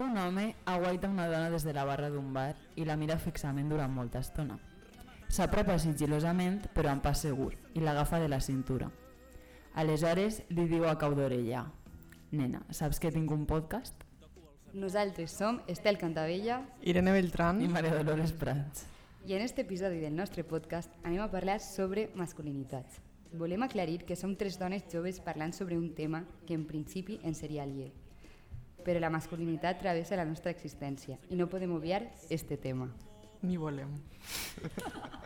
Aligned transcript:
Un 0.00 0.16
home 0.16 0.54
aguaita 0.64 1.08
una 1.12 1.26
dona 1.28 1.50
des 1.50 1.64
de 1.64 1.74
la 1.76 1.84
barra 1.84 2.08
d'un 2.08 2.32
bar 2.32 2.54
i 2.80 2.86
la 2.88 2.96
mira 2.96 3.18
fixament 3.20 3.68
durant 3.68 3.92
molta 3.92 4.22
estona. 4.24 4.56
S'apropa 5.28 5.76
sigilosament, 5.78 6.62
però 6.74 6.88
amb 6.90 7.04
pas 7.04 7.20
segur, 7.20 7.52
i 7.76 7.82
l'agafa 7.84 8.18
de 8.18 8.30
la 8.32 8.40
cintura. 8.40 8.88
Aleshores 9.74 10.40
li 10.48 10.64
diu 10.72 10.88
a 10.88 10.96
cau 10.98 11.12
d'orella 11.14 11.66
Nena, 12.32 12.62
saps 12.70 12.98
que 13.02 13.10
tinc 13.14 13.30
un 13.30 13.44
podcast? 13.46 13.94
Nosaltres 14.72 15.34
som 15.34 15.60
Estel 15.68 15.98
Cantavella 15.98 16.60
Irene 16.82 17.12
Beltrán 17.12 17.60
I 17.62 17.68
Maria 17.68 17.94
Dolores 17.94 18.32
Prats. 18.32 18.86
i 19.26 19.34
en 19.34 19.42
este 19.42 19.62
episodi 19.62 20.00
del 20.00 20.16
nostre 20.16 20.44
podcast 20.44 20.90
anem 21.04 21.20
a 21.20 21.30
parlar 21.30 21.60
sobre 21.60 22.08
masculinitats. 22.14 23.00
Volem 23.32 23.62
aclarir 23.62 24.04
que 24.06 24.16
som 24.16 24.34
tres 24.34 24.58
dones 24.58 24.86
joves 24.90 25.20
parlant 25.20 25.52
sobre 25.52 25.76
un 25.76 25.92
tema 25.94 26.24
que 26.46 26.54
en 26.54 26.64
principi 26.66 27.20
ens 27.22 27.38
seria 27.44 27.62
aliè. 27.62 27.92
Però 28.84 29.00
la 29.02 29.10
masculinitat 29.12 29.80
travessa 29.82 30.16
la 30.16 30.24
nostra 30.24 30.50
existència 30.50 31.18
i 31.28 31.36
no 31.36 31.48
podem 31.48 31.72
obviar 31.76 32.02
este 32.28 32.56
tema. 32.56 32.90
ni 33.42 33.56
volem. 33.56 33.88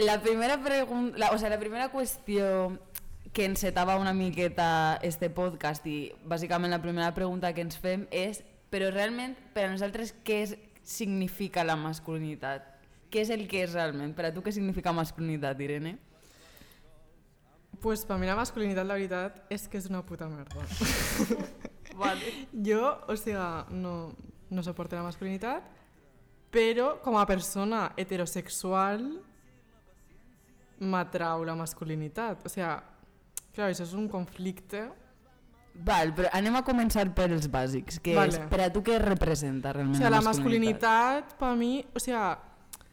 La 0.00 0.22
primera 0.22 0.62
pregunta, 0.62 1.30
o 1.30 1.38
sea, 1.38 1.50
la 1.50 1.58
primera 1.58 1.90
qüestió 1.92 2.78
que 3.34 3.44
encetava 3.44 3.98
una 4.00 4.14
miqueta 4.14 4.98
este 5.02 5.28
podcast 5.28 5.84
i 5.86 6.10
bàsicament 6.24 6.72
la 6.72 6.80
primera 6.80 7.12
pregunta 7.14 7.52
que 7.52 7.60
ens 7.60 7.76
fem 7.76 8.06
és 8.10 8.40
però 8.72 8.88
realment 8.94 9.36
per 9.52 9.66
a 9.66 9.72
nosaltres 9.74 10.14
què 10.24 10.40
és, 10.46 10.56
significa 10.82 11.66
la 11.66 11.76
masculinitat? 11.76 12.64
Què 13.12 13.26
és 13.26 13.30
el 13.34 13.44
que 13.50 13.60
és 13.66 13.74
realment? 13.74 14.14
Per 14.16 14.24
a 14.24 14.32
tu 14.32 14.40
què 14.40 14.54
significa 14.56 14.94
masculinitat, 14.96 15.60
Irene? 15.60 15.98
Pues 17.84 18.06
per 18.08 18.16
mi 18.18 18.28
la 18.28 18.38
masculinitat, 18.38 18.86
la 18.88 18.96
veritat, 18.96 19.40
és 19.52 19.68
que 19.68 19.78
és 19.78 19.88
una 19.92 20.00
puta 20.06 20.28
merda. 20.32 20.64
Vale. 22.00 22.32
Jo, 22.52 22.96
o 23.04 23.16
sigui, 23.20 23.36
no, 23.76 23.94
no 24.48 24.64
soporto 24.64 24.96
la 24.96 25.04
masculinitat, 25.04 25.66
però 26.50 26.94
com 27.04 27.20
a 27.20 27.26
persona 27.28 27.90
heterosexual 28.00 29.04
m'atrau 30.80 31.44
la 31.44 31.54
masculinitat. 31.58 32.44
O 32.44 32.52
sigui, 32.52 32.68
clar, 33.54 33.70
això 33.70 33.86
és 33.86 33.94
un 33.96 34.08
conflicte. 34.10 34.88
Val, 35.86 36.12
però 36.16 36.28
anem 36.36 36.58
a 36.58 36.64
començar 36.66 37.06
per 37.14 37.30
els 37.30 37.46
bàsics, 37.48 38.00
que 38.02 38.14
Vale. 38.16 38.34
és, 38.34 38.50
per 38.50 38.64
a 38.66 38.70
tu 38.74 38.82
què 38.84 38.98
representa 39.00 39.70
O 39.70 39.78
realment 39.78 40.00
sigui, 40.00 40.12
la 40.12 40.22
masculinitat, 40.24 41.36
per 41.40 41.54
mi, 41.56 41.78
o 41.94 42.02
sigui, 42.02 42.20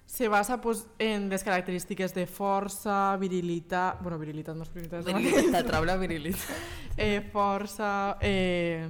se 0.08 0.30
basa 0.32 0.62
pues, 0.62 0.86
en 1.00 1.28
les 1.30 1.44
característiques 1.44 2.14
de 2.16 2.26
força, 2.28 3.18
virilitat... 3.20 4.00
bueno, 4.02 4.18
virilitat, 4.20 4.56
masculinitat... 4.56 5.04
Virilitat, 5.04 5.52
t'atrau 5.52 5.84
la 5.86 5.98
virilitat. 6.00 6.48
eh, 6.98 7.20
força, 7.34 8.18
eh, 8.22 8.88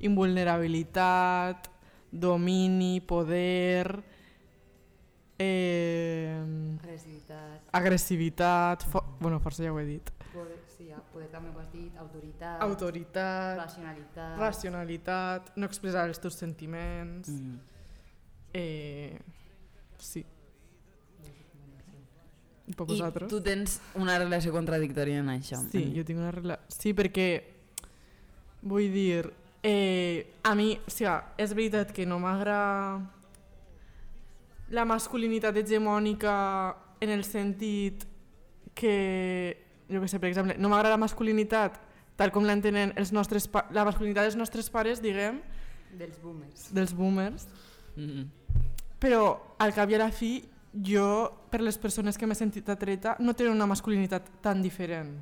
invulnerabilitat, 0.00 1.68
domini, 2.10 3.02
poder, 3.04 4.00
eh, 5.38 6.40
Agressivitat, 6.82 7.62
agressivitat, 7.72 8.84
fo 8.90 9.02
bueno, 9.20 9.40
força 9.40 9.64
ja 9.64 9.72
ho 9.72 9.78
he 9.80 9.84
dit, 9.88 10.10
poder, 10.32 10.58
sí, 10.76 10.88
ja, 10.88 11.00
poder 11.12 11.28
també 11.32 11.50
ho 11.54 11.60
has 11.60 11.70
dit, 11.72 11.92
autoritat, 11.98 12.60
autoritat, 12.62 13.58
racionalitat... 13.60 14.38
racionalitat, 14.40 15.52
no 15.56 15.66
expressar 15.66 16.06
els 16.08 16.18
teus 16.20 16.34
sentiments, 16.40 17.28
Mm. 17.28 17.58
eh, 18.54 19.18
sí. 19.98 20.24
I 22.66 22.72
per 22.74 22.82
I 22.82 22.88
vosaltres? 22.88 23.28
tu 23.30 23.40
tens 23.40 23.80
una 23.94 24.18
relació 24.18 24.50
contradictòria 24.52 25.20
en 25.22 25.28
això. 25.30 25.60
Sí, 25.70 25.84
jo 25.94 26.02
tinc 26.04 26.18
una 26.18 26.32
relació... 26.34 26.64
Sí, 26.68 26.92
perquè, 26.98 27.28
vull 28.66 28.88
dir, 28.90 29.28
eh, 29.62 30.32
a 30.42 30.54
mi, 30.58 30.72
o 30.74 30.90
sigui, 30.90 31.12
és 31.38 31.54
veritat 31.54 31.92
que 31.94 32.06
no 32.06 32.18
m'agrada 32.18 33.04
la 34.70 34.84
masculinitat 34.84 35.56
hegemònica 35.56 36.32
en 37.00 37.10
el 37.10 37.22
sentit 37.24 38.04
que, 38.74 39.56
jo 39.88 40.00
què 40.02 40.08
sé, 40.08 40.18
per 40.20 40.28
exemple, 40.30 40.56
no 40.58 40.68
m'agrada 40.68 40.96
la 40.96 41.02
masculinitat 41.04 41.78
tal 42.16 42.32
com 42.32 42.44
l'entenen 42.48 42.94
els 42.96 43.12
nostres 43.12 43.44
la 43.70 43.84
masculinitat 43.84 44.24
dels 44.24 44.36
nostres 44.40 44.70
pares, 44.72 45.02
diguem, 45.04 45.42
Dels 45.96 46.18
boomers. 46.20 46.72
dels 46.74 46.92
boomers, 46.94 47.46
Mm. 47.96 48.24
però 49.00 49.38
al 49.58 49.72
cap 49.72 49.88
i 49.90 49.94
a 49.94 49.98
la 49.98 50.10
fi 50.12 50.44
jo, 50.74 51.32
per 51.50 51.62
les 51.62 51.78
persones 51.78 52.18
que 52.18 52.26
m'he 52.26 52.34
sentit 52.34 52.68
atreta, 52.68 53.16
no 53.20 53.32
tenen 53.34 53.54
una 53.54 53.66
masculinitat 53.66 54.28
tan 54.42 54.60
diferent. 54.60 55.14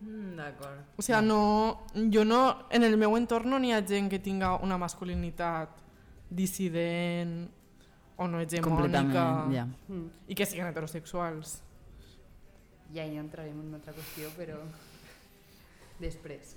Mm, 0.00 0.36
D'acord. 0.36 0.80
O 0.96 1.02
sigui, 1.02 1.20
no, 1.26 1.84
jo 2.10 2.24
no, 2.24 2.66
en 2.70 2.82
el 2.82 2.96
meu 2.96 3.16
entorn 3.16 3.50
no 3.50 3.58
n'hi 3.58 3.72
ha 3.72 3.82
gent 3.86 4.08
que 4.08 4.18
tinga 4.18 4.56
una 4.62 4.78
masculinitat 4.78 5.68
dissident 6.30 7.50
o 8.16 8.26
no 8.28 8.40
hegemònica 8.40 9.24
ja. 9.52 9.66
Mm. 9.88 10.08
i 10.28 10.34
que 10.34 10.46
siguin 10.46 10.66
heterosexuals. 10.66 11.62
Ja 12.94 13.06
hi 13.08 13.16
entrarem 13.16 13.56
en 13.58 13.68
una 13.70 13.78
altra 13.80 13.94
qüestió, 13.96 14.28
però 14.36 14.58
després. 16.00 16.56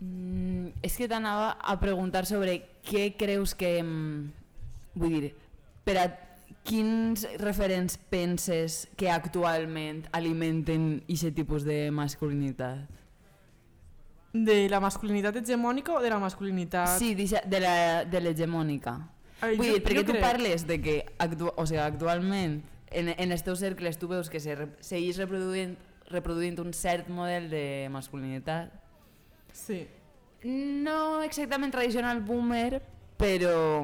Mm, 0.00 0.74
és 0.84 0.96
que 0.98 1.08
t'anava 1.08 1.54
a 1.56 1.78
preguntar 1.80 2.26
sobre 2.28 2.58
què 2.84 3.14
creus 3.16 3.54
que... 3.56 3.78
mm, 3.82 4.32
Vull 4.96 5.12
dir, 5.20 5.30
per 5.84 5.96
a 6.00 6.04
quins 6.66 7.26
referents 7.40 7.96
penses 8.10 8.86
que 8.96 9.10
actualment 9.12 10.06
alimenten 10.16 11.02
aquest 11.04 11.34
tipus 11.36 11.64
de 11.68 11.90
masculinitat? 11.92 12.88
De 14.36 14.66
la 14.68 14.80
masculinitat 14.84 15.36
hegemònica 15.40 15.94
o 15.96 16.00
de 16.04 16.10
la 16.12 16.18
masculinitat... 16.20 16.98
Sí, 16.98 17.14
d'ixa- 17.16 17.44
de 17.48 17.60
la- 17.60 18.04
de 18.04 18.20
l'hegemònica. 18.20 18.96
Ai, 19.40 19.56
Vull 19.56 19.66
jo- 19.68 19.74
dir, 19.74 19.82
perquè 19.84 20.04
tu 20.06 20.12
crec- 20.14 20.22
parles 20.24 20.66
de 20.66 20.78
que 20.80 20.94
actu 21.18 21.50
o 21.54 21.66
sigui, 21.66 21.80
actualment 21.82 22.62
en, 22.90 23.10
en 23.12 23.32
els 23.34 23.42
teus 23.44 23.58
cercles 23.60 23.98
tu 24.00 24.08
veus 24.08 24.30
que 24.32 24.40
se 24.40 24.54
re 24.56 24.68
segueix 24.80 25.18
reproduint, 25.20 25.74
reproduint 26.08 26.58
un 26.62 26.72
cert 26.72 27.08
model 27.12 27.50
de 27.50 27.88
masculinitat. 27.92 28.72
Sí. 29.52 29.86
No 30.44 31.22
exactament 31.24 31.72
tradicional 31.74 32.20
boomer, 32.22 32.80
però... 33.18 33.82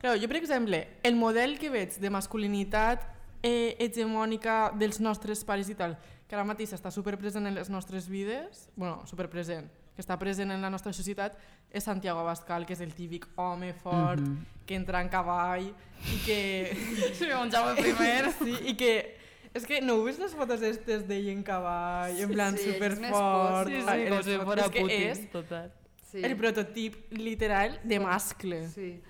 Clar, 0.00 0.14
jo, 0.20 0.28
per 0.28 0.36
exemple, 0.38 0.78
el 1.02 1.16
model 1.16 1.58
que 1.60 1.68
veig 1.68 1.98
de 2.00 2.08
masculinitat 2.12 3.02
eh, 3.42 3.76
hegemònica 3.80 4.70
dels 4.78 5.00
nostres 5.00 5.42
pares 5.44 5.68
i 5.68 5.74
tal, 5.76 5.98
que 6.28 6.36
ara 6.38 6.44
mateix 6.46 6.72
està 6.72 6.92
superpresent 6.94 7.44
en 7.50 7.56
les 7.58 7.68
nostres 7.68 8.06
vides, 8.08 8.68
bueno, 8.76 9.02
superpresent, 9.10 9.66
que 10.00 10.06
està 10.06 10.16
present 10.18 10.50
en 10.54 10.62
la 10.64 10.70
nostra 10.72 10.92
societat, 10.96 11.36
és 11.70 11.84
Santiago 11.84 12.22
Abascal, 12.24 12.64
que 12.66 12.72
és 12.72 12.80
el 12.80 12.94
típic 12.96 13.26
home 13.36 13.74
fort, 13.74 14.20
Mhm. 14.24 14.46
que 14.66 14.74
entra 14.78 15.00
en 15.02 15.08
cavall 15.12 15.66
i 15.68 16.18
que... 16.24 16.72
Sí, 17.18 17.26
un 17.36 17.50
Jaume 17.50 17.74
primer. 17.80 18.32
sí, 18.32 18.54
i 18.72 18.76
que... 18.76 19.16
És 19.52 19.64
que 19.66 19.80
no 19.82 19.96
heu 19.98 20.04
vist 20.06 20.20
les 20.22 20.32
fotos 20.38 20.62
estes 20.62 21.08
d'ell 21.08 21.28
en 21.32 21.42
cavall, 21.42 22.14
en 22.22 22.30
plan 22.30 22.56
sí, 22.56 22.68
superfort? 22.72 23.66
Sí, 23.68 23.80
sí, 23.82 23.88
en 24.04 24.12
com 24.14 24.22
si 24.22 24.36
fora 24.46 24.62
És 24.68 24.70
que 24.70 24.80
Putin, 24.84 25.02
és 25.10 25.24
total. 25.32 25.72
Sí. 26.10 26.22
el 26.24 26.36
prototip 26.38 26.96
literal 27.12 27.80
de 27.84 27.98
mascle. 28.00 28.68
Sí, 28.68 29.00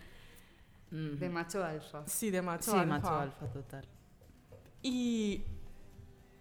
Mm 0.90 1.18
de 1.20 1.28
macho 1.30 1.62
alfa. 1.62 2.02
Sí, 2.06 2.30
de 2.32 2.40
macho 2.42 2.72
sí, 2.72 2.76
alfa. 2.76 2.86
macho 2.86 3.14
alfa, 3.14 3.46
total. 3.52 3.84
I 4.82 5.42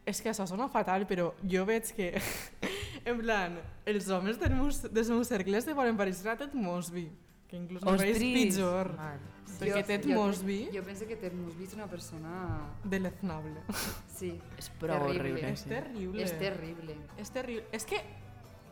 és 0.10 0.22
que 0.24 0.32
això 0.32 0.48
sona 0.48 0.66
fatal, 0.72 1.06
però 1.06 1.34
jo 1.44 1.66
veig 1.68 1.92
que, 1.94 2.08
en 3.12 3.20
plan, 3.20 3.60
els 3.86 4.08
homes 4.10 4.40
del 4.40 4.54
meus, 4.56 4.82
dels 4.94 5.10
meus 5.10 5.28
cercles 5.28 5.66
se 5.66 5.74
volen 5.74 5.98
parecer 5.98 6.30
a 6.32 6.38
Ted 6.38 6.54
Mosby, 6.54 7.10
que 7.48 7.58
inclús 7.58 7.82
no 7.84 7.96
és 7.96 8.02
Ostris! 8.16 8.34
pitjor, 8.56 8.92
Vale. 8.96 9.20
perquè 9.60 9.84
Ted 9.86 10.06
Mosby, 10.06 10.70
Jo 10.74 10.84
penso 10.84 11.08
que 11.08 11.16
Ted 11.18 11.34
Mosby 11.34 11.64
és 11.66 11.74
una 11.74 11.88
persona... 11.88 12.34
deleznable. 12.84 13.62
Sí, 14.16 14.34
És 14.58 14.70
prou 14.80 14.98
Terrible. 15.08 15.20
horrible. 15.20 15.50
És 15.54 15.60
sí. 15.66 15.70
terrible. 15.70 16.24
és 16.24 16.34
terrible. 16.40 16.96
És 17.18 17.32
terrible. 17.32 17.66
És 17.72 17.86
que 17.86 18.02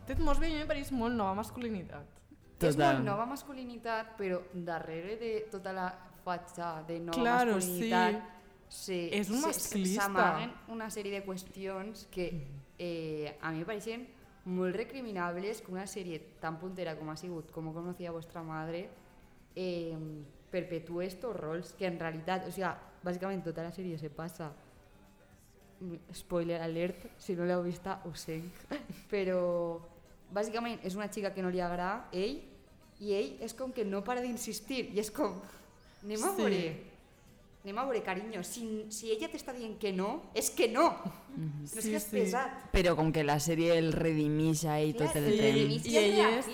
Ted 0.07 0.19
Mosby 0.23 0.45
a 0.45 0.49
mi 0.49 0.61
em 0.61 0.67
pareix 0.69 0.91
molt 0.91 1.15
nova 1.15 1.33
masculinitat. 1.35 2.05
És 2.59 2.75
Total. 2.75 2.95
molt 2.97 3.05
nova 3.05 3.25
masculinitat, 3.29 4.15
però 4.17 4.39
darrere 4.53 5.17
de 5.19 5.31
tota 5.51 5.73
la 5.73 5.87
fatxa 6.25 6.83
de 6.87 6.99
nova 6.99 7.17
Claro, 7.19 7.53
masculinitat 7.55 8.23
sí. 8.69 9.09
És 9.13 9.29
un 9.29 9.41
se- 9.41 9.47
masclista. 9.47 10.03
S'amaguen 10.07 10.51
una 10.73 10.89
sèrie 10.89 11.11
de 11.11 11.25
qüestions 11.25 12.07
que 12.11 12.29
eh, 12.79 13.37
a 13.41 13.51
mi 13.51 13.59
em 13.61 13.65
pareixen 13.65 14.07
molt 14.47 14.75
recriminables 14.79 15.59
que 15.61 15.71
una 15.73 15.85
sèrie 15.89 16.21
tan 16.41 16.55
puntera 16.61 16.95
com 16.95 17.09
ha 17.11 17.17
sigut 17.19 17.51
Com 17.51 17.67
conocía 17.75 18.13
vuestra 18.15 18.43
madre 18.43 18.87
eh, 19.55 19.97
perpetúe 20.51 21.01
estos 21.03 21.35
rols 21.35 21.73
que 21.75 21.87
en 21.89 21.99
realitat, 21.99 22.47
o 22.47 22.51
sigui, 22.55 22.69
bàsicament 23.03 23.43
tota 23.43 23.65
la 23.67 23.73
sèrie 23.75 23.97
se 23.99 24.09
passa 24.09 24.51
mm, 25.81 26.13
spoiler 26.15 26.61
alert, 26.63 27.09
si 27.19 27.35
no 27.35 27.45
l'heu 27.45 27.63
vista 27.65 27.99
ho 28.05 28.13
sé 28.15 28.39
però 29.11 29.81
bàsicament 30.31 30.79
és 30.87 30.95
una 30.95 31.09
xica 31.11 31.33
que 31.35 31.43
no 31.43 31.51
li 31.51 31.59
agrada 31.63 32.07
ell 32.15 32.39
i 33.03 33.13
ell 33.13 33.35
és 33.43 33.53
com 33.53 33.71
que 33.75 33.85
no 33.85 34.03
para 34.03 34.23
d'insistir 34.23 34.87
i 34.95 34.99
és 35.03 35.11
com 35.11 35.35
anem 36.03 36.23
a 36.23 36.31
Sí. 36.31 36.41
veure 36.41 36.63
anem 37.67 37.77
a 37.81 37.83
veure 37.89 37.99
carinyo 38.05 38.43
si, 38.47 38.85
si 38.95 39.09
ella 39.11 39.27
t'està 39.27 39.51
dient 39.55 39.75
que 39.81 39.91
no 39.91 40.21
és 40.33 40.47
que 40.55 40.69
no 40.71 40.85
no 41.35 41.49
és 41.65 41.71
Sí, 41.75 41.89
que 41.91 41.97
és 41.99 42.05
sí. 42.07 42.15
pesat 42.15 42.71
Però 42.71 42.95
com 42.95 43.11
que 43.11 43.25
la 43.27 43.35
sèrie 43.43 43.75
el 43.77 43.91
redimix 43.93 44.63
a 44.65 44.79
ell 44.79 44.95
tot 44.95 45.13
el 45.19 45.27
temps. 45.35 45.85
i 45.85 45.91
i 45.91 45.97
ell 45.97 46.19
és- 46.39 46.47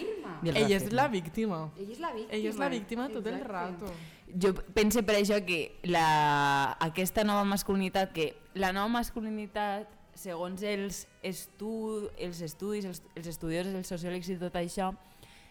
és 0.74 0.92
la 0.94 1.08
víctima. 1.08 1.72
ell 1.78 1.92
és 1.92 2.00
la 2.00 2.12
víctima 2.14 2.34
Ella 2.38 2.50
és 2.50 2.58
la 2.58 2.70
víctima 2.70 3.10
tot 3.10 3.28
el 3.28 3.36
Exacte. 3.36 3.52
rato. 3.54 3.94
Jo 4.42 4.54
pense 4.74 5.04
per 5.04 5.16
això 5.20 5.38
que 5.46 5.76
la, 5.84 6.76
aquesta 6.82 7.24
nova 7.24 7.44
masculinitat, 7.44 8.12
que 8.12 8.36
la 8.56 8.72
nova 8.74 8.88
masculinitat, 8.88 9.88
segons 10.16 10.64
els, 10.64 11.08
estu, 11.22 12.10
els 12.18 12.42
estudis, 12.42 12.86
els, 12.86 13.04
els 13.16 13.28
estudiosos, 13.28 13.74
els 13.76 13.88
sociòlegs 13.88 14.30
i 14.30 14.38
tot 14.38 14.56
això, 14.56 14.96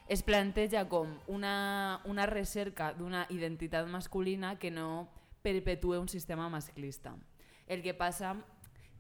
es 0.09 0.23
planteja 0.23 0.89
com 0.89 1.07
una, 1.29 2.01
una 2.05 2.27
recerca 2.27 2.93
d'una 2.93 3.27
identitat 3.31 3.87
masculina 3.87 4.59
que 4.59 4.71
no 4.71 5.07
perpetue 5.43 5.99
un 5.99 6.09
sistema 6.09 6.49
masclista. 6.49 7.15
El 7.67 7.83
que 7.83 7.95
passa, 7.95 8.37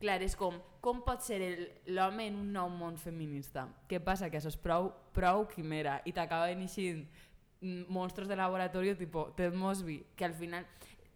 clar, 0.00 0.20
és 0.22 0.34
com, 0.36 0.56
com 0.80 1.02
pot 1.06 1.20
ser 1.22 1.40
el- 1.42 1.68
l'home 1.94 2.26
en 2.26 2.36
un 2.36 2.52
nou 2.52 2.68
món 2.70 2.96
feminista? 2.98 3.68
Què 3.88 4.00
passa? 4.02 4.30
Que 4.30 4.38
això 4.40 4.48
és 4.50 4.56
prou, 4.56 4.92
prou 5.14 5.46
quimera 5.48 6.00
i 6.04 6.12
t'acaben 6.12 6.62
eixint 6.62 7.04
mm, 7.60 7.84
monstruos 7.88 8.28
de 8.28 8.36
laboratorio 8.36 8.96
tipo 8.96 9.32
Ted 9.36 9.54
Mosby, 9.54 10.00
que 10.16 10.24
al 10.24 10.34
final 10.34 10.66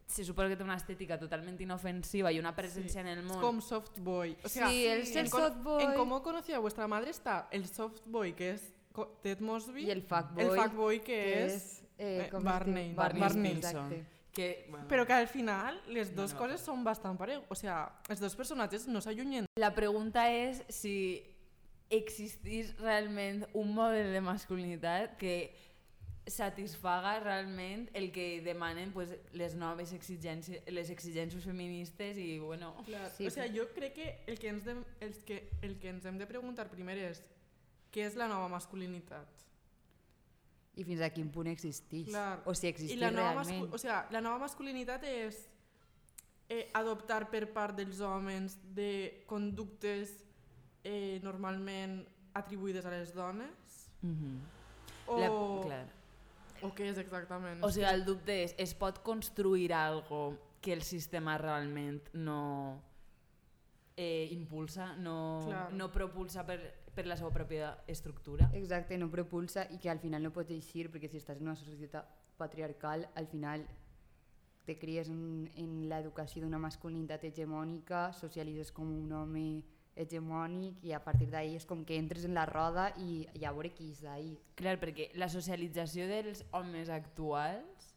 se 0.06 0.22
supone 0.24 0.48
que 0.48 0.56
té 0.56 0.62
una 0.62 0.76
estètica 0.76 1.18
totalment 1.18 1.58
inofensiva 1.60 2.30
i 2.30 2.38
una 2.38 2.54
presència 2.54 3.00
en 3.00 3.08
el 3.08 3.18
Es 3.18 3.24
món. 3.24 3.40
como 3.40 3.60
soft 3.60 3.98
boy. 3.98 4.36
O 4.44 4.48
sea, 4.48 4.68
Sí, 4.68 4.86
el 4.86 5.02
en, 5.16 5.28
con- 5.30 5.40
soft 5.42 5.62
boy. 5.64 5.82
en 5.82 5.94
Cómo 5.94 6.22
conocí 6.22 6.52
a 6.52 6.60
vuestra 6.60 6.86
madre 6.86 7.10
está 7.10 7.48
el 7.50 7.66
soft 7.66 8.02
boy, 8.06 8.32
que 8.34 8.50
es 8.52 8.72
co- 8.92 9.18
Ted 9.22 9.40
Mosby, 9.40 9.82
i 9.86 9.90
el 9.90 10.02
fuckboy, 10.02 10.44
el 10.44 10.50
fuckboy, 10.60 10.98
que, 11.00 11.06
que 11.06 11.44
és... 11.46 11.52
és 11.54 11.82
eh, 11.98 12.22
eh, 12.26 12.28
com 12.30 12.38
es 12.38 12.44
Barney, 12.44 12.86
diu? 12.90 12.96
Barney 12.96 13.20
Barney, 13.20 13.56
Stinson. 13.56 14.06
Que, 14.36 14.66
bueno, 14.68 14.84
Però 14.90 15.06
que 15.08 15.14
al 15.16 15.28
final 15.32 15.80
les 15.88 16.10
No, 16.10 16.20
dues 16.20 16.34
no, 16.34 16.40
coses 16.42 16.60
són 16.60 16.82
bastant 16.84 17.16
pareu. 17.16 17.40
O 17.48 17.56
sea, 17.56 17.86
els 18.12 18.20
dos 18.20 18.36
personatges 18.36 18.84
no 18.86 19.00
s'allunyen. 19.00 19.48
La 19.56 19.72
pregunta 19.72 20.26
és 20.28 20.60
si 20.68 21.24
existís 21.88 22.74
realment 22.76 23.46
un 23.54 23.72
model 23.72 24.12
de 24.12 24.20
masculinitat 24.20 25.16
que 25.16 25.54
satisfaga 26.26 27.20
realment 27.20 27.86
el 27.94 28.10
que 28.12 28.42
demanen 28.42 28.90
pues, 28.92 29.14
les 29.32 29.54
noves 29.54 29.92
exigències, 29.94 30.60
les 30.66 30.90
exigències 30.90 31.46
feministes 31.46 32.18
i 32.18 32.38
bueno... 32.42 32.74
Clar. 32.84 33.08
Sí, 33.14 33.28
o 33.28 33.30
sea, 33.30 33.46
sí. 33.46 33.56
jo 33.56 33.68
crec 33.72 33.94
que 33.94 34.08
el 34.26 34.38
que, 34.38 34.50
ens 34.50 34.66
de, 34.66 34.76
els 35.00 35.22
que 35.24 35.44
el 35.62 35.78
que 35.78 35.94
ens 35.94 36.04
hem 36.04 36.18
de 36.18 36.26
preguntar 36.26 36.66
primer 36.68 36.98
és 36.98 37.22
què 37.94 38.04
és 38.10 38.18
la 38.18 38.26
nova 38.28 38.50
masculinitat? 38.52 39.45
I 40.76 40.84
fins 40.84 41.00
a 41.00 41.08
quin 41.10 41.28
punt 41.32 41.48
existeix. 41.48 42.10
Clar. 42.10 42.42
O 42.44 42.54
si 42.54 42.66
I 42.68 42.72
existeix 42.74 43.00
la 43.00 43.10
nova, 43.10 43.42
realment. 43.42 43.72
o 43.72 43.78
sea, 43.80 44.02
la 44.12 44.20
nova 44.20 44.44
masculinitat 44.44 45.04
és 45.08 45.38
eh, 46.48 46.68
adoptar 46.76 47.30
per 47.32 47.46
part 47.52 47.76
dels 47.78 48.00
homes 48.04 48.58
de 48.76 49.24
conductes 49.26 50.12
eh, 50.84 51.18
normalment 51.24 52.02
atribuïdes 52.36 52.86
a 52.86 52.92
les 52.92 53.14
dones? 53.14 53.88
Mm 54.02 54.14
-hmm. 54.14 54.36
O, 55.06 55.18
la, 55.20 55.28
clar. 55.66 55.86
o 56.62 56.68
què 56.74 56.90
és 56.90 56.98
exactament? 56.98 57.62
O 57.64 57.70
sigui, 57.70 57.86
el 57.86 58.04
dubte 58.04 58.42
és, 58.42 58.54
es 58.58 58.74
pot 58.74 59.02
construir 59.02 59.72
algo 59.72 60.36
que 60.60 60.72
el 60.72 60.82
sistema 60.82 61.38
realment 61.38 62.02
no 62.12 62.82
eh, 63.96 64.28
impulsa, 64.32 64.96
no, 64.96 65.44
Clar. 65.46 65.72
no 65.72 65.90
propulsa 65.92 66.44
per, 66.44 66.58
per 66.96 67.06
la 67.06 67.16
seva 67.20 67.30
pròpia 67.34 67.74
estructura? 67.92 68.48
Exacte, 68.56 68.96
no 68.96 69.10
propulsa 69.12 69.66
i 69.70 69.78
que 69.82 69.92
al 69.92 70.00
final 70.00 70.24
no 70.24 70.32
pots 70.32 70.54
eixir 70.56 70.88
perquè 70.92 71.10
si 71.12 71.20
estàs 71.20 71.40
en 71.40 71.50
una 71.50 71.58
societat 71.60 72.08
patriarcal 72.40 73.06
al 73.14 73.28
final 73.28 73.64
te 74.66 74.74
cries 74.80 75.08
en, 75.12 75.46
en 75.54 75.74
l'educació 75.90 76.42
d'una 76.42 76.58
masculinitat 76.58 77.24
hegemònica, 77.28 78.08
socialitzes 78.18 78.72
com 78.74 78.90
un 78.90 79.12
home 79.14 79.46
hegemònic 79.96 80.82
i 80.84 80.92
a 80.92 81.00
partir 81.04 81.28
d'ahí 81.32 81.54
és 81.56 81.64
com 81.68 81.84
que 81.86 81.96
entres 81.96 82.26
en 82.26 82.34
la 82.36 82.44
roda 82.48 82.88
i, 83.00 83.22
i 83.38 83.46
a 83.46 83.52
veure 83.54 83.70
qui 83.76 83.92
és 83.94 84.02
d'ahí. 84.04 84.34
Clar, 84.58 84.76
perquè 84.82 85.12
la 85.16 85.30
socialització 85.32 86.08
dels 86.10 86.42
homes 86.56 86.90
actuals, 86.92 87.92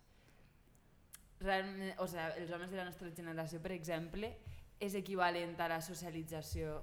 realment, 1.42 1.96
o 1.98 2.07
sigui, 2.07 2.30
els 2.44 2.54
homes 2.56 2.72
de 2.72 2.80
la 2.80 2.88
nostra 2.88 3.12
generació, 3.18 3.60
per 3.63 3.74
exemple, 3.75 4.31
és 4.80 4.96
equivalent 4.96 5.57
a 5.60 5.68
la 5.74 5.81
socialització 5.84 6.78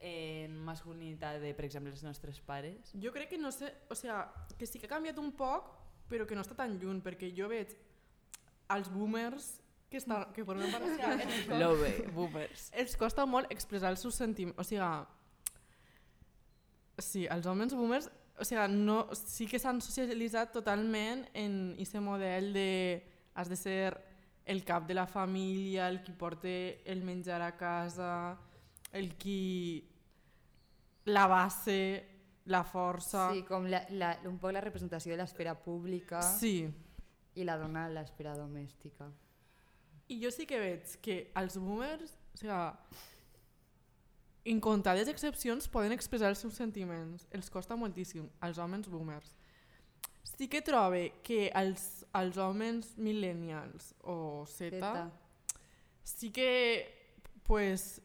en 0.00 0.56
masculinitat 0.66 1.40
de, 1.42 1.54
per 1.56 1.64
exemple, 1.68 1.92
els 1.92 2.02
nostres 2.04 2.40
pares? 2.44 2.92
Jo 3.00 3.12
crec 3.14 3.30
que 3.32 3.38
no 3.38 3.52
sé, 3.52 3.72
o 3.90 3.94
sea, 3.94 4.32
que 4.58 4.66
sí 4.66 4.78
que 4.78 4.86
ha 4.86 4.94
canviat 4.94 5.18
un 5.22 5.32
poc, 5.36 5.70
però 6.10 6.26
que 6.28 6.36
no 6.36 6.44
està 6.44 6.56
tan 6.58 6.78
lluny, 6.80 7.00
perquè 7.04 7.30
jo 7.36 7.48
veig 7.52 7.72
els 8.74 8.90
boomers 8.92 9.60
que, 9.90 10.00
estan, 10.02 10.32
que 10.34 10.44
formen 10.44 10.70
part 10.74 10.84
o 10.84 10.92
sigui, 10.94 11.58
Love, 11.60 11.94
boomers. 12.14 12.68
els 12.80 12.96
costa 13.00 13.26
molt 13.26 13.52
expressar 13.54 13.94
els 13.94 14.04
seus 14.04 14.18
sentiments, 14.20 14.58
o 14.58 14.66
sigui, 14.66 14.90
sí, 17.00 17.24
els 17.30 17.46
homes 17.50 17.74
boomers 17.74 18.10
o 18.38 18.44
sigui, 18.44 18.66
no, 18.74 19.04
sí 19.14 19.46
que 19.46 19.60
s'han 19.62 19.80
socialitzat 19.84 20.52
totalment 20.54 21.24
en 21.38 21.74
aquest 21.76 22.00
model 22.02 22.52
de 22.54 22.70
has 23.34 23.50
de 23.50 23.58
ser 23.58 23.94
el 24.44 24.64
cap 24.64 24.86
de 24.86 24.94
la 24.94 25.06
família, 25.06 25.88
el 25.88 26.02
qui 26.04 26.12
porta 26.12 26.50
el 26.84 27.02
menjar 27.02 27.40
a 27.42 27.54
casa, 27.56 28.36
el 28.94 29.14
qui 29.18 29.84
la 31.10 31.26
base, 31.26 31.78
la 32.46 32.62
força... 32.64 33.28
Sí, 33.32 33.42
com 33.48 33.66
la, 33.68 33.82
la, 33.90 34.14
un 34.30 34.38
poc 34.40 34.54
la 34.54 34.62
representació 34.64 35.12
de 35.14 35.20
l'esfera 35.20 35.54
pública 35.58 36.22
sí. 36.24 36.64
i 37.34 37.46
la 37.46 37.58
dona 37.60 37.86
a 37.88 37.92
l'esfera 37.92 38.34
domèstica. 38.38 39.10
I 40.08 40.20
jo 40.20 40.30
sí 40.32 40.46
que 40.46 40.60
veig 40.60 40.96
que 41.04 41.18
els 41.40 41.56
boomers, 41.60 42.14
o 42.34 42.40
sigui, 42.40 42.60
incontades 44.44 45.08
excepcions 45.08 45.68
poden 45.72 45.94
expressar 45.96 46.28
els 46.32 46.42
seus 46.44 46.56
sentiments. 46.60 47.26
Els 47.32 47.48
costa 47.50 47.76
moltíssim, 47.80 48.28
als 48.44 48.60
homes 48.60 48.88
boomers. 48.92 49.32
Sí 50.34 50.48
que 50.52 50.60
trobe 50.64 51.20
que 51.24 51.48
els, 51.56 52.04
els 52.16 52.36
homes 52.40 52.94
millennials 52.98 53.92
o 54.02 54.44
Z, 54.48 54.74
Zeta. 54.76 55.10
sí 56.02 56.30
que 56.32 56.50
pues, 57.44 58.02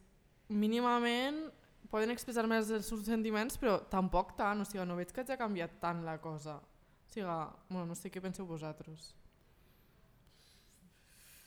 mínimament 0.50 1.46
poden 1.90 2.14
expressar 2.14 2.46
més 2.50 2.70
els 2.74 2.90
seus 2.90 3.06
sentiments, 3.08 3.58
però 3.62 3.80
tampoc 3.90 4.36
tant, 4.38 4.62
o 4.62 4.68
sigui, 4.68 4.84
no 4.86 4.98
veig 4.98 5.14
que 5.14 5.24
hagi 5.24 5.38
canviat 5.40 5.80
tant 5.82 6.04
la 6.06 6.18
cosa. 6.22 6.60
O 6.60 7.14
sigui, 7.14 7.30
bueno, 7.70 7.88
no 7.90 7.98
sé 7.98 8.12
què 8.14 8.22
penseu 8.22 8.46
vosaltres. 8.50 9.14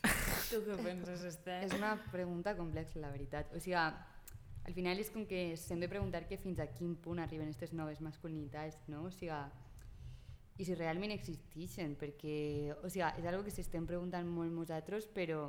Tu 0.50 0.59
què 0.66 0.78
penses, 0.82 1.23
Esther? 1.25 1.62
És 1.64 1.75
una 1.76 1.94
pregunta 2.12 2.56
complexa, 2.59 3.00
la 3.00 3.12
veritat. 3.14 3.52
O 3.54 3.61
sigui, 3.62 3.78
al 3.78 4.75
final 4.75 4.99
és 5.02 5.11
com 5.14 5.26
que 5.26 5.52
s'hem 5.59 5.80
de 5.82 5.88
preguntar 5.90 6.26
que 6.28 6.38
fins 6.38 6.61
a 6.62 6.68
quin 6.75 6.97
punt 7.02 7.23
arriben 7.23 7.49
aquestes 7.49 7.73
noves 7.75 8.02
masculinitats, 8.04 8.82
no? 8.90 9.06
O 9.09 9.12
sigui, 9.14 9.38
i 10.59 10.66
si 10.66 10.75
realment 10.76 11.14
existeixen, 11.14 11.94
perquè, 11.99 12.75
o 12.82 12.90
sigui, 12.90 13.06
és 13.23 13.28
algo 13.30 13.47
que 13.47 13.54
s'estem 13.54 13.87
preguntant 13.88 14.26
molt 14.28 14.52
nosaltres, 14.54 15.06
però 15.11 15.47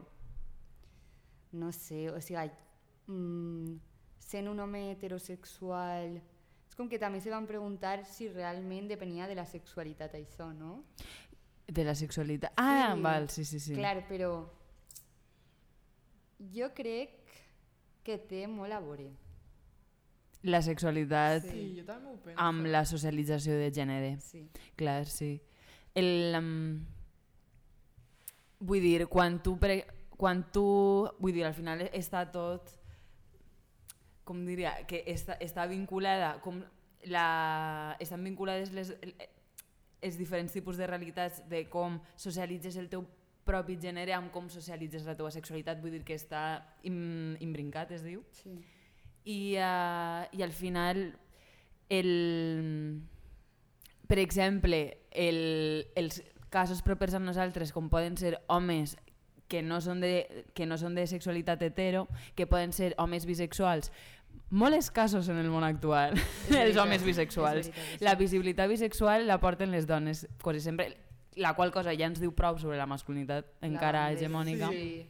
no 1.53 1.69
sé, 1.75 2.07
o 2.09 2.21
sigui, 2.21 2.47
mm, 3.07 3.75
sent 4.19 4.47
un 4.49 4.59
home 4.59 4.91
heterosexual, 4.91 6.17
és 6.67 6.75
com 6.75 6.87
que 6.89 6.97
també 6.99 7.19
se 7.21 7.29
van 7.29 7.45
preguntar 7.45 8.05
si 8.05 8.29
realment 8.29 8.87
depenia 8.89 9.27
de 9.27 9.35
la 9.35 9.45
sexualitat 9.45 10.13
això, 10.17 10.51
no? 10.53 10.83
De 11.67 11.83
la 11.83 11.93
sexualitat. 11.95 12.53
Ah, 12.57 12.93
Sí. 12.95 13.01
val, 13.01 13.29
sí, 13.29 13.45
sí, 13.45 13.59
sí. 13.59 13.73
Clar, 13.75 14.07
però 14.07 14.45
jo 16.53 16.69
crec 16.75 17.19
que 18.03 18.17
té 18.17 18.45
molt 18.47 18.73
a 18.75 18.79
veure. 18.83 19.09
La 20.43 20.61
sexualitat 20.61 21.43
Sí. 21.45 21.49
Sí, 21.51 21.75
jo 21.79 21.85
també 21.85 22.09
ho 22.11 22.17
penso. 22.17 22.39
amb 22.41 22.65
la 22.67 22.83
socialització 22.85 23.53
de 23.55 23.71
gènere. 23.71 24.19
Sí. 24.19 24.49
Clar, 24.75 25.05
sí. 25.05 25.41
El, 25.95 26.35
um, 26.35 26.85
vull 28.59 28.81
dir, 28.81 29.07
quan 29.07 29.41
tu, 29.41 29.57
pre, 29.57 29.85
quan 30.17 30.43
tu... 30.51 31.07
Vull 31.19 31.31
dir, 31.33 31.45
al 31.45 31.53
final 31.53 31.79
està 31.93 32.25
tot... 32.31 32.69
Com 34.23 34.45
diria? 34.47 34.75
Que 34.87 35.03
està, 35.11 35.37
està 35.43 35.67
vinculada... 35.69 36.37
Com 36.43 36.63
la, 37.11 37.97
estan 37.99 38.23
vinculades 38.23 38.71
les, 38.71 38.93
els 40.03 40.15
diferents 40.15 40.53
tipus 40.55 40.77
de 40.79 40.87
realitats 40.87 41.41
de 41.51 41.65
com 41.71 41.97
socialitzes 42.15 42.77
el 42.79 42.87
teu 42.91 43.03
propi 43.43 43.75
gènere 43.79 44.13
amb 44.15 44.31
com 44.31 44.47
socialitzes 44.51 45.03
la 45.07 45.17
teva 45.19 45.31
sexualitat. 45.35 45.81
Vull 45.83 45.97
dir 45.97 46.03
que 46.07 46.15
està 46.15 46.63
im, 46.87 47.35
imbrincat, 47.43 47.91
es 47.91 48.05
diu. 48.05 48.23
sí. 48.31 48.55
I, 49.23 49.55
uh, 49.55 50.27
i 50.35 50.41
al 50.43 50.51
final 50.51 50.97
el, 51.87 52.09
per 54.07 54.17
exemple 54.19 54.81
el, 55.11 55.85
els 55.95 56.19
casos 56.51 56.81
propers 56.83 57.15
a 57.15 57.21
nosaltres 57.23 57.71
com 57.71 57.87
poden 57.89 58.17
ser 58.19 58.35
homes 58.51 58.97
que 59.53 59.61
no 59.61 59.77
són 59.85 60.01
de, 60.01 60.45
que 60.57 60.65
no 60.65 60.79
són 60.81 60.95
de 60.97 61.05
sexualitat 61.05 61.61
hetero, 61.61 62.07
que 62.33 62.47
poden 62.49 62.73
ser 62.73 62.95
homes 62.97 63.27
bisexuals, 63.29 63.91
molt 64.49 64.73
escassos 64.73 65.29
en 65.29 65.37
el 65.37 65.51
món 65.53 65.61
actual, 65.67 66.17
els 66.63 66.77
homes 66.81 67.05
bisexuals. 67.05 67.69
veritat, 67.69 68.01
La 68.01 68.15
visibilitat 68.17 68.71
bisexual 68.71 69.27
la 69.29 69.37
porten 69.43 69.69
les 69.69 69.85
dones 69.85 70.25
quasi 70.41 70.63
sempre, 70.65 70.89
la 71.37 71.53
qual 71.53 71.69
cosa 71.75 71.93
ja 71.93 72.09
ens 72.09 72.17
diu 72.21 72.33
prou 72.33 72.57
sobre 72.57 72.79
la 72.81 72.89
masculinitat 72.89 73.45
encara 73.61 74.07
banda, 74.07 74.17
hegemònica. 74.17 74.71
Sí. 74.73 75.05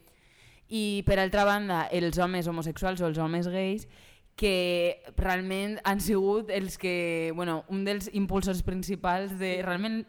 I 0.68 0.84
per 1.08 1.16
altra 1.22 1.48
banda, 1.48 1.86
els 1.88 2.20
homes 2.20 2.48
homosexuals 2.48 3.00
o 3.00 3.08
els 3.08 3.20
homes 3.20 3.48
gais 3.48 3.88
que 4.36 5.00
realment 5.16 5.78
han 5.88 6.04
sigut 6.04 6.52
els 6.52 6.76
que, 6.76 7.32
bueno, 7.36 7.62
un 7.72 7.84
dels 7.88 8.10
impulsors 8.12 8.60
principals 8.66 9.38
de 9.40 9.56
realment 9.64 10.02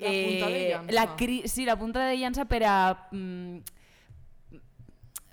La 0.00 0.10
punta 0.10 0.48
de 0.50 0.62
llança. 0.70 0.92
la 0.96 1.04
cri 1.16 1.42
sí, 1.48 1.64
la 1.68 1.76
punta 1.78 2.06
de 2.08 2.16
llança 2.16 2.44
per 2.48 2.62
a 2.64 2.76
mm, 3.12 3.58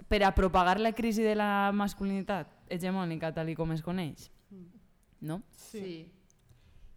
per 0.08 0.24
a 0.24 0.34
propagar 0.36 0.80
la 0.80 0.94
crisi 0.94 1.22
de 1.24 1.36
la 1.36 1.72
masculinitat 1.76 2.48
hegemònica 2.72 3.34
tal 3.36 3.50
i 3.52 3.56
com 3.56 3.72
es 3.76 3.82
coneix. 3.84 4.30
No? 5.20 5.42
Sí. 5.52 5.80
sí. 5.82 5.98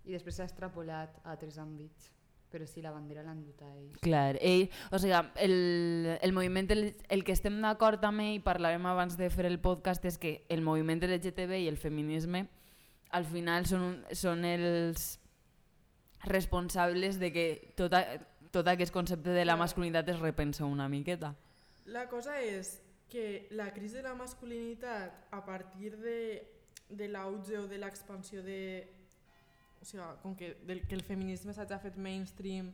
I 0.07 0.15
després 0.15 0.37
s'ha 0.39 0.47
extrapolat 0.49 1.17
a 1.25 1.33
altres 1.35 1.59
àmbits. 1.59 2.11
Però 2.51 2.67
sí, 2.67 2.83
la 2.83 2.91
bandera 2.91 3.23
l'han 3.23 3.45
dut 3.45 3.61
a 3.63 3.69
ells. 3.77 3.99
Clar, 4.03 4.35
ell, 4.43 4.65
o 4.91 4.99
sigui, 4.99 5.15
el, 5.39 5.53
el 6.21 6.33
moviment, 6.35 6.67
el, 6.75 6.97
el 7.09 7.23
que 7.23 7.31
estem 7.37 7.61
d'acord 7.63 8.03
amb 8.09 8.25
ell, 8.25 8.41
parlàvem 8.43 8.89
abans 8.91 9.15
de 9.21 9.29
fer 9.31 9.47
el 9.47 9.61
podcast, 9.63 10.03
és 10.11 10.19
que 10.19 10.33
el 10.51 10.65
moviment 10.67 10.99
LGTB 11.07 11.61
i 11.63 11.69
el 11.71 11.79
feminisme 11.79 12.49
al 13.15 13.25
final 13.31 13.67
són, 13.71 13.85
un- 13.93 14.03
són 14.19 14.43
els 14.45 15.20
responsables 16.25 17.19
de 17.19 17.33
que 17.33 17.47
tot, 17.77 17.95
a, 17.95 18.21
tot 18.53 18.69
aquest 18.69 18.93
concepte 18.93 19.33
de 19.33 19.45
la 19.45 19.57
masculinitat 19.57 20.09
es 20.13 20.21
repensa 20.21 20.65
una 20.65 20.89
miqueta. 20.89 21.35
La 21.87 22.07
cosa 22.09 22.39
és 22.41 22.79
que 23.11 23.49
la 23.51 23.73
crisi 23.75 23.97
de 23.97 24.07
la 24.07 24.15
masculinitat 24.15 25.27
a 25.33 25.45
partir 25.45 25.97
de, 25.99 26.47
de 26.89 27.09
l'auge 27.09 27.59
o 27.59 27.67
de 27.67 27.79
l'expansió 27.79 28.43
de... 28.47 28.87
O 29.81 29.85
sigui, 29.85 30.05
com 30.23 30.37
que, 30.37 30.55
del, 30.69 30.85
que 30.87 30.95
el 30.95 31.03
feminisme 31.03 31.55
s'hagi 31.57 31.79
fet 31.81 31.97
mainstream 31.97 32.69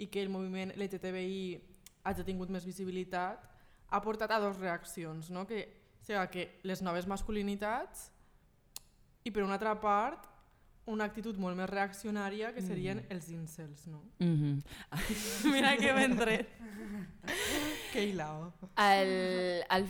i 0.00 0.08
que 0.08 0.22
el 0.24 0.32
moviment 0.32 0.72
LGTBI 0.74 1.60
hagi 2.08 2.24
tingut 2.24 2.50
més 2.52 2.64
visibilitat, 2.64 3.42
ha 3.90 4.00
portat 4.02 4.32
a 4.32 4.40
dues 4.40 4.56
reaccions, 4.58 5.28
no? 5.30 5.44
que, 5.46 5.66
o 6.00 6.06
sigui, 6.06 6.26
que 6.32 6.46
les 6.66 6.82
noves 6.82 7.06
masculinitats 7.06 8.08
i 9.26 9.30
per 9.30 9.44
una 9.44 9.58
altra 9.58 9.74
part 9.82 10.26
una 10.86 11.04
actitud 11.04 11.36
molt 11.42 11.56
més 11.58 11.68
reaccionària 11.70 12.52
que 12.54 12.62
serien 12.62 12.98
Mm. 12.98 13.12
els 13.12 13.28
incels, 13.30 13.86
no? 13.88 14.02
Mm 14.18 14.36
-hmm. 14.36 14.62
Mira 15.52 15.76
que 15.76 15.92
ben 15.92 16.16
tret. 16.16 16.48
Que 17.92 18.04
hilao. 18.04 18.52
el, 18.76 19.64
el, 19.70 19.86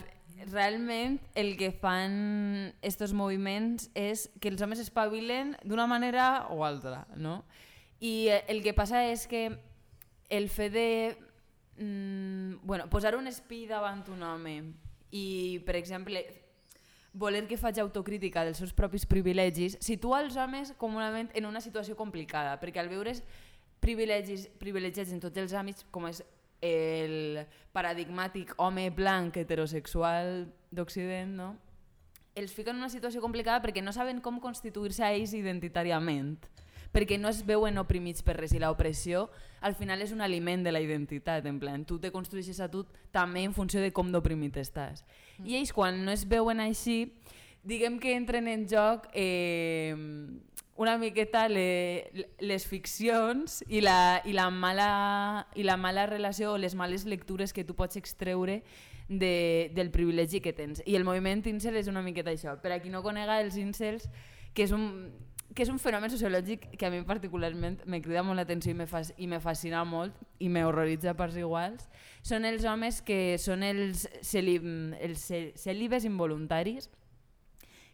realment 0.51 1.19
el 1.35 1.55
que 1.57 1.71
fan 1.71 2.73
estos 2.81 3.13
moviments 3.13 3.89
és 3.95 4.29
que 4.39 4.49
els 4.49 4.61
homes 4.61 4.79
espavilen 4.79 5.55
d'una 5.63 5.87
manera 5.87 6.47
o 6.49 6.63
altra, 6.65 7.07
no? 7.15 7.43
I 7.99 8.29
el 8.47 8.61
que 8.63 8.73
passa 8.73 9.05
és 9.09 9.27
que 9.27 9.59
el 10.29 10.49
fet 10.49 10.73
de 10.73 11.17
mm, 11.77 12.65
bueno, 12.65 12.89
posar 12.89 13.15
un 13.15 13.27
espill 13.27 13.67
davant 13.69 14.03
un 14.09 14.23
home 14.23 14.73
i, 15.11 15.61
per 15.65 15.75
exemple, 15.75 16.25
voler 17.17 17.47
que 17.49 17.57
faci 17.57 17.81
autocrítica 17.81 18.45
dels 18.45 18.61
seus 18.61 18.73
propis 18.77 19.07
privilegis, 19.09 19.77
situa 19.81 20.21
els 20.21 20.37
homes 20.37 20.73
comunament 20.77 21.31
en 21.33 21.49
una 21.49 21.61
situació 21.61 21.97
complicada, 21.97 22.55
perquè 22.61 22.81
al 22.81 22.91
veure's 22.93 23.23
privilegis, 23.81 24.47
privilegiats 24.61 25.13
en 25.13 25.21
tots 25.23 25.41
els 25.41 25.55
àmbits, 25.57 25.85
com 25.91 26.07
és 26.09 26.21
el 26.61 27.43
paradigmàtic 27.73 28.55
home 28.57 28.89
blanc 28.93 29.37
heterosexual 29.37 30.47
d'Occident, 30.73 31.33
no? 31.37 31.55
els 32.37 32.53
fica 32.53 32.69
en 32.69 32.77
una 32.77 32.89
situació 32.93 33.21
complicada 33.23 33.63
perquè 33.63 33.81
no 33.81 33.93
saben 33.95 34.21
com 34.21 34.37
constituir-se 34.41 35.01
a 35.01 35.09
ells 35.15 35.33
identitàriament 35.33 36.37
perquè 36.97 37.19
no 37.21 37.29
es 37.29 37.43
veuen 37.45 37.77
oprimits 37.77 38.25
per 38.25 38.39
res 38.39 38.55
i 38.57 38.61
l'opressió 38.63 39.27
al 39.61 39.77
final 39.77 40.01
és 40.01 40.13
un 40.15 40.23
aliment 40.25 40.65
de 40.65 40.73
la 40.73 40.81
identitat 40.81 41.45
en 41.45 41.59
plan, 41.61 41.85
tu 41.85 41.99
te 42.01 42.09
construeixes 42.13 42.59
a 42.59 42.71
tu 42.73 42.83
també 43.13 43.45
en 43.45 43.53
funció 43.53 43.83
de 43.83 43.93
com 43.93 44.09
d'oprimit 44.09 44.57
estàs 44.57 45.05
mm. 45.37 45.45
i 45.45 45.59
ells 45.61 45.73
quan 45.77 46.01
no 46.05 46.13
es 46.15 46.25
veuen 46.25 46.63
així 46.63 47.13
diguem 47.67 48.01
que 48.01 48.15
entren 48.17 48.49
en 48.49 48.65
joc 48.69 49.05
eh, 49.13 49.93
una 50.77 50.97
miqueta 50.97 51.47
le, 51.49 52.09
les 52.39 52.65
ficcions 52.69 53.63
i 53.67 53.81
la, 53.81 54.21
i, 54.25 54.33
la 54.33 54.49
mala, 54.53 55.47
i 55.57 55.65
la 55.65 55.77
mala 55.77 56.05
relació 56.05 56.53
o 56.53 56.61
les 56.61 56.77
males 56.77 57.05
lectures 57.05 57.53
que 57.53 57.65
tu 57.65 57.75
pots 57.75 57.97
extreure 57.97 58.61
de, 59.09 59.71
del 59.73 59.89
privilegi 59.89 60.39
que 60.39 60.53
tens. 60.53 60.83
I 60.85 60.95
el 60.95 61.05
moviment 61.07 61.41
incel 61.49 61.79
és 61.81 61.89
una 61.89 62.03
miqueta 62.05 62.29
això. 62.29 62.53
Per 62.61 62.71
a 62.75 62.77
qui 62.83 62.93
no 62.93 63.01
conega 63.01 63.39
els 63.41 63.57
incels, 63.57 64.05
que 64.53 64.67
és 64.67 64.73
un, 64.75 65.09
que 65.55 65.63
és 65.63 65.71
un 65.71 65.79
fenomen 65.79 66.11
sociològic 66.11 66.67
que 66.77 66.85
a 66.87 66.91
mi 66.91 66.99
particularment 67.07 67.79
me 67.89 68.01
crida 68.03 68.23
molt 68.25 68.39
l'atenció 68.39 68.73
i, 68.73 68.77
me 68.77 68.87
fa, 68.89 69.01
i 69.17 69.27
me 69.31 69.39
fascina 69.41 69.83
molt 69.87 70.17
i 70.43 70.49
me 70.51 70.65
horroritza 70.67 71.15
parts 71.17 71.37
iguals, 71.39 71.87
són 72.21 72.45
els 72.45 72.65
homes 72.67 72.99
que 73.01 73.37
són 73.41 73.63
els, 73.63 74.05
celi, 74.21 74.57
els 75.01 75.25
cèlibes 75.57 76.05
involuntaris, 76.05 76.89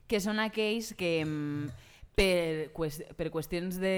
que 0.09 0.19
són 0.19 0.41
aquells 0.43 0.91
que 0.97 1.13
mm, 1.23 1.69
per, 2.17 2.73
per 3.17 3.31
qüestions 3.31 3.79
de 3.81 3.95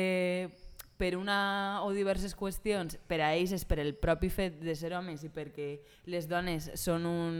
per 0.97 1.15
una 1.19 1.83
o 1.83 1.91
diverses 1.91 2.35
qüestions, 2.37 2.95
per 3.07 3.19
a 3.19 3.33
ells 3.35 3.51
és 3.55 3.65
per 3.67 3.81
el 3.83 3.95
propi 3.99 4.29
fet 4.31 4.61
de 4.63 4.75
ser 4.79 4.93
homes 4.95 5.25
i 5.27 5.31
perquè 5.33 5.73
les 6.07 6.27
dones 6.31 6.69
són 6.79 7.07
un, 7.09 7.37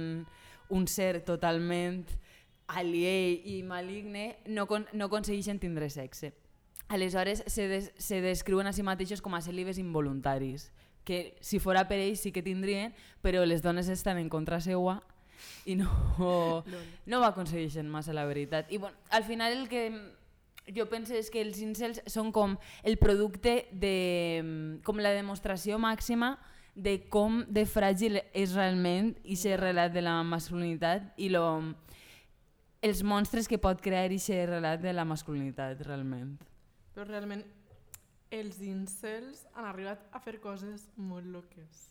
un 0.76 0.88
ser 0.92 1.22
totalment 1.24 2.04
aliè 2.68 3.42
i 3.52 3.62
maligne, 3.64 4.38
no, 4.48 4.66
con, 4.68 4.88
no 4.94 5.10
aconsegueixen 5.10 5.60
tindre 5.62 5.90
sexe. 5.94 6.34
Aleshores, 6.88 7.44
se, 7.48 7.68
des, 7.68 7.92
se 7.98 8.22
descriuen 8.22 8.68
a 8.68 8.74
si 8.74 8.86
mateixos 8.86 9.22
com 9.22 9.34
a 9.34 9.42
cèlibes 9.42 9.80
involuntaris, 9.82 10.70
que 11.06 11.38
si 11.42 11.60
fora 11.62 11.86
per 11.90 12.00
ells 12.02 12.22
sí 12.26 12.32
que 12.34 12.44
tindrien, 12.46 12.94
però 13.22 13.46
les 13.46 13.62
dones 13.62 13.90
estan 13.90 14.18
en 14.22 14.30
contra 14.30 14.60
seua 14.62 15.00
i 15.66 15.76
no, 15.78 15.90
no 17.06 17.20
ho 17.20 17.26
aconsegueixen 17.26 17.90
massa, 17.90 18.14
la 18.14 18.26
veritat. 18.26 18.72
I 18.72 18.78
bueno, 18.82 18.98
al 19.10 19.24
final 19.24 19.54
el 19.54 19.70
que 19.70 19.90
jo 20.74 20.88
penso 20.90 21.14
és 21.14 21.30
que 21.30 21.44
els 21.46 21.62
incels 21.62 22.02
són 22.10 22.32
com 22.34 22.58
el 22.84 22.98
producte 22.98 23.66
de... 23.72 24.82
com 24.86 25.02
la 25.02 25.14
demostració 25.14 25.78
màxima 25.82 26.36
de 26.76 26.98
com 27.10 27.44
de 27.48 27.64
fràgil 27.70 28.20
és 28.34 28.56
realment 28.58 29.14
i 29.24 29.38
ser 29.40 29.60
relat 29.62 29.94
de 29.94 30.04
la 30.04 30.18
masculinitat 30.28 31.14
i 31.22 31.30
lo, 31.32 31.46
els 32.86 33.02
monstres 33.04 33.50
que 33.50 33.58
pot 33.62 33.82
crear 33.82 34.12
i 34.14 34.20
ser 34.22 34.44
relat 34.52 34.82
de 34.84 34.94
la 34.94 35.06
masculinitat 35.08 35.82
realment. 35.88 36.36
Però 36.94 37.08
realment 37.08 37.42
els 38.36 38.62
incels 38.66 39.46
han 39.56 39.66
arribat 39.70 40.06
a 40.14 40.22
fer 40.22 40.38
coses 40.44 40.86
molt 40.98 41.28
loques. 41.32 41.90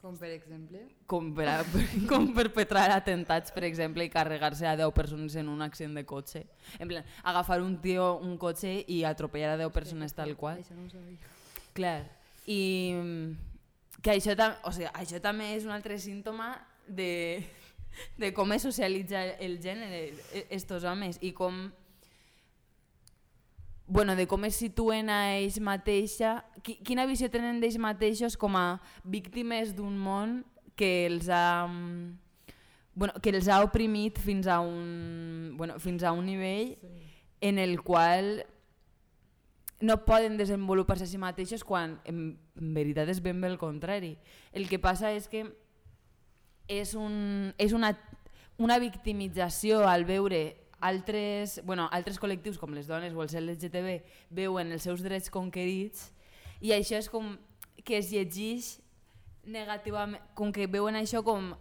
Com 0.00 0.16
per 0.16 0.30
exemple... 0.32 0.80
Com, 1.10 1.28
per 1.36 1.44
a, 1.52 1.58
com 2.10 2.30
perpetrar 2.36 2.86
atentats, 2.94 3.52
per 3.52 3.66
exemple, 3.68 4.06
i 4.06 4.12
carregar-se 4.12 4.64
a 4.64 4.72
10 4.80 4.94
persones 4.96 5.36
en 5.36 5.50
un 5.52 5.60
accident 5.66 5.98
de 5.98 6.06
cotxe. 6.08 6.46
En 6.78 6.88
plan, 6.88 7.04
agafar 7.22 7.60
un 7.60 7.76
tio 7.84 8.14
un 8.24 8.38
cotxe 8.40 8.78
i 8.88 9.02
atropellar 9.04 9.58
a 9.58 9.60
10 9.60 9.76
persones 9.76 10.16
tal 10.16 10.32
qual. 10.40 10.62
Això 10.64 10.78
no 10.78 10.86
ho 10.86 10.92
sabia. 10.92 11.20
Clar. 11.76 11.98
I 12.48 12.60
mm, 12.96 14.00
que 14.00 14.16
això, 14.16 14.32
tam 14.40 14.56
o 14.64 14.72
sigui, 14.72 14.88
això 14.88 15.20
també 15.20 15.52
és 15.58 15.68
un 15.68 15.76
altre 15.76 16.00
símptoma 16.00 16.54
de, 16.88 17.44
de 18.18 18.32
com 18.32 18.52
es 18.52 18.62
socialitza 18.62 19.22
el 19.40 19.58
gènere, 19.60 20.14
e- 20.32 20.46
estos 20.50 20.84
homes, 20.84 21.18
i 21.20 21.32
com 21.32 21.70
bueno, 23.86 24.14
de 24.14 24.26
com 24.30 24.44
es 24.46 24.54
situen 24.54 25.10
a 25.10 25.34
ells 25.40 25.58
mateixa, 25.60 26.44
qui, 26.62 26.76
quina 26.86 27.08
visió 27.10 27.26
tenen 27.32 27.58
d'ells 27.60 27.78
mateixos 27.82 28.36
com 28.38 28.54
a 28.56 28.78
víctimes 29.02 29.72
d'un 29.74 29.96
món 29.98 30.44
que 30.78 31.06
els 31.08 31.26
ha 31.28 31.66
bueno, 32.94 33.14
que 33.22 33.30
els 33.34 33.48
ha 33.48 33.58
oprimit 33.64 34.18
fins 34.22 34.46
a 34.46 34.60
un, 34.60 35.54
bueno, 35.58 35.78
fins 35.82 36.02
a 36.04 36.12
un 36.12 36.26
nivell 36.26 36.76
Sí. 36.80 37.06
en 37.40 37.58
el 37.58 37.80
qual 37.82 38.44
no 39.80 40.04
poden 40.04 40.36
desenvolupar-se 40.36 41.04
a 41.04 41.08
si 41.08 41.16
mateixos 41.18 41.64
quan 41.64 41.98
en, 42.04 42.36
en 42.60 42.74
veritat 42.76 43.08
és 43.08 43.22
ben 43.24 43.40
bé 43.40 43.48
el 43.48 43.56
contrari. 43.58 44.18
El 44.52 44.68
que 44.68 44.78
passa 44.78 45.10
és 45.16 45.26
que 45.32 45.46
és, 46.70 46.94
un, 46.94 47.50
és 47.58 47.74
una, 47.76 47.92
una 48.62 48.78
victimització 48.78 49.82
al 49.88 50.06
veure 50.06 50.42
altres, 50.80 51.58
bueno, 51.66 51.88
altres 51.92 52.20
col·lectius 52.22 52.58
com 52.60 52.72
les 52.76 52.86
dones 52.88 53.12
o 53.16 53.24
els 53.24 53.34
LGTB 53.36 53.98
veuen 54.36 54.70
els 54.72 54.86
seus 54.86 55.02
drets 55.04 55.32
conquerits 55.32 56.08
i 56.64 56.72
això 56.76 57.00
és 57.00 57.10
com 57.12 57.34
que 57.84 57.98
es 57.98 58.12
llegeix 58.12 58.78
negativament, 59.44 60.22
com 60.38 60.52
que 60.52 60.68
veuen 60.70 60.96
això 61.00 61.24
com 61.26 61.52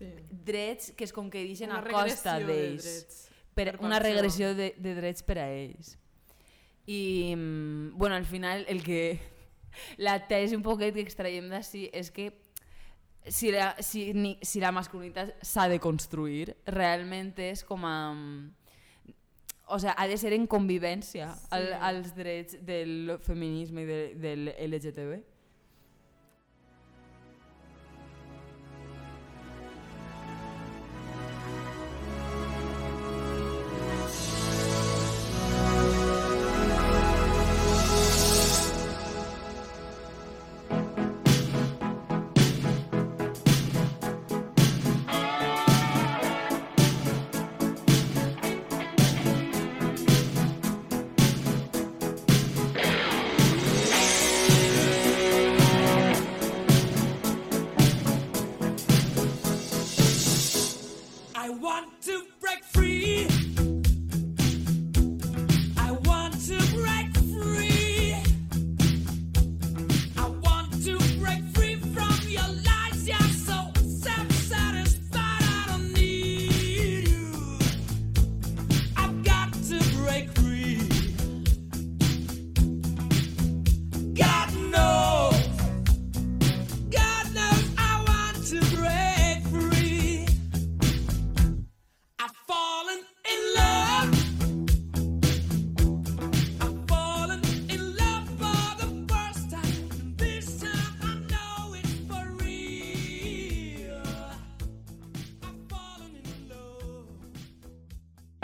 Sí. 0.00 0.06
drets 0.30 0.94
que 0.96 1.04
es 1.04 1.12
conquereixen 1.12 1.68
Una 1.68 1.82
a 1.82 1.90
costa 1.92 2.38
de 2.38 2.46
d'ells 2.48 2.84
drets 2.86 3.16
per, 3.52 3.66
per 3.76 3.84
una 3.84 3.98
regressió 4.00 4.54
de, 4.56 4.70
de 4.80 4.94
drets 4.96 5.20
per 5.20 5.36
a 5.42 5.44
ells. 5.52 5.98
I, 6.86 7.34
mm, 7.36 7.98
bueno, 7.98 8.16
al 8.16 8.24
final 8.24 8.64
el 8.68 8.82
que 8.82 9.20
la 9.98 10.16
tesi 10.26 10.56
un 10.56 10.64
poquet 10.64 10.96
que 10.96 11.04
extraiem 11.04 11.50
d'ací 11.52 11.90
és 11.92 12.08
que 12.10 12.30
si 13.26 13.50
la, 13.52 13.74
si, 13.80 14.12
ni, 14.14 14.36
si 14.42 14.60
la 14.60 14.72
masculinitat 14.72 15.36
s'ha 15.44 15.68
de 15.68 15.78
construir, 15.82 16.54
realment 16.66 17.34
és 17.40 17.64
com 17.66 17.84
a... 17.84 17.96
O 19.70 19.78
sea, 19.78 19.94
ha 19.94 20.08
de 20.10 20.16
ser 20.18 20.32
en 20.34 20.48
convivència 20.50 21.28
sí. 21.36 21.46
al, 21.54 21.68
als 21.78 22.14
drets 22.16 22.56
del 22.66 23.18
feminisme 23.22 23.84
i 23.84 23.86
de, 23.86 24.00
del 24.18 24.50
LGTB. 24.66 25.20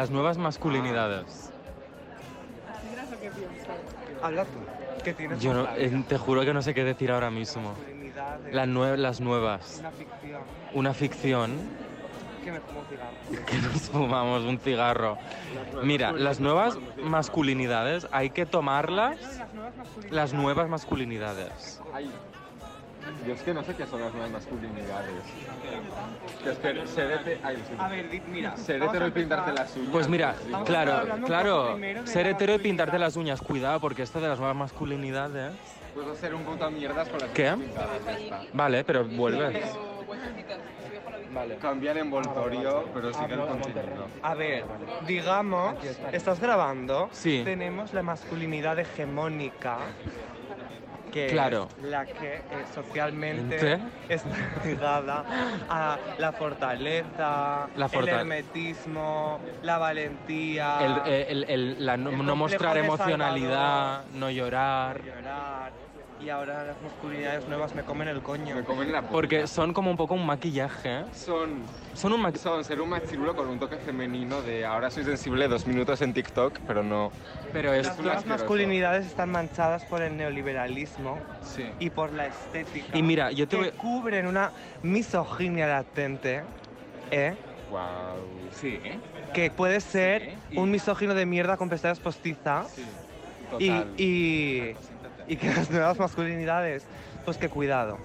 Las 0.07 0.13
nuevas 0.13 0.39
masculinidades. 0.39 1.51
Habla 4.23 4.45
tú. 4.45 4.51
¿Qué 5.03 5.13
tienes 5.15 5.41
Yo 5.41 5.53
no, 5.53 5.67
eh, 5.75 6.05
te 6.09 6.17
juro 6.17 6.45
que 6.45 6.55
no 6.55 6.63
sé 6.63 6.75
qué 6.75 6.85
decir 6.85 7.11
ahora 7.11 7.29
mismo. 7.29 7.75
Las, 8.53 8.69
nue- 8.69 8.97
las 8.97 9.21
nuevas. 9.21 9.79
Una 9.81 9.91
ficción. 9.91 10.43
Una 10.75 10.95
ficción 10.95 11.57
Que 12.45 12.53
me 12.53 12.61
fumo 12.61 12.81
un 12.81 12.87
cigarro. 12.87 13.47
que 13.47 13.59
nos 13.59 13.83
fumamos 13.91 14.43
un 14.45 14.59
cigarro. 14.61 15.19
Mira, 15.83 16.13
las 16.13 16.39
nuevas 16.39 16.79
masculinidades 17.03 18.07
hay 18.13 18.31
que 18.31 18.47
tomarlas. 18.47 19.19
Las 19.21 19.53
nuevas 19.55 19.77
masculinidades. 19.77 20.13
Las 20.13 20.33
nuevas 20.35 20.69
masculinidades. 20.69 21.81
Yo 23.27 23.33
es 23.35 23.43
que 23.43 23.55
no 23.55 23.63
sé 23.65 23.75
qué 23.75 23.87
son 23.87 24.01
las 24.01 24.13
nuevas 24.13 24.31
masculinidades. 24.31 25.23
Que 26.43 26.51
es 26.51 26.59
que 26.59 26.87
ser 26.87 27.11
hete- 27.21 27.39
ay, 27.43 27.57
sí. 27.69 27.75
A 27.79 27.89
ver, 27.89 28.07
mira. 28.29 28.57
ser 28.57 28.83
hetero 28.83 29.07
y 29.07 29.11
pintarte 29.11 29.53
las 29.53 29.77
uñas. 29.77 29.89
Pues 29.93 30.09
mira, 30.09 30.35
sí. 30.45 30.53
Claro, 30.65 31.03
claro, 31.25 31.79
ser 32.05 32.27
hetero 32.27 32.55
y 32.55 32.59
pintarte 32.59 32.99
las 32.99 33.17
uñas, 33.17 33.41
cuidado, 33.41 33.81
porque 33.81 34.03
esto 34.03 34.21
de 34.21 34.29
las 34.29 34.39
nuevas 34.39 34.57
masculinidades... 34.57 35.53
Puedo 35.95 36.13
hacer 36.13 36.35
un 36.35 36.43
puto 36.45 36.71
mierdas 36.71 37.09
con 37.09 37.19
las 37.21 37.31
¿Qué? 37.31 37.53
uñas 37.53 37.71
está. 37.71 38.43
Vale, 38.53 38.85
pero 38.85 39.05
vuelves. 39.05 39.65
Vale. 41.33 41.57
Cambia 41.57 41.93
el 41.93 41.99
envoltorio, 41.99 42.85
pero 42.95 43.13
sigue 43.13 43.35
el 43.35 43.41
contenido. 43.41 44.07
A 44.23 44.35
ver, 44.35 44.65
digamos, 45.07 45.75
¿estás 46.13 46.41
grabando? 46.41 47.09
Sí. 47.13 47.43
Tenemos 47.45 47.93
la 47.93 48.03
masculinidad 48.03 48.79
hegemónica. 48.79 49.79
Que 51.17 51.29
Claro. 51.29 51.69
es 51.79 51.85
la 51.89 52.05
que 52.05 52.35
eh, 52.35 52.43
socialmente 52.75 53.73
¿Ente? 53.73 53.79
está 54.11 54.29
ligada 54.67 55.25
a 55.67 55.97
la 56.19 56.33
fortaleza, 56.33 57.69
La 57.75 57.87
el 57.87 57.91
forta- 57.91 58.21
hermetismo, 58.21 59.41
la 59.63 59.79
valentía, 59.79 60.77
El, 61.07 61.13
el- 61.15 61.45
el- 61.49 61.87
la 61.87 61.97
no, 61.97 62.11
El 62.11 62.17
mostrar 62.37 62.77
emocionalidad, 62.77 64.05
no 64.13 64.29
llorar. 64.29 65.01
llorar. 65.03 65.86
Y 66.19 66.31
ahora 66.31 66.65
las 66.65 66.81
masculinidades 66.83 67.47
nuevas 67.47 67.75
me 67.75 67.83
comen 67.83 68.09
el 68.09 68.23
coño. 68.23 68.55
Me 68.57 68.65
comen 68.65 68.91
la 68.91 69.01
puta. 69.03 69.13
Porque 69.13 69.47
son 69.47 69.73
como 69.75 69.91
un 69.91 69.97
poco 69.97 70.15
un 70.15 70.25
maquillaje. 70.25 71.05
son, 71.15 71.63
Son 71.95 72.13
un 72.13 72.23
maquillaje. 72.23 72.43
son 72.49 72.65
ser 72.65 72.81
un 72.81 72.89
machirulo 72.89 73.37
con 73.37 73.49
un 73.49 73.59
toque 73.59 73.77
femenino 73.77 74.41
de 74.43 74.65
ahora 74.65 74.91
soy 74.91 75.05
sensible 75.05 75.47
dos 75.47 75.67
minutos 75.67 76.01
en 76.01 76.15
TikTok, 76.15 76.59
pero 76.67 76.83
no. 76.83 77.13
Pero 77.53 77.73
es. 77.75 77.87
Las 77.87 77.99
nuevas 77.99 78.27
masculinidades 78.27 79.07
están 79.07 79.31
manchadas 79.31 79.85
por 79.85 80.01
el 80.03 80.17
neoliberalismo 80.17 81.19
Sí. 81.43 81.67
y 81.79 81.91
por 81.91 82.13
la 82.13 82.27
estética. 82.27 82.97
Y 82.97 83.03
mira, 83.03 83.31
yo 83.31 83.47
te 83.47 83.57
que 83.57 83.63
voy- 83.63 83.73
cubren 83.73 84.27
una 84.27 84.51
misoginia 84.83 85.67
latente, 85.67 86.43
¿eh? 87.11 87.35
Wow. 87.71 87.81
Sí. 88.53 88.81
que 89.35 89.51
puede 89.51 89.81
ser 89.81 90.23
Sí, 90.23 90.39
y- 90.53 90.59
un 90.59 90.71
misógino 90.71 91.13
de 91.13 91.27
mierda 91.27 91.59
con 91.59 91.69
pestañas 91.69 92.01
postizas 92.01 92.71
Sí. 92.71 92.85
Total. 93.51 93.93
y, 93.99 94.03
y 94.03 94.77
que 95.35 95.53
las 95.53 95.69
nuevas 95.69 95.99
masculinidades, 95.99 96.87
pues 97.25 97.37
que 97.37 97.49
cuidado. 97.49 97.99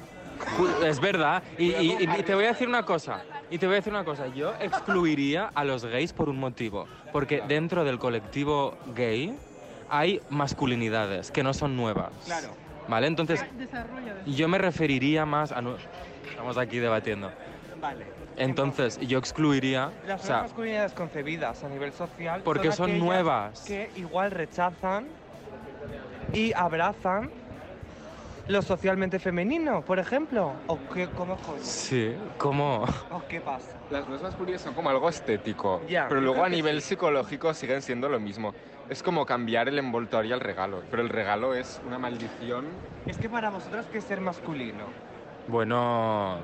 Es 0.84 1.00
verdad. 1.00 1.44
Y, 1.60 1.66
y- 1.76 1.98
y- 2.00 2.20
y 2.20 2.24
te 2.24 2.34
voy 2.34 2.46
a 2.46 2.48
decir 2.48 2.68
una 2.68 2.84
cosa. 2.84 3.22
Y 3.52 3.60
te 3.60 3.68
voy 3.68 3.74
a 3.74 3.76
decir 3.76 3.94
una 3.94 4.04
cosa. 4.04 4.26
Yo 4.28 4.54
excluiría 4.60 5.52
a 5.54 5.64
los 5.64 5.86
gays 5.86 6.14
por 6.14 6.30
un 6.30 6.40
motivo. 6.40 6.88
Porque 7.12 7.44
dentro 7.48 7.84
del 7.84 8.00
colectivo 8.00 8.76
gay 8.96 9.38
hay 9.90 10.20
masculinidades 10.30 11.30
que 11.30 11.44
no 11.44 11.54
son 11.54 11.78
nuevas. 11.78 12.12
Claro. 12.26 12.48
¿Vale? 12.88 13.06
Entonces, 13.06 13.46
yo 14.26 14.48
me 14.48 14.58
referiría 14.58 15.26
más 15.28 15.52
a. 15.52 15.62
Estamos 16.28 16.58
aquí 16.58 16.80
debatiendo. 16.80 17.32
Vale. 17.80 18.06
Entonces, 18.38 18.98
yo 19.00 19.20
excluiría. 19.20 19.92
Las 20.08 20.22
O 20.22 20.24
nuevas 20.24 20.26
sea, 20.26 20.42
masculinidades 20.42 20.94
concebidas 20.94 21.64
a 21.64 21.70
nivel 21.70 21.94
social 21.94 22.42
Porque 22.44 22.72
son 22.72 22.86
aquellas 22.90 23.04
nuevas. 23.06 23.62
que 23.68 23.92
igual 23.96 24.32
rechazan 24.32 25.08
y 26.34 26.54
abrazan 26.54 27.30
lo 28.48 28.62
socialmente 28.62 29.20
femenino, 29.20 29.82
por 29.84 30.00
ejemplo. 30.00 30.56
¿O 30.68 30.80
qué, 30.94 31.08
cómo 31.08 31.38
coño? 31.38 31.60
sí, 31.64 32.16
como. 32.38 32.86
¿O 33.12 33.22
qué 33.28 33.40
pasa? 33.42 33.78
Las 33.90 34.06
nuevas 34.06 34.24
masculinidades 34.24 34.62
son 34.62 34.74
como 34.74 34.90
algo 34.90 35.08
estético, 35.10 35.82
Ya, 35.88 36.08
pero 36.10 36.22
luego 36.22 36.44
a 36.44 36.50
nivel 36.50 36.82
psicológico 36.82 37.54
siguen 37.54 37.82
siendo 37.82 38.10
lo 38.10 38.20
mismo. 38.20 38.54
Es 38.90 39.04
como 39.04 39.26
cambiar 39.26 39.70
el 39.70 39.80
envoltorio 39.80 40.34
al 40.34 40.42
regalo, 40.42 40.84
pero 40.90 41.02
el 41.02 41.10
regalo 41.10 41.54
es 41.54 41.80
una 41.86 41.98
maldición. 41.98 42.68
Es 43.08 43.18
que 43.18 43.30
para 43.30 43.50
vosotros, 43.50 43.86
¿qué 43.92 44.00
es 44.00 44.04
ser 44.06 44.20
masculino? 44.20 44.86
Bueno. 45.48 46.40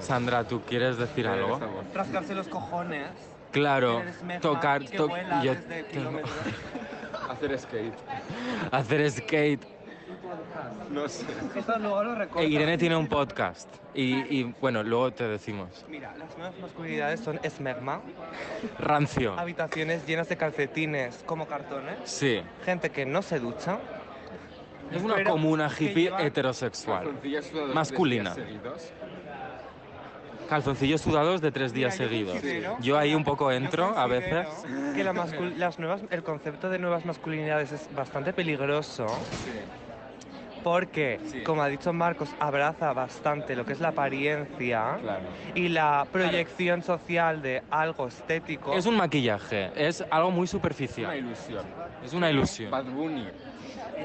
Sandra, 0.00 0.44
¿tú 0.44 0.62
quieres 0.62 0.98
decir 0.98 1.26
algo? 1.26 1.58
Rascarse 1.94 2.34
los 2.34 2.48
cojones. 2.48 3.10
Claro, 3.52 4.02
tocar. 4.40 4.82
to- 4.84 5.08
vuela 5.08 5.42
yo 5.42 5.54
desde 5.54 5.84
tengo-. 5.84 6.20
Hacer 7.32 7.58
skate. 7.58 7.94
hacer 8.70 9.10
skate. 9.10 9.62
No 10.90 11.08
sé. 11.08 11.24
Esto 11.56 11.78
luego 11.78 12.04
lo 12.04 12.14
recortas. 12.14 12.44
Eh, 12.44 12.48
Irene 12.48 12.76
tiene 12.78 12.96
un 12.96 13.08
podcast 13.08 13.68
y, 13.94 14.14
y, 14.40 14.54
bueno, 14.60 14.82
luego 14.82 15.10
te 15.12 15.26
decimos. 15.26 15.84
Mira, 15.88 16.14
las 16.18 16.36
nuevas 16.36 16.58
masculinidades 16.60 17.20
son 17.20 17.40
esmegma, 17.42 18.00
Rancio. 18.78 19.38
habitaciones 19.38 20.06
llenas 20.06 20.28
de 20.28 20.36
calcetines 20.36 21.22
como 21.26 21.46
cartones, 21.46 21.96
Sí. 22.04 22.42
gente 22.64 22.90
que 22.90 23.06
no 23.06 23.22
se 23.22 23.38
ducha. 23.38 23.78
Es 24.92 25.02
una 25.02 25.14
pero 25.14 25.30
comuna 25.30 25.70
hippie 25.76 26.12
heterosexual. 26.18 27.08
Masculina. 27.72 28.34
seguidos. 28.34 28.92
Calzoncillos 30.56 31.00
sudados 31.00 31.40
de 31.40 31.50
tres 31.50 31.72
días 31.72 31.94
Mira, 31.94 32.04
yo 32.04 32.10
seguidos. 32.10 32.32
considero- 32.34 32.76
Yo 32.82 32.98
ahí 32.98 33.14
un 33.14 33.24
poco 33.24 33.50
yo 33.50 33.56
entro 33.56 33.96
a 33.96 34.06
veces. 34.06 34.46
Que 34.94 35.02
la 35.02 35.14
las 35.56 35.78
nuevas, 35.78 36.02
el 36.10 36.22
concepto 36.22 36.68
de 36.68 36.78
nuevas 36.78 37.06
masculinidades 37.06 37.72
es 37.72 37.88
bastante 37.96 38.34
peligroso 38.34 39.06
Sí. 39.08 39.50
porque, 40.62 41.20
Sí. 41.24 41.40
como 41.42 41.62
ha 41.62 41.68
dicho 41.68 41.90
Marcos, 41.94 42.28
abraza 42.38 42.92
bastante 42.92 43.56
lo 43.56 43.64
que 43.64 43.72
es 43.72 43.80
la 43.80 43.88
apariencia 43.88 44.98
Claro. 45.00 45.22
y 45.54 45.68
la 45.70 46.06
proyección 46.12 46.82
social 46.82 47.40
de 47.40 47.62
algo 47.70 48.06
estético. 48.08 48.74
Es 48.74 48.84
un 48.84 48.98
maquillaje, 48.98 49.70
es 49.74 50.04
algo 50.10 50.30
muy 50.30 50.40
Una 50.40 50.46
superficial. 50.48 51.16
ilusión. 51.16 51.64
Es 52.04 52.12
una 52.12 52.30
ilusión. 52.30 52.70
Bad 52.70 52.84
Bunny. 52.84 53.26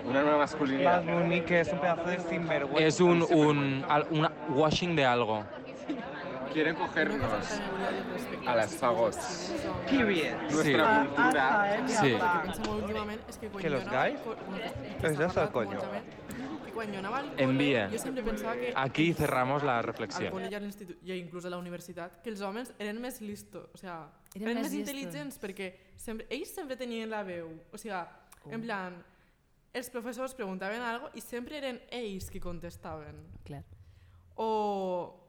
Una 0.05 0.21
nueva 0.21 0.37
masculinidad. 0.37 1.03
Bad 1.03 1.13
Bunny, 1.13 1.41
que 1.41 1.59
es 1.59 1.73
un 1.73 1.79
pedazo 1.79 2.05
de 2.09 2.19
sinvergüenza. 2.21 2.87
Es 2.87 3.01
un, 3.01 3.21
un, 3.33 3.83
al- 3.89 4.07
una 4.11 4.31
washing 4.49 4.95
de 4.95 5.03
algo. 5.05 5.43
Quieren 6.57 6.75
cosa 6.75 6.87
cogernos 6.87 7.51
a 8.47 8.55
les 8.55 8.75
fagots. 8.77 9.53
Period. 9.85 10.41
nuestra 10.51 10.83
Ah, 11.01 11.05
cultura. 11.05 11.61
ah, 11.61 11.75
eh, 11.75 11.87
Sí. 11.87 12.13
El 13.51 13.61
que 13.61 13.69
los 13.69 13.85
al 15.37 15.43
eso 15.43 15.43
es 15.43 15.49
coño. 15.51 16.97
anava 16.99 17.19
al 17.19 17.29
col·le, 17.31 17.43
Envia. 17.43 17.89
jo 17.91 17.97
sempre 17.99 18.23
pensava 18.23 18.55
que 18.55 18.73
Aquí 18.75 19.13
cerramos 19.13 19.61
la 19.63 19.77
al 19.79 19.83
reflexión. 19.83 20.31
col·le 20.33 20.49
i 20.49 20.55
a 20.55 20.59
l'institut 20.59 20.97
i 21.03 21.11
inclús 21.17 21.45
a 21.45 21.49
la 21.49 21.57
universitat 21.57 22.21
que 22.23 22.29
els 22.29 22.41
homes 22.41 22.73
eren 22.79 22.99
més 23.01 23.21
listos, 23.21 23.69
o 23.73 23.77
sea, 23.77 24.09
Eren 24.35 24.47
eren, 24.49 24.61
més 24.63 24.71
més 24.71 24.73
intel·ligents 24.81 25.39
perquè 25.39 25.73
sempre, 25.95 26.25
ells 26.29 26.49
sempre 26.53 26.75
tenien 26.75 27.09
la 27.09 27.21
veu, 27.23 27.49
o 27.71 27.77
sigui, 27.77 27.97
en 28.51 28.61
plan, 28.61 28.97
els 29.73 29.89
professors 29.89 30.33
preguntaven 30.33 30.81
algo 30.81 31.09
i 31.13 31.21
sempre 31.21 31.57
eren 31.57 31.79
ells 31.91 32.29
qui 32.31 32.39
contestaven. 32.39 33.25
Clar. 33.43 33.63
O... 34.35 35.23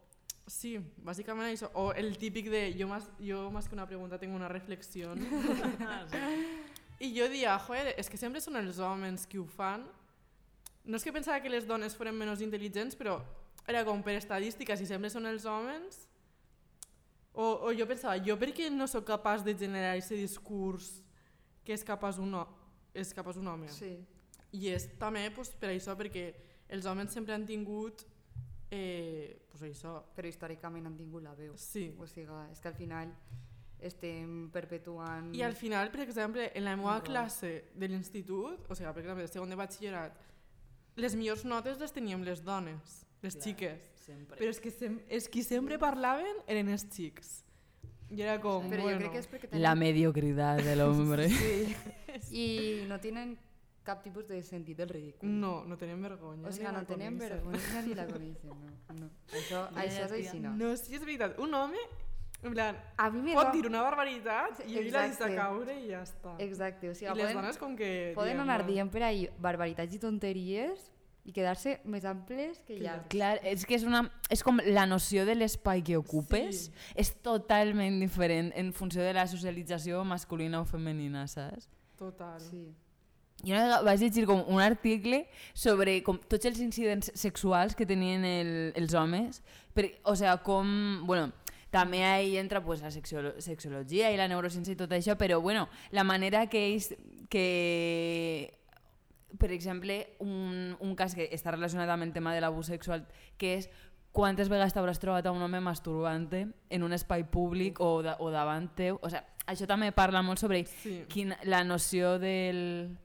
Sí, 0.48 0.78
bàsicament 1.04 1.50
això. 1.50 1.68
O 1.76 1.90
el 1.92 2.16
típic 2.18 2.48
de 2.50 2.62
jo 2.78 2.88
más, 2.88 3.08
jo 3.20 3.50
más 3.52 3.68
que 3.68 3.76
una 3.76 3.86
pregunta 3.86 4.18
tengo 4.18 4.36
una 4.36 4.48
reflexió. 4.48 5.14
I 7.00 7.12
jo 7.14 7.28
dia, 7.28 7.58
joder, 7.58 7.94
és 8.00 8.08
que 8.10 8.18
sempre 8.18 8.40
són 8.40 8.56
els 8.58 8.80
homes 8.82 9.26
qui 9.28 9.38
ho 9.38 9.44
fan. 9.46 9.84
No 10.88 10.96
és 10.96 11.04
que 11.04 11.12
pensava 11.12 11.38
que 11.44 11.52
les 11.52 11.68
dones 11.68 11.94
foren 11.94 12.16
menys 12.16 12.42
intel·ligents, 12.42 12.96
però 12.98 13.20
era 13.68 13.84
com 13.84 14.00
per 14.02 14.16
estadístiques 14.16 14.80
i 14.80 14.88
sempre 14.88 15.10
són 15.12 15.28
els 15.28 15.44
homes. 15.44 16.06
O, 17.38 17.68
o 17.68 17.72
jo 17.76 17.86
pensava, 17.86 18.16
jo 18.24 18.34
per 18.40 18.50
què 18.56 18.70
no 18.72 18.88
sóc 18.90 19.04
capaç 19.06 19.44
de 19.46 19.54
generar 19.54 19.92
aquest 19.94 20.16
discurs 20.16 20.88
que 21.62 21.76
és 21.76 21.84
capaç 21.86 22.18
un, 22.18 22.32
és 22.96 23.12
capaç 23.14 23.36
un 23.38 23.52
home? 23.52 23.68
Sí. 23.70 23.92
I 24.56 24.72
és 24.72 24.88
també 24.98 25.26
pues, 25.36 25.52
per 25.60 25.74
això, 25.74 25.94
perquè 25.94 26.32
els 26.72 26.88
homes 26.88 27.12
sempre 27.12 27.36
han 27.36 27.44
tingut 27.46 28.02
eh, 28.70 29.46
pues 29.50 29.62
això, 29.70 30.02
Però 30.14 30.28
històricament 30.28 30.86
han 30.86 30.96
tingut 30.96 31.22
la 31.22 31.34
veu. 31.34 31.54
sí. 31.56 31.94
O 31.98 32.06
sigui, 32.06 32.28
és 32.52 32.60
que 32.60 32.68
al 32.68 32.74
final 32.74 33.12
estem 33.80 34.48
perpetuant... 34.50 35.32
I 35.34 35.42
al 35.46 35.54
final, 35.54 35.90
per 35.90 36.00
exemple, 36.02 36.50
en 36.54 36.64
la 36.64 36.76
meva 36.76 37.00
classe 37.02 37.70
de 37.74 37.88
l'institut, 37.88 38.64
o 38.68 38.74
sigui, 38.74 38.90
per 38.92 39.02
exemple, 39.04 39.22
de 39.22 39.28
segon 39.32 39.50
de 39.50 39.56
batxillerat, 39.56 40.16
les 40.98 41.14
millors 41.14 41.44
notes 41.44 41.78
les 41.78 41.92
teníem 41.94 42.24
les 42.26 42.42
dones, 42.42 43.04
les 43.22 43.36
xiques. 43.38 43.92
Sempre. 44.02 44.36
Però 44.40 44.50
és 44.50 44.58
que, 44.60 44.70
sem 44.72 44.98
és 45.08 45.28
qui 45.28 45.42
sempre 45.46 45.78
parlaven 45.78 46.40
eren 46.48 46.68
els 46.74 46.86
xics. 46.90 47.44
I 48.10 48.22
era 48.24 48.38
com, 48.40 48.64
Però 48.70 48.82
bueno... 48.86 48.96
jo 48.96 49.04
crec 49.04 49.12
que 49.12 49.20
és 49.20 49.28
perquè 49.28 49.48
tenen... 49.50 49.62
La 49.62 49.74
mediocridad 49.76 50.62
del 50.64 50.80
hombre. 50.88 51.28
Sí. 51.28 51.76
I 52.32 52.46
no 52.88 52.98
tenen 52.98 53.36
cap 53.88 54.02
tipus 54.04 54.26
de 54.28 54.42
sentit 54.44 54.76
del 54.78 54.88
ridícul. 54.92 55.30
No, 55.40 55.62
no 55.64 55.78
tenen 55.80 56.02
vergonya. 56.04 56.46
O 56.48 56.52
sigui, 56.52 56.68
no 56.72 56.84
coneixen. 56.86 57.18
vergonya 57.18 57.82
ni 57.86 57.94
la 57.96 58.04
coneixen, 58.12 58.52
no. 58.52 58.98
no. 59.00 59.08
Això, 59.32 59.64
això 59.74 60.04
és 60.10 60.12
així, 60.20 60.42
no. 60.44 60.52
No, 60.60 60.74
sí, 60.76 60.94
és 60.94 61.00
veritat. 61.06 61.38
Un 61.40 61.54
home, 61.56 61.80
en 62.42 62.52
plan, 62.54 62.76
A 62.96 63.08
mi 63.10 63.20
me 63.24 63.32
pot 63.34 63.48
va- 63.48 63.52
dir 63.56 63.64
una 63.66 63.80
barbaritat 63.82 64.60
i 64.68 64.76
ell 64.78 64.92
la 64.94 65.06
deixa 65.08 65.26
caure 65.34 65.74
i 65.80 65.88
ja 65.90 66.04
està. 66.06 66.36
Exacte, 66.44 66.92
o 66.92 66.94
sigui, 66.94 67.08
I 67.10 67.16
les 67.16 67.24
poden, 67.32 67.40
dones 67.42 67.58
com 67.58 67.74
que... 67.80 68.12
poden 68.14 68.36
diem, 68.36 68.44
anar 68.44 68.60
"Bueno, 68.62 68.72
dient 68.76 68.92
per 68.94 69.02
ahí 69.08 69.24
barbaritats 69.42 69.96
i 69.96 69.98
tonteries 69.98 70.84
i 71.28 71.32
quedar-se 71.36 71.80
més 71.84 72.06
amples 72.08 72.60
que 72.64 72.78
llargs. 72.78 73.08
Clar, 73.12 73.34
és 73.44 73.66
que 73.68 73.74
és, 73.76 73.82
una, 73.84 74.04
és 74.32 74.40
com 74.46 74.60
la 74.64 74.86
noció 74.86 75.26
de 75.28 75.34
l'espai 75.34 75.82
que 75.84 75.98
ocupes 75.98 76.62
Sí. 76.68 76.72
és 76.94 77.10
totalment 77.20 77.98
diferent 78.00 78.52
en 78.56 78.70
funció 78.72 79.02
de 79.02 79.12
la 79.12 79.26
socialització 79.26 80.04
masculina 80.08 80.60
o 80.62 80.64
femenina, 80.64 81.26
saps? 81.26 81.66
Total. 81.98 82.40
Sí. 82.40 82.62
Jo 83.44 83.54
una 83.54 83.62
vegada 83.64 83.82
vaig 83.86 84.00
llegir 84.02 84.24
com 84.26 84.42
un 84.50 84.60
article 84.60 85.28
sobre 85.54 86.00
com 86.02 86.18
tots 86.18 86.48
els 86.50 86.58
incidents 86.60 87.12
sexuals 87.14 87.76
que 87.78 87.86
tenien 87.86 88.24
el, 88.26 88.72
els 88.74 88.94
homes, 88.98 89.42
per, 89.74 89.92
o 90.02 90.16
sea, 90.18 90.38
com, 90.42 91.06
bueno, 91.06 91.30
també 91.70 92.02
ahí 92.04 92.36
entra 92.36 92.64
pues, 92.64 92.82
la 92.82 92.90
sexolo 92.90 93.36
sexologia 93.44 94.10
i 94.10 94.16
la 94.18 94.26
neurociència 94.26 94.74
i 94.74 94.80
tot 94.80 94.90
això, 94.96 95.14
però 95.20 95.40
bueno, 95.40 95.68
la 95.92 96.02
manera 96.02 96.46
que 96.50 96.64
ells, 96.66 96.94
que 97.28 98.54
per 99.38 99.52
exemple, 99.52 100.14
un, 100.24 100.74
un 100.80 100.94
cas 100.96 101.14
que 101.14 101.28
està 101.30 101.52
relacionat 101.52 101.90
amb 101.92 102.06
el 102.06 102.14
tema 102.14 102.32
de 102.34 102.40
l'abús 102.40 102.70
sexual, 102.72 103.04
que 103.36 103.58
és 103.58 103.68
quantes 104.16 104.48
vegades 104.48 104.72
t'hauràs 104.74 104.98
trobat 104.98 105.26
a 105.28 105.32
un 105.36 105.42
home 105.44 105.60
masturbant 105.60 106.26
en 106.32 106.82
un 106.82 106.96
espai 106.96 107.26
públic 107.28 107.78
o, 107.84 108.00
da, 108.02 108.16
o 108.24 108.30
davant 108.32 108.70
teu. 108.74 108.98
O 109.04 109.10
sea, 109.12 109.20
això 109.46 109.68
també 109.68 109.92
parla 109.92 110.22
molt 110.24 110.40
sobre 110.40 110.64
Sí. 110.64 111.02
quin, 111.12 111.34
la 111.44 111.62
noció 111.64 112.16
del, 112.18 112.96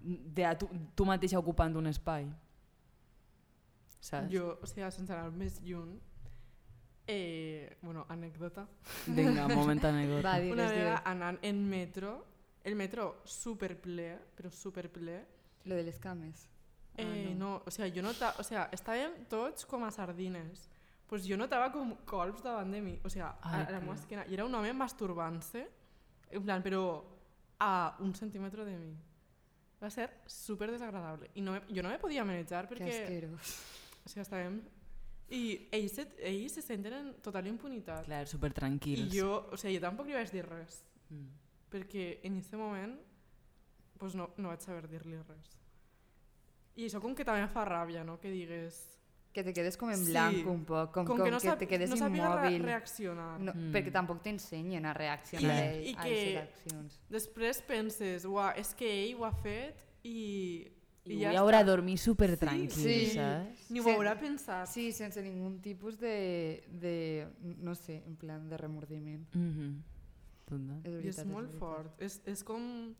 de 0.00 0.44
a 0.46 0.54
tu, 0.58 0.68
tu 0.94 1.04
mateixa 1.04 1.38
ocupant 1.38 1.74
un 1.76 1.86
espai. 1.90 2.26
Saps? 4.00 4.30
Jo, 4.32 4.54
o 4.62 4.66
sigui, 4.68 4.86
sense 4.94 5.12
anar 5.12 5.30
més 5.36 5.58
lluny, 5.60 5.98
eh, 7.06 7.76
bueno, 7.82 8.06
anècdota. 8.08 8.66
Vinga, 9.06 9.46
moment 9.58 9.82
anècdota. 9.84 10.22
Va, 10.24 10.36
Una 10.38 10.40
digues, 10.40 10.70
vegada 10.72 10.94
digues. 10.96 11.06
anant 11.12 11.38
en 11.42 11.60
metro, 11.68 12.14
el 12.64 12.76
metro 12.76 13.20
superple, 13.24 14.14
però 14.36 14.50
superple, 14.50 15.20
Lo 15.64 15.74
de 15.76 15.82
les 15.84 15.98
cames. 16.00 16.46
Ah, 16.96 17.02
eh, 17.02 17.34
no. 17.36 17.62
o 17.66 17.70
sigui, 17.70 17.90
jo 17.92 18.02
notava, 18.02 18.40
o 18.40 18.42
sigui, 18.42 18.62
estàvem 18.72 19.26
tots 19.28 19.66
com 19.68 19.84
a 19.84 19.90
sardines. 19.92 20.68
Pues 21.06 21.26
jo 21.28 21.36
notava 21.36 21.68
com 21.74 21.90
colps 22.08 22.40
davant 22.42 22.70
de 22.72 22.80
mi, 22.80 22.94
o 23.04 23.10
sigui, 23.12 23.26
a, 23.26 23.34
Ai, 23.42 23.66
a 23.66 23.74
la 23.74 23.80
meva 23.82 23.94
esquena. 23.98 24.24
I 24.30 24.38
era 24.38 24.46
un 24.46 24.54
home 24.54 24.72
masturbant-se, 24.72 25.66
en 26.30 26.42
plan, 26.46 26.62
però 26.64 27.02
a 27.60 27.96
un 28.00 28.14
centímetre 28.14 28.64
de 28.64 28.76
mi. 28.78 28.94
Va 29.80 29.88
ser 29.90 30.08
super 30.28 30.70
desagradable. 30.70 31.30
I 31.34 31.40
no 31.42 31.52
me, 31.56 31.62
jo 31.72 31.82
no 31.82 31.88
me 31.88 31.98
podia 31.98 32.24
manejar 32.24 32.66
Que 32.68 32.74
perquè... 32.76 32.90
asquerós. 33.02 33.54
O 34.04 34.08
sigui, 34.08 34.22
estàvem... 34.26 34.60
I 35.30 35.68
ells 35.72 35.92
se, 35.94 36.04
ells 36.26 36.56
se 36.58 36.62
senten 36.66 36.92
en 36.96 37.10
total 37.22 37.46
impunitat. 37.46 38.04
Clar, 38.08 38.24
super 38.26 38.50
tranquils. 38.52 39.06
I 39.14 39.20
jo, 39.20 39.30
o 39.52 39.56
sigui, 39.56 39.76
jo 39.78 39.84
tampoc 39.84 40.08
li 40.10 40.16
vaig 40.18 40.32
dir 40.34 40.44
res, 40.48 40.82
Mm. 41.10 41.26
perquè 41.72 42.20
en 42.22 42.36
aquest 42.38 42.54
moment 42.54 42.92
pues 43.98 44.14
no, 44.14 44.28
no 44.38 44.48
vaig 44.52 44.62
saber 44.62 44.86
dir-li 44.88 45.16
res. 45.26 45.56
I 46.78 46.84
això 46.86 47.00
com 47.02 47.16
que 47.18 47.24
també 47.26 47.48
fa 47.50 47.64
ràbia, 47.66 48.04
no?, 48.06 48.14
que 48.22 48.30
digues... 48.30 48.78
Que 49.32 49.44
te 49.44 49.52
quedes 49.52 49.76
com 49.76 49.90
en 49.90 49.96
Sí. 49.96 50.10
blanc 50.10 50.46
un 50.48 50.64
poc, 50.64 50.90
com, 50.92 51.04
Com, 51.06 51.16
com 51.18 51.24
que 51.24 51.30
no, 51.30 51.38
que 51.38 51.56
te 51.56 51.66
quedes 51.68 51.88
no 51.90 51.96
sàpiga 51.96 52.40
re 52.42 52.48
immòbil. 52.50 52.62
reaccionar. 52.64 53.38
No, 53.40 53.52
Mm. 53.54 53.70
Perquè 53.72 53.92
tampoc 53.92 54.22
t'ensenyen 54.22 54.84
a 54.86 54.92
reaccionar 54.92 55.56
I- 55.56 55.68
a, 55.68 55.82
i 55.82 55.94
a 55.94 56.02
que- 56.02 56.38
aquestes 56.38 56.42
accions. 56.42 57.00
Després 57.08 57.62
penses, 57.62 58.24
uah, 58.24 58.54
és 58.56 58.74
que 58.74 58.88
ell 59.04 59.14
ho 59.16 59.24
ha 59.24 59.32
fet 59.32 59.76
i... 60.02 60.66
I, 61.04 61.20
ja 61.20 61.32
I 61.32 61.36
haurà 61.36 61.60
està. 61.62 61.64
dormir 61.66 61.96
super 61.96 62.36
tranquil, 62.36 62.70
Sí. 62.70 63.06
saps? 63.14 63.70
Ni 63.70 63.80
ho 63.80 63.84
Sí. 63.84 63.90
haurà 63.90 64.18
pensat. 64.18 64.66
Sí, 64.68 64.92
sense 64.92 65.22
ningú 65.22 65.58
tipus 65.60 65.96
de, 65.98 66.62
de, 66.68 67.26
no 67.58 67.74
sé, 67.74 68.02
en 68.06 68.16
plan 68.16 68.48
de 68.48 68.56
remordiment. 68.56 69.26
Mm 69.34 69.50
-hmm. 70.50 70.80
És 70.84 70.92
I 70.92 70.96
veritat, 70.96 71.18
és 71.18 71.24
molt 71.26 71.46
veritat. 71.46 71.58
fort. 71.58 72.02
És, 72.02 72.20
és 72.26 72.42
com 72.44 72.94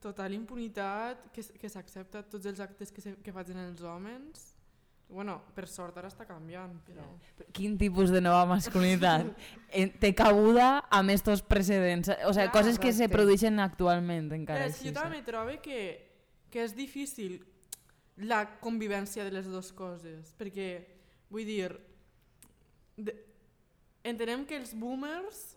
total 0.00 0.32
impunitat 0.34 1.30
que, 1.32 1.42
que 1.58 1.68
s'accepta 1.68 2.22
tots 2.22 2.44
els 2.46 2.60
actes 2.60 2.92
que, 2.92 3.00
se, 3.00 3.16
que 3.16 3.32
facin 3.32 3.56
els 3.56 3.80
homes. 3.82 4.53
Bueno, 5.08 5.36
per 5.54 5.68
sort 5.68 5.96
ara 6.00 6.08
està 6.08 6.24
canviant, 6.26 6.72
però... 6.86 7.04
Quin 7.54 7.76
tipus 7.78 8.10
de 8.10 8.20
nova 8.24 8.46
masculinitat 8.50 9.28
en- 9.78 9.92
té 10.00 10.10
cabuda 10.16 10.80
amb 10.90 11.10
estos 11.14 11.42
precedents? 11.42 12.08
O 12.26 12.32
sigui, 12.32 12.48
Clar, 12.48 12.52
coses 12.56 12.78
que 12.82 12.90
se 12.92 13.08
produeixen 13.12 13.60
actualment 13.62 14.32
encara 14.34 14.66
és 14.66 14.74
així. 14.74 14.88
jo 14.88 14.94
també 14.96 15.20
trobo 15.22 15.54
que, 15.62 15.78
que 16.50 16.64
és 16.64 16.74
difícil 16.74 17.36
la 18.16 18.40
convivència 18.60 19.22
de 19.26 19.30
les 19.34 19.46
dues 19.46 19.70
coses, 19.76 20.32
perquè, 20.38 20.86
vull 21.30 21.46
dir, 21.46 21.68
de, 22.96 23.14
entenem 24.06 24.44
que 24.46 24.56
els 24.56 24.74
boomers 24.78 25.56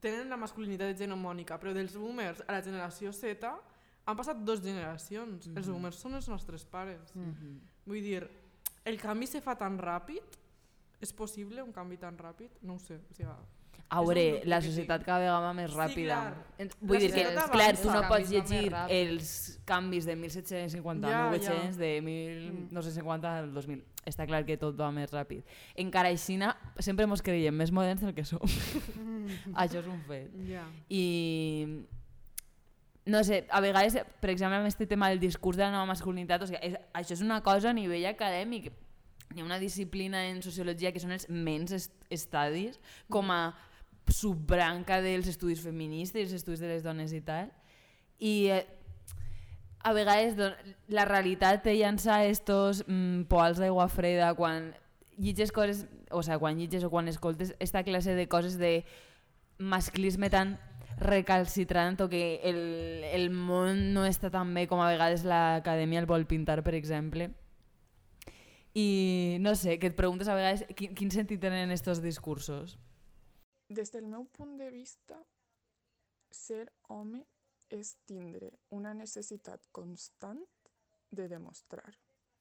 tenen 0.00 0.28
la 0.32 0.36
masculinitat 0.40 0.94
hegemònica, 0.94 1.58
però 1.60 1.72
dels 1.76 1.96
boomers 1.96 2.40
a 2.48 2.52
la 2.56 2.62
generació 2.64 3.12
Z 3.12 3.48
han 3.48 4.16
passat 4.16 4.38
dues 4.44 4.62
generacions. 4.64 5.46
Els 5.46 5.66
Mhm. 5.66 5.72
boomers 5.74 5.96
són 6.00 6.14
els 6.16 6.28
nostres 6.28 6.64
pares. 6.64 7.14
Mhm. 7.14 7.58
Vull 7.86 8.00
dir, 8.02 8.22
el 8.84 8.98
canvi 9.00 9.26
se 9.26 9.40
fa 9.40 9.56
tan 9.56 9.78
ràpid? 9.78 10.36
És 11.00 11.12
possible 11.16 11.62
un 11.62 11.72
canvi 11.72 11.96
tan 11.96 12.16
ràpid? 12.18 12.50
No 12.62 12.74
ho 12.74 12.78
sé. 12.78 12.96
O 13.10 13.14
sigui, 13.14 13.30
A 13.92 14.02
veure, 14.04 14.42
la 14.46 14.60
societat 14.62 15.02
cada 15.02 15.18
vegada 15.18 15.52
més 15.52 15.70
Sí, 15.72 15.76
ràpida. 15.76 16.14
clar. 16.20 16.44
En- 16.58 16.70
Vull 16.80 16.98
dir 17.00 17.08
que, 17.12 17.24
clar, 17.50 17.76
tu 17.76 17.90
no 17.90 18.02
pots 18.06 18.30
llegir 18.30 18.72
els 18.88 19.58
canvis 19.64 20.04
de 20.06 20.14
1750 20.14 21.08
Ja, 21.08 21.24
ja. 21.24 21.30
1800, 21.30 21.76
de 21.76 22.00
1950 22.00 23.38
al 23.38 23.52
2000. 23.52 23.82
Està 24.06 24.26
clar 24.28 24.44
que 24.46 24.56
tot 24.56 24.78
va 24.78 24.92
més 24.92 25.10
ràpid. 25.12 25.42
Encara 25.74 26.08
així, 26.08 26.38
sempre 26.78 27.04
ens 27.04 27.20
creiem 27.22 27.54
més 27.56 27.72
moderns 27.72 28.00
del 28.02 28.14
que 28.14 28.24
som. 28.24 28.38
Això 29.54 29.80
és 29.80 29.86
un 29.86 30.00
fet. 30.06 30.30
ja. 30.46 30.68
I 30.88 31.84
no 33.10 33.22
sé, 33.26 33.44
a 33.50 33.60
vegades, 33.60 33.98
per 34.22 34.30
exemple, 34.30 34.56
amb 34.56 34.68
aquest 34.68 34.86
tema 34.88 35.10
del 35.10 35.20
discurs 35.20 35.58
de 35.58 35.66
la 35.66 35.74
nova 35.74 35.90
masculinitat, 35.90 36.44
o 36.44 36.48
sigui, 36.48 36.60
és, 36.70 36.78
això 36.96 37.16
és 37.16 37.24
una 37.26 37.40
cosa 37.44 37.70
a 37.70 37.76
nivell 37.76 38.06
acadèmic. 38.08 38.70
Hi 39.34 39.42
ha 39.42 39.46
una 39.46 39.60
disciplina 39.62 40.24
en 40.30 40.40
sociologia 40.42 40.90
que 40.94 41.02
són 41.02 41.14
els 41.14 41.28
menys 41.30 41.74
est 41.76 41.92
estadis, 42.10 42.80
com 43.10 43.30
a 43.34 43.52
subbranca 44.10 44.98
dels 45.02 45.28
estudis 45.30 45.62
feministes, 45.62 46.28
els 46.28 46.40
estudis 46.40 46.62
de 46.62 46.70
les 46.70 46.86
dones 46.86 47.12
i 47.14 47.20
tal. 47.26 47.50
I 48.18 48.34
eh, 48.56 48.64
a 49.82 49.92
vegades 49.96 50.36
don, 50.36 50.56
la 50.92 51.06
realitat 51.08 51.62
te 51.64 51.74
llança 51.78 52.22
estos 52.28 52.84
mm, 52.86 53.28
poals 53.30 53.60
d'aigua 53.62 53.88
freda 53.88 54.32
quan 54.38 54.72
llitges 55.16 55.52
coses, 55.52 55.86
o 56.10 56.22
sea, 56.22 56.38
quan 56.38 56.58
llitges 56.58 56.84
o 56.84 56.90
quan 56.90 57.08
escoltes 57.08 57.54
esta 57.58 57.84
classe 57.84 58.14
de 58.14 58.26
coses 58.28 58.58
de 58.58 58.84
masclisme 59.58 60.30
tan 60.32 60.58
recalcitrant 61.00 61.98
o 62.04 62.08
que 62.12 62.40
el, 62.44 62.60
el 63.08 63.30
món 63.32 63.90
no 63.94 64.04
està 64.04 64.30
tan 64.30 64.52
bé 64.54 64.66
com 64.68 64.82
a 64.84 64.90
vegades 64.92 65.24
l'acadèmia 65.24 66.02
el 66.02 66.08
vol 66.10 66.26
pintar, 66.28 66.60
per 66.62 66.76
exemple. 66.76 67.30
I 68.76 69.38
no 69.40 69.56
sé, 69.58 69.78
que 69.80 69.90
et 69.90 69.96
preguntes 69.98 70.28
a 70.28 70.36
vegades 70.38 70.62
quin, 70.78 70.94
quin 70.94 71.10
sentit 71.10 71.40
tenen 71.42 71.72
estos 71.74 72.02
discursos. 72.04 72.76
Des 73.70 73.90
del 73.90 74.06
meu 74.06 74.26
punt 74.30 74.56
de 74.60 74.68
vista, 74.70 75.18
ser 76.30 76.68
home 76.88 77.24
és 77.70 77.96
tindre 78.06 78.50
una 78.74 78.92
necessitat 78.94 79.66
constant 79.72 80.40
de 81.10 81.26
demostrar, 81.30 81.96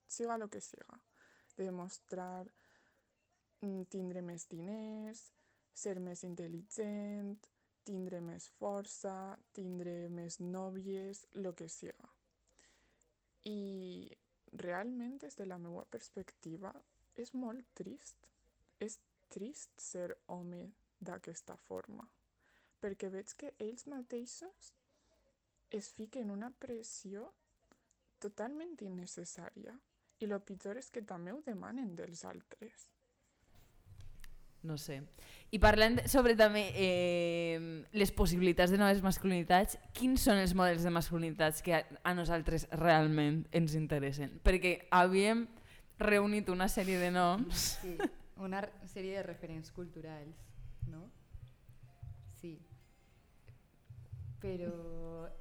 siga 0.07 0.35
el 0.35 0.49
que 0.49 0.61
siga, 0.61 0.99
de 1.55 1.65
demostrar 1.65 2.45
mm, 3.61 3.85
tindre 3.89 4.21
més 4.25 4.45
diners, 4.49 5.23
ser 5.73 5.99
més 6.01 6.23
intel·ligent, 6.25 7.37
tindre 7.89 8.21
més 8.21 8.45
força, 8.59 9.13
tindre 9.57 9.93
més 10.13 10.37
nòvies, 10.39 11.25
el 11.41 11.49
que 11.57 11.69
siga. 11.73 12.09
I 13.49 14.11
realment, 14.63 15.17
des 15.23 15.37
de 15.39 15.47
la 15.47 15.57
meva 15.57 15.85
perspectiva, 15.89 16.73
és 17.17 17.33
molt 17.33 17.65
trist. 17.79 18.29
És 18.79 18.99
trist 19.33 19.73
ser 19.81 20.11
home 20.35 20.67
d'aquesta 21.01 21.55
forma, 21.65 22.05
perquè 22.81 23.09
veig 23.13 23.33
que 23.39 23.53
ells 23.65 23.85
mateixos 23.91 24.71
es 25.79 25.89
fiquen 25.97 26.31
una 26.33 26.49
pressió 26.63 27.27
totalment 28.23 28.77
innecessària 28.85 29.75
i 30.19 30.27
el 30.27 30.41
pitjor 30.43 30.79
és 30.81 30.89
que 30.93 31.05
també 31.11 31.33
ho 31.33 31.43
demanen 31.45 31.93
dels 31.95 32.25
altres. 32.27 32.87
No 34.63 34.75
sé. 34.77 34.99
I 35.51 35.57
parlant 35.63 36.01
sobre 36.11 36.35
també 36.37 36.65
eh, 36.75 37.85
les 37.95 38.11
possibilitats 38.11 38.69
de 38.73 38.77
noves 38.77 38.99
masculinitats, 39.01 39.77
quins 39.95 40.21
són 40.27 40.37
els 40.37 40.51
models 40.53 40.83
de 40.83 40.91
masculinitats 40.93 41.63
que 41.65 41.73
a, 41.77 41.83
a 42.03 42.13
nosaltres 42.13 42.67
realment 42.75 43.45
ens 43.55 43.73
interessen? 43.79 44.35
Perquè 44.43 44.75
havíem 44.91 45.45
reunit 45.99 46.49
una 46.53 46.67
sèrie 46.71 46.99
de 47.01 47.09
noms 47.11 47.79
Sí, 47.81 47.95
una 48.37 48.61
sèrie 48.87 49.17
de 49.17 49.23
referents 49.23 49.71
culturals, 49.75 50.35
no? 50.87 51.07
Sí. 52.39 52.53
Però 54.39 54.71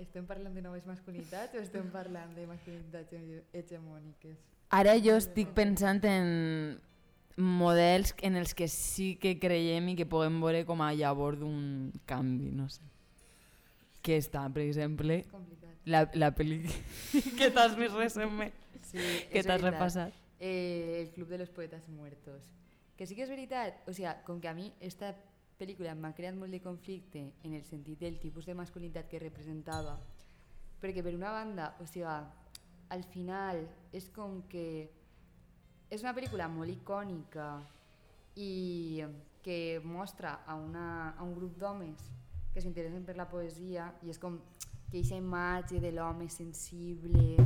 estem 0.02 0.24
parlant 0.26 0.54
de 0.57 0.62
noves 0.64 0.87
masculinitats 0.88 1.54
o 1.54 1.61
estem 1.62 1.87
parlant 1.94 2.33
de 2.35 2.46
masculinitats 2.50 3.12
hege- 3.14 3.44
hegemòniques? 3.54 4.38
Ara 4.74 4.96
jo 4.98 5.14
estic 5.20 5.52
pensant 5.57 6.02
en 6.04 6.33
models 7.38 8.14
en 8.27 8.37
els 8.37 8.53
que 8.55 8.66
sí 8.68 9.14
que 9.22 9.37
creiem 9.38 9.92
i 9.92 9.96
que 9.96 10.07
podem 10.11 10.40
veure 10.42 10.64
com 10.66 10.83
a 10.83 10.90
llavor 10.92 11.38
d'un 11.38 11.92
canvi, 12.07 12.51
no 12.51 12.66
sé. 12.72 12.83
Que 14.03 14.18
està, 14.18 14.42
per 14.51 14.64
exemple, 14.64 15.22
la, 15.87 16.05
la 16.18 16.33
pel·li 16.35 16.64
que 17.38 17.51
t'has 17.55 17.77
vist 17.79 17.94
recentment, 17.94 18.55
Sí, 18.88 18.98
que 19.31 19.42
t'has 19.44 19.61
repassat. 19.61 20.14
Eh, 20.40 21.03
el 21.03 21.11
Club 21.12 21.29
de 21.29 21.38
los 21.38 21.51
Poetas 21.51 21.88
Muertos. 21.88 22.42
Que 22.96 23.07
sí 23.07 23.14
que 23.14 23.27
és 23.27 23.31
veritat, 23.31 23.83
o 23.87 23.92
sigui, 23.92 24.11
com 24.27 24.40
que 24.40 24.48
a 24.48 24.55
mi 24.57 24.70
esta 24.81 25.12
pel·lícula 25.59 25.92
m'ha 25.94 26.14
creat 26.16 26.38
molt 26.38 26.55
de 26.55 26.62
conflicte 26.64 27.20
en 27.44 27.55
el 27.55 27.66
sentit 27.68 28.01
del 28.01 28.16
tipus 28.22 28.46
de 28.48 28.57
masculinitat 28.57 29.11
que 29.11 29.20
representava, 29.22 29.98
perquè 30.81 31.05
per 31.05 31.12
una 31.14 31.35
banda, 31.35 31.74
o 31.83 31.87
sigui, 31.87 32.09
al 32.88 33.05
final 33.12 33.61
és 33.92 34.09
com 34.14 34.40
que 34.48 34.88
és 35.90 36.03
una 36.05 36.12
pel·lícula 36.16 36.48
molt 36.53 36.70
icònica 36.72 37.48
i 38.37 39.03
que 39.42 39.81
mostra 39.85 40.40
a, 40.46 40.55
una, 40.59 41.14
a 41.16 41.22
un 41.24 41.35
grup 41.35 41.57
d'homes 41.59 42.03
que 42.53 42.61
s'interessen 42.61 43.05
per 43.07 43.16
la 43.16 43.29
poesia 43.31 43.88
i 44.05 44.11
és 44.12 44.18
com 44.20 44.38
que 44.90 44.98
aquesta 44.98 45.16
imatge 45.20 45.81
de 45.81 45.92
l'home 45.92 46.29
sensible 46.33 47.37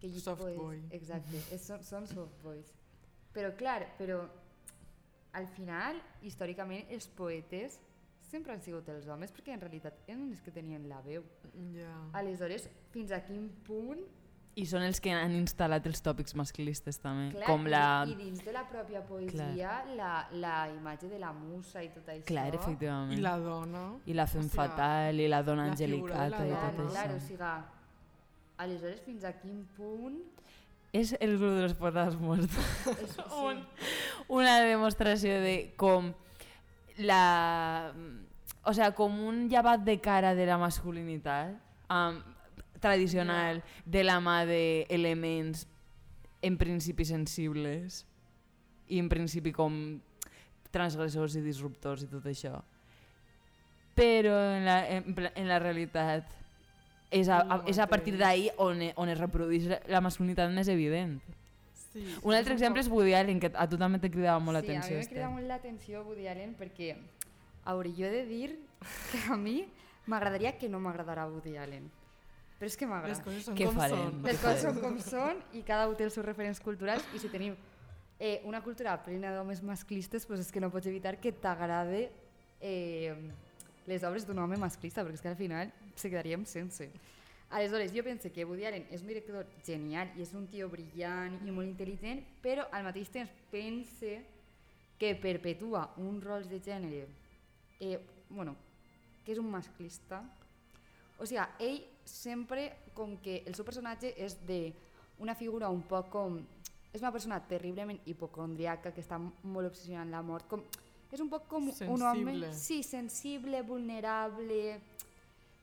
que 0.00 0.10
Soft 0.18 0.42
poes- 0.42 0.56
boy. 0.58 0.80
exacte, 0.90 1.38
és, 1.54 1.62
són, 1.62 1.82
són 1.86 2.06
soft 2.10 2.38
boys 2.42 2.72
però 3.32 3.52
clar, 3.56 3.80
però 3.98 4.20
al 5.38 5.46
final, 5.48 5.96
històricament 6.22 6.90
els 6.92 7.06
poetes 7.16 7.78
sempre 8.28 8.52
han 8.52 8.60
sigut 8.64 8.88
els 8.92 9.06
homes 9.08 9.32
perquè 9.32 9.54
en 9.54 9.60
realitat 9.62 10.02
eren 10.06 10.26
els 10.30 10.40
que 10.44 10.50
tenien 10.52 10.88
la 10.88 11.00
veu 11.06 11.22
Ja. 11.76 11.94
aleshores, 12.18 12.68
fins 12.92 13.10
a 13.12 13.22
quin 13.24 13.48
punt 13.66 14.02
I 14.60 14.66
són 14.68 14.82
els 14.84 14.98
que 15.00 15.08
han 15.16 15.32
instal·lat 15.32 15.86
els 15.88 16.02
tòpics 16.04 16.34
masclistes 16.36 16.98
també, 17.00 17.30
Clar, 17.32 17.46
com 17.48 17.64
la... 17.72 18.04
i, 18.04 18.12
dins 18.18 18.42
de 18.44 18.52
la 18.52 18.66
pròpia 18.68 19.00
poesia 19.08 19.78
la, 19.96 20.26
la 20.36 20.56
imatge 20.68 21.08
de 21.08 21.18
la 21.18 21.30
musa 21.32 21.80
i 21.80 21.88
tot 21.94 22.10
això 22.12 22.26
Clar, 22.28 22.50
efectivament. 22.58 23.16
I 23.16 23.22
la 23.24 23.38
dona... 23.40 23.84
I 24.04 24.12
la 24.18 24.26
fem 24.28 24.42
o 24.44 24.48
sigui, 24.50 24.56
fatal, 24.58 25.20
i 25.24 25.28
la 25.32 25.40
dona 25.46 25.64
la 25.70 25.70
de 25.70 25.70
la 25.70 25.72
angelicata 25.72 26.44
i 26.44 26.50
dona. 26.52 26.74
tot 26.76 26.90
clar, 26.92 27.06
això. 27.06 27.16
o 27.16 27.24
sigui, 27.30 27.52
aleshores 28.66 29.00
fins 29.06 29.24
a 29.24 29.32
quin 29.40 29.62
punt 29.78 30.20
És 30.92 31.14
el 31.24 31.38
grup 31.40 31.54
de 31.56 31.62
los 31.62 31.72
poetas 31.80 32.16
muertos. 32.20 32.68
és, 32.92 33.14
sí, 33.16 33.22
Un- 33.48 33.64
Una 34.28 34.58
demostració 34.60 35.38
de 35.40 35.72
com 35.80 36.12
la... 36.98 37.92
O 38.64 38.74
sea, 38.76 38.92
com 38.94 39.16
un 39.26 39.48
llevat 39.50 39.80
de 39.82 39.96
cara 40.04 40.34
de 40.36 40.44
la 40.46 40.58
masculinitat 40.60 41.56
um, 41.90 42.20
tradicional 42.82 43.62
de 43.86 44.02
la 44.04 44.18
mà 44.20 44.42
d'elements 44.48 45.66
en 46.42 46.58
principi 46.58 47.06
sensibles 47.06 48.02
i 48.90 48.98
en 49.00 49.08
principi 49.08 49.54
com 49.54 50.00
transgressors 50.74 51.36
i 51.38 51.42
disruptors 51.44 52.02
i 52.04 52.10
tot 52.10 52.26
això. 52.28 52.58
Però 53.94 54.34
en 54.56 54.66
la, 54.66 54.78
en, 54.88 55.14
en 55.14 55.48
la 55.48 55.60
realitat 55.62 56.28
és 57.12 57.28
a, 57.28 57.42
a, 57.44 57.60
és 57.68 57.78
a 57.78 57.86
partir 57.86 58.16
d'ahí 58.18 58.48
on, 58.60 58.80
on 58.96 59.12
es 59.12 59.20
reprodueix 59.20 59.68
la 59.92 60.00
masculinitat 60.04 60.50
més 60.52 60.68
evident. 60.72 61.18
Sí, 61.92 62.02
Un 62.24 62.32
altre 62.32 62.56
exemple 62.56 62.80
és 62.80 62.88
Woody 62.88 63.12
Allen, 63.12 63.40
que 63.40 63.50
a 63.52 63.66
tu 63.68 63.76
també 63.76 64.00
te 64.00 64.08
cridava 64.10 64.40
molt 64.40 64.56
sí, 64.56 64.64
a 64.64 64.78
l'atenció. 64.80 64.96
mi 64.96 65.02
m'ha 65.02 65.10
cridat 65.10 65.34
molt 65.34 65.50
l'atenció 65.50 66.04
Woody 66.06 66.28
Allen 66.32 66.54
perquè 66.56 66.94
a 66.96 67.74
veure, 67.76 67.92
jo 67.94 68.08
he 68.08 68.14
de 68.14 68.22
dir 68.26 68.54
que 69.12 69.20
a 69.28 69.36
mi 69.36 69.66
m'agradaria 70.08 70.56
que 70.58 70.72
no 70.72 70.80
m'agradara 70.80 71.28
Woody 71.28 71.58
Allen 71.60 71.90
però 72.62 72.70
és 72.70 72.76
que 72.78 72.86
Les 72.86 72.92
m'agrada 72.92 73.22
coses 73.26 73.44
són 73.48 73.56
Què 73.58 73.66
com 73.66 73.74
farem? 73.74 73.98
són. 73.98 74.18
les 74.22 74.38
coses 74.38 74.60
són 74.62 74.76
com 74.78 74.98
són 75.02 75.38
i 75.58 75.62
cada 75.66 75.88
un 75.90 75.96
té 75.98 76.04
els 76.06 76.14
seus 76.14 76.24
referents 76.24 76.60
culturals. 76.62 77.02
I 77.10 77.18
si 77.18 77.28
tenim 77.28 77.56
eh, 78.20 78.40
una 78.46 78.60
cultura 78.62 78.92
plena 79.02 79.32
d'homes 79.34 79.64
masclistes 79.66 80.24
pues 80.26 80.44
és 80.44 80.52
que 80.54 80.60
no 80.62 80.70
pots 80.70 80.86
evitar 80.86 81.16
que 81.18 81.32
t'agrade 81.32 82.04
eh, 82.60 83.16
les 83.90 84.04
obres 84.06 84.22
d'un 84.28 84.38
home 84.38 84.60
masclista 84.62 85.02
perquè 85.02 85.18
és 85.18 85.24
que 85.24 85.32
al 85.32 85.36
final 85.40 85.72
se 85.96 86.08
quedaríem 86.08 86.44
sense. 86.46 86.86
Aleshores, 87.50 87.90
jo 87.92 88.04
penso 88.06 88.30
que 88.32 88.44
Woody 88.46 88.64
Allen 88.64 88.86
és 88.94 89.02
un 89.02 89.08
director 89.10 89.44
genial 89.66 90.12
i 90.16 90.22
és 90.22 90.30
un 90.32 90.46
tio 90.46 90.70
brillant 90.70 91.40
i 91.42 91.50
molt 91.50 91.66
intel·ligent, 91.66 92.22
però 92.40 92.68
al 92.70 92.86
mateix 92.86 93.10
temps 93.10 93.32
pense 93.50 94.20
que 95.02 95.16
perpetua 95.16 95.88
un 95.98 96.22
rol 96.22 96.46
de 96.48 96.62
gènere 96.62 97.08
eh, 97.80 97.98
bueno, 98.30 98.54
que 99.26 99.32
és 99.34 99.42
un 99.42 99.50
masclista. 99.50 100.22
O 101.18 101.26
sigui, 101.26 101.42
ell 101.58 101.82
sempre 102.04 102.72
com 102.94 103.16
que 103.18 103.42
el 103.46 103.54
seu 103.54 103.64
personatge 103.64 104.14
és 104.16 104.36
de 104.46 104.72
una 105.18 105.34
figura 105.34 105.68
un 105.70 105.82
poc 105.82 106.08
com 106.10 106.40
és 106.92 107.00
una 107.00 107.12
persona 107.12 107.40
terriblement 107.48 107.98
hipocondriaca 108.04 108.92
que 108.92 109.00
està 109.00 109.18
molt 109.18 109.66
obsessionada 109.70 110.04
amb 110.04 110.12
la 110.12 110.22
mort 110.22 110.48
com, 110.48 110.62
és 111.12 111.20
un 111.20 111.28
poc 111.28 111.46
com 111.48 111.68
un 111.68 112.02
home 112.02 112.24
Sensible. 112.24 112.52
sí, 112.54 112.82
sensible, 112.82 113.62
vulnerable 113.62 114.80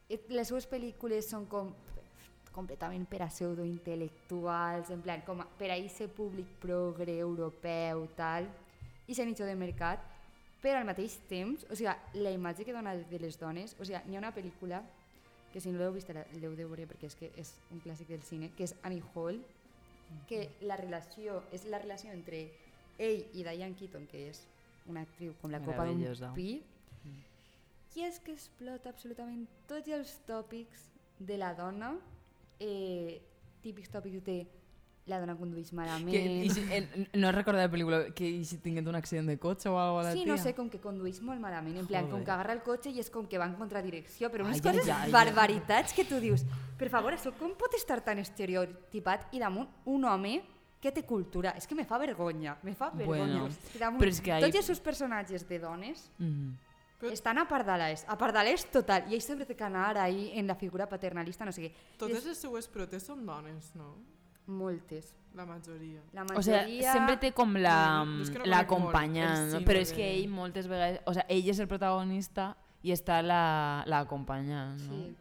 Eh, 0.09 0.17
les 0.29 0.47
seues 0.49 0.65
pel·lícules 0.65 1.27
són 1.29 1.43
com 1.45 1.67
completament 2.51 3.03
per 3.05 3.19
a 3.21 3.27
pseudointel·lectuals, 3.29 4.89
en 4.89 5.01
plan, 5.03 5.21
com 5.21 5.41
a- 5.41 5.45
per 5.57 5.69
a 5.69 5.75
aquest 5.75 6.09
públic 6.15 6.47
progre, 6.59 7.19
europeu, 7.19 8.07
tal, 8.15 8.47
i 9.07 9.13
ser 9.13 9.27
nicho 9.27 9.45
de 9.45 9.53
mercat, 9.55 9.99
però 10.63 10.79
al 10.79 10.85
mateix 10.85 11.19
temps, 11.29 11.63
o 11.69 11.75
sigui, 11.75 11.93
la 12.15 12.31
imatge 12.31 12.65
que 12.65 12.73
dona 12.73 12.95
de 12.95 13.19
les 13.19 13.37
dones, 13.39 13.75
o 13.79 13.85
sigui, 13.85 13.99
n'hi 14.07 14.15
ha 14.15 14.19
una 14.19 14.33
pel·lícula 14.33 14.81
que 15.53 15.61
si 15.61 15.71
no 15.71 15.79
l'heu 15.79 15.93
vist 15.95 16.09
l'heu 16.09 16.55
de 16.55 16.65
veure 16.65 16.87
perquè 16.89 17.09
és 17.09 17.15
que 17.17 17.31
és 17.41 17.53
un 17.73 17.81
clàssic 17.83 18.09
del 18.11 18.23
cine, 18.23 18.51
que 18.55 18.67
és 18.67 18.75
Annie 18.83 19.03
Hall, 19.13 19.41
que 20.29 20.49
la 20.61 20.77
relació 20.77 21.43
és 21.53 21.65
la 21.69 21.79
relació 21.81 22.13
entre 22.13 22.47
ell 22.97 23.23
i 23.33 23.45
Diane 23.45 23.75
Keaton, 23.77 24.05
que 24.09 24.27
és 24.29 24.43
una 24.89 25.03
actriu 25.05 25.35
com 25.41 25.53
la 25.53 25.61
copa 25.63 25.85
d'un 25.85 26.03
pi, 26.35 26.51
i 27.99 28.05
és 28.05 28.19
que 28.23 28.31
explota 28.31 28.93
absolutament 28.93 29.43
tots 29.67 29.91
els 29.91 30.13
tòpics 30.27 30.85
de 31.19 31.35
la 31.37 31.51
dona, 31.57 31.91
eh, 32.63 33.19
típics 33.63 33.91
tòpics 33.91 34.23
de 34.23 34.37
la 35.09 35.19
dona 35.19 35.35
condueix 35.35 35.71
malament... 35.73 36.11
Que, 36.13 36.21
i 36.45 36.49
si, 36.53 36.61
en, 36.71 37.07
no 37.19 37.31
recordo 37.33 37.59
la 37.59 37.69
pel·lícula 37.71 38.13
que 38.15 38.27
i 38.29 38.45
si 38.45 38.59
tingués 38.63 38.85
un 38.87 38.95
accident 38.95 39.27
de 39.27 39.37
cotxe 39.41 39.67
o 39.69 39.77
alguna 39.79 40.03
cosa, 40.03 40.13
Sí, 40.13 40.23
tia. 40.23 40.31
no 40.31 40.37
sé, 40.37 40.53
com 40.55 40.69
que 40.69 40.79
condueix 40.79 41.19
molt 41.25 41.41
malament, 41.41 41.77
en 41.81 41.87
plan, 41.89 42.05
com 42.05 42.19
Joder. 42.19 42.25
que 42.25 42.31
agarra 42.31 42.53
el 42.53 42.61
cotxe 42.61 42.89
i 42.93 42.99
és 43.01 43.09
com 43.09 43.25
que 43.27 43.37
va 43.41 43.45
en 43.49 43.55
contradirecció, 43.59 44.29
però 44.31 44.45
unes 44.45 44.61
Ai, 44.61 44.65
coses, 44.69 44.87
ai, 44.87 45.07
ai. 45.09 45.11
barbaritats 45.11 45.93
que 45.97 46.05
tu 46.05 46.21
dius, 46.23 46.45
per 46.77 46.89
favor, 46.93 47.13
això 47.17 47.33
com 47.37 47.51
pot 47.59 47.73
estar 47.75 47.99
tan 48.05 48.19
estereotipat 48.19 49.33
i 49.33 49.39
damunt 49.39 49.67
un 49.85 50.05
home 50.05 50.41
que 50.79 50.91
té 50.95 51.03
cultura? 51.03 51.51
És 51.59 51.67
que 51.67 51.75
me 51.75 51.83
fa 51.83 51.97
vergonya, 51.99 52.57
me 52.63 52.71
fa 52.73 52.89
vergonya. 52.89 53.25
Bueno, 53.41 53.47
és 53.51 53.57
que 53.73 53.79
damunt, 53.79 53.99
però 54.01 54.09
és 54.13 54.21
que 54.21 54.31
ahí- 54.31 54.43
Tots 54.45 54.55
els 54.61 54.65
seus 54.65 54.79
personatges 54.79 55.47
de 55.47 55.59
dones 55.59 56.09
Mhm. 56.17 56.57
Però- 56.99 57.13
estan 57.13 57.37
apardalers, 57.37 58.03
apardalers 58.11 58.65
total, 58.71 59.05
i 59.09 59.15
ell 59.15 59.21
sempre 59.21 59.45
té 59.45 59.55
que 59.55 59.63
anar 59.63 59.97
ahí 59.97 60.31
en 60.35 60.45
la 60.47 60.55
figura 60.55 60.85
paternalista, 60.89 61.45
no 61.45 61.51
sé 61.53 61.61
què. 61.61 61.71
Totes 61.97 62.17
És 62.17 62.25
les 62.25 62.37
seues 62.37 62.67
protes 62.67 63.03
són 63.03 63.25
dones, 63.25 63.73
no? 63.73 63.95
Moltes. 64.49 65.13
La 65.35 65.45
majoria. 65.45 66.01
La 66.11 66.23
O 66.35 66.41
sea, 66.41 66.63
majoria... 66.63 66.91
sempre 66.91 67.15
té 67.21 67.31
com 67.37 67.53
la, 67.55 68.03
Mm, 68.03 68.23
no 69.53 69.59
no? 69.59 69.65
però 69.65 69.79
és 69.79 69.89
de- 69.91 69.95
que 69.95 70.07
ell 70.17 70.27
moltes 70.29 70.67
vegades... 70.67 70.99
O 71.05 71.13
sea, 71.13 71.25
ell 71.29 71.47
és 71.49 71.59
el 71.59 71.67
protagonista 71.67 72.55
i 72.81 72.91
està 72.91 73.21
la, 73.21 73.83
la 73.85 74.05
no? 74.73 74.77
Sí, 74.89 75.15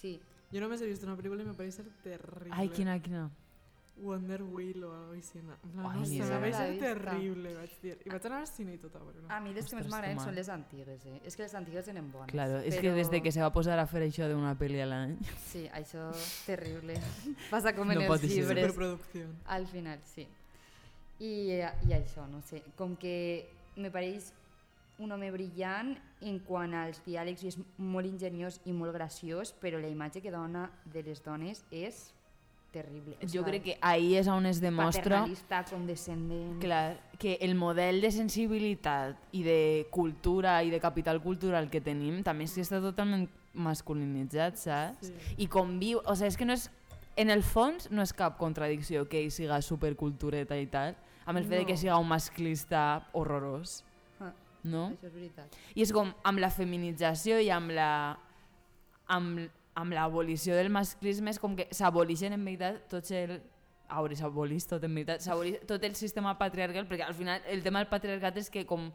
sí. 0.00 0.20
Jo 0.52 0.60
només 0.60 0.80
he 0.80 0.86
vist 0.86 1.02
una 1.04 1.16
pel·lícula 1.16 1.42
i 1.42 1.46
me 1.48 1.54
pareix 1.54 1.74
ser 1.80 1.86
terrible. 2.04 2.52
Ai, 2.52 2.68
quina, 2.68 2.98
quina? 3.00 3.30
Wonder 4.02 4.42
Wheel 4.42 4.84
o 4.84 4.92
alguna 4.92 5.20
cosa 5.20 5.38
així. 5.38 5.42
No, 5.74 5.88
Ai, 5.88 5.98
no 5.98 6.06
sé, 6.06 6.20
va 6.22 6.38
No 6.40 6.50
ser 6.56 6.78
terrible, 6.82 7.54
vaig 7.56 7.74
dir. 7.82 7.96
I 8.06 8.12
vaig 8.14 8.28
anar 8.30 8.40
al 8.44 8.48
cine 8.50 8.74
i 8.76 8.80
tot 8.82 8.96
a 8.96 9.02
veure. 9.02 9.24
A 9.28 9.40
mi 9.44 9.52
les 9.56 9.68
que 9.68 9.78
més 9.78 9.90
m'agraden 9.90 10.22
són 10.22 10.34
les 10.38 10.50
antigues, 10.54 11.04
eh? 11.06 11.18
És 11.24 11.36
que 11.36 11.44
les 11.44 11.54
antigues 11.58 11.90
eren 11.92 12.10
bones. 12.12 12.32
Claro, 12.32 12.60
és 12.62 12.76
però... 12.76 12.82
que 12.82 12.94
des 12.98 13.12
de 13.14 13.22
que 13.24 13.32
se 13.34 13.42
va 13.44 13.50
posar 13.54 13.78
a 13.78 13.86
fer 13.90 14.04
això 14.06 14.30
d'una 14.30 14.54
pel·li 14.58 14.82
a 14.84 14.88
l'any... 14.88 15.16
Sí, 15.48 15.66
això 15.74 16.08
terrible. 16.46 16.98
Passa 17.50 17.74
com 17.76 17.90
en 17.90 18.02
No 18.02 18.12
els 18.14 18.26
llibres. 18.26 18.68
Superproducció. 18.70 19.28
Al 19.46 19.66
final, 19.70 20.02
sí. 20.14 20.26
I, 21.18 21.32
I 21.88 21.94
això, 21.96 22.26
no 22.30 22.42
sé, 22.46 22.62
com 22.78 22.94
que 22.96 23.16
me 23.76 23.90
pareix 23.90 24.32
un 24.98 25.12
home 25.14 25.30
brillant 25.30 25.92
en 26.26 26.38
quant 26.42 26.74
als 26.74 27.00
diàlegs 27.06 27.44
i 27.44 27.50
és 27.52 27.58
molt 27.78 28.06
ingeniós 28.08 28.58
i 28.66 28.74
molt 28.74 28.94
graciós, 28.96 29.52
però 29.62 29.78
la 29.78 29.90
imatge 29.90 30.22
que 30.22 30.34
dona 30.34 30.68
de 30.90 31.04
les 31.06 31.22
dones 31.22 31.62
és 31.70 32.08
terrible. 32.72 33.16
O 33.22 33.26
Jo 33.28 33.42
crec 33.44 33.62
que 33.64 33.78
ahí 33.80 34.14
és 34.16 34.28
on 34.28 34.46
es 34.46 34.60
demostra 34.60 35.02
Paternalista, 35.22 35.64
condescendent... 35.70 36.58
clar, 36.60 37.00
que 37.18 37.38
el 37.40 37.54
model 37.54 38.00
de 38.00 38.10
sensibilitat 38.12 39.16
i 39.32 39.42
de 39.42 39.86
cultura 39.90 40.62
i 40.62 40.70
de 40.70 40.80
capital 40.80 41.22
cultural 41.22 41.70
que 41.70 41.80
tenim 41.80 42.22
també 42.22 42.44
és 42.44 42.54
que 42.54 42.62
està 42.62 42.80
totalment 42.84 43.26
masculinitzat, 43.54 44.56
saps? 44.60 45.08
Sí. 45.08 45.14
I 45.44 45.48
conviu... 45.50 46.02
O 46.04 46.14
sigui, 46.14 46.28
és 46.32 46.36
que 46.36 46.46
no 46.48 46.52
és... 46.58 46.68
En 47.18 47.32
el 47.34 47.42
fons 47.42 47.88
no 47.90 48.04
és 48.04 48.12
cap 48.14 48.36
contradicció 48.38 49.08
que 49.10 49.18
ell 49.24 49.32
siga 49.34 49.58
supercultureta 49.64 50.54
i 50.60 50.68
tal, 50.70 50.94
amb 51.26 51.40
el 51.40 51.48
fet 51.48 51.64
de 51.64 51.66
que 51.66 51.74
No. 51.74 51.80
siga 51.80 51.96
un 51.98 52.06
masclista 52.08 53.08
horrorós, 53.12 53.82
Ah, 54.20 54.30
no? 54.62 54.90
Això 54.92 55.08
és 55.08 55.14
veritat. 55.14 55.56
I 55.74 55.82
és 55.82 55.92
com 55.92 56.12
amb 56.22 56.38
la 56.38 56.50
feminització 56.50 57.40
i 57.42 57.50
amb 57.50 57.74
la 57.74 57.90
amb, 59.08 59.48
amb 59.78 59.94
l'abolició 59.94 60.56
del 60.58 60.72
masclisme 60.74 61.30
és 61.30 61.38
com 61.38 61.54
que 61.58 61.68
s'abolixen 61.74 62.34
en 62.34 62.44
veritat 62.44 62.84
tots 62.90 63.14
el 63.14 63.38
a 63.88 64.02
veure, 64.02 64.16
s'abolix 64.18 64.66
tot 64.68 64.84
en 64.84 64.94
veritat, 64.94 65.22
s'abolix 65.24 65.64
tot 65.68 65.84
el 65.86 65.94
sistema 65.96 66.34
patriarcal, 66.38 66.84
perquè 66.90 67.06
al 67.06 67.16
final 67.16 67.40
el 67.48 67.62
tema 67.64 67.80
del 67.80 67.88
patriarcat 67.88 68.36
és 68.36 68.50
que 68.52 68.66
com 68.68 68.90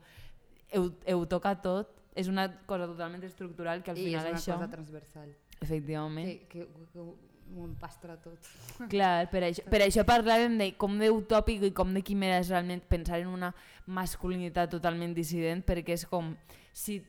ho, 0.78 0.84
ho 0.86 1.26
toca 1.30 1.56
tot, 1.62 1.96
és 2.14 2.30
una 2.30 2.46
cosa 2.70 2.86
totalment 2.92 3.24
estructural 3.26 3.82
que 3.82 3.94
al 3.94 3.98
I 3.98 4.04
és 4.04 4.10
final 4.12 4.28
una 4.30 4.38
això, 4.38 4.58
cosa 4.58 4.70
transversal, 4.70 5.32
efectivament, 5.66 6.30
que, 6.30 6.46
que, 6.52 6.68
que, 6.68 6.90
que 6.94 7.06
ho 7.54 7.66
empastra 7.66 8.20
tot. 8.22 8.52
Clar, 8.94 9.30
per 9.34 9.44
això, 9.50 9.66
per 9.70 9.82
això 9.86 10.06
parlàvem 10.08 10.60
de 10.62 10.70
com 10.78 11.00
d'utòpic 11.00 11.68
i 11.70 11.74
com 11.76 11.94
de 11.94 12.04
quimera 12.06 12.38
és 12.44 12.54
realment 12.54 12.84
pensar 12.90 13.24
en 13.24 13.34
una 13.34 13.50
masculinitat 13.86 14.72
totalment 14.78 15.18
dissident, 15.18 15.66
perquè 15.66 15.98
és 15.98 16.06
com 16.10 16.36
si 16.74 17.02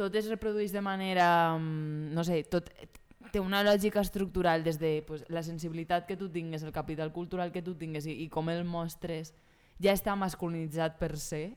tot 0.00 0.16
es 0.16 0.30
reprodueix 0.32 0.72
de 0.72 0.80
manera, 0.80 1.28
mm, 1.58 2.14
no 2.16 2.24
sé, 2.24 2.40
tot 2.48 2.72
té 3.32 3.40
una 3.40 3.62
lògica 3.62 4.00
estructural 4.00 4.64
des 4.64 4.78
de 4.80 5.02
pues, 5.06 5.24
la 5.28 5.42
sensibilitat 5.44 6.06
que 6.08 6.16
tu 6.16 6.30
tingues, 6.32 6.62
el 6.62 6.72
capital 6.72 7.12
cultural 7.12 7.52
que 7.52 7.62
tu 7.62 7.74
tingues 7.76 8.06
i, 8.08 8.16
i 8.24 8.28
com 8.32 8.48
el 8.48 8.64
mostres, 8.64 9.34
ja 9.80 9.92
està 9.96 10.16
masculinitzat 10.16 10.96
per 11.00 11.12
ser. 11.20 11.50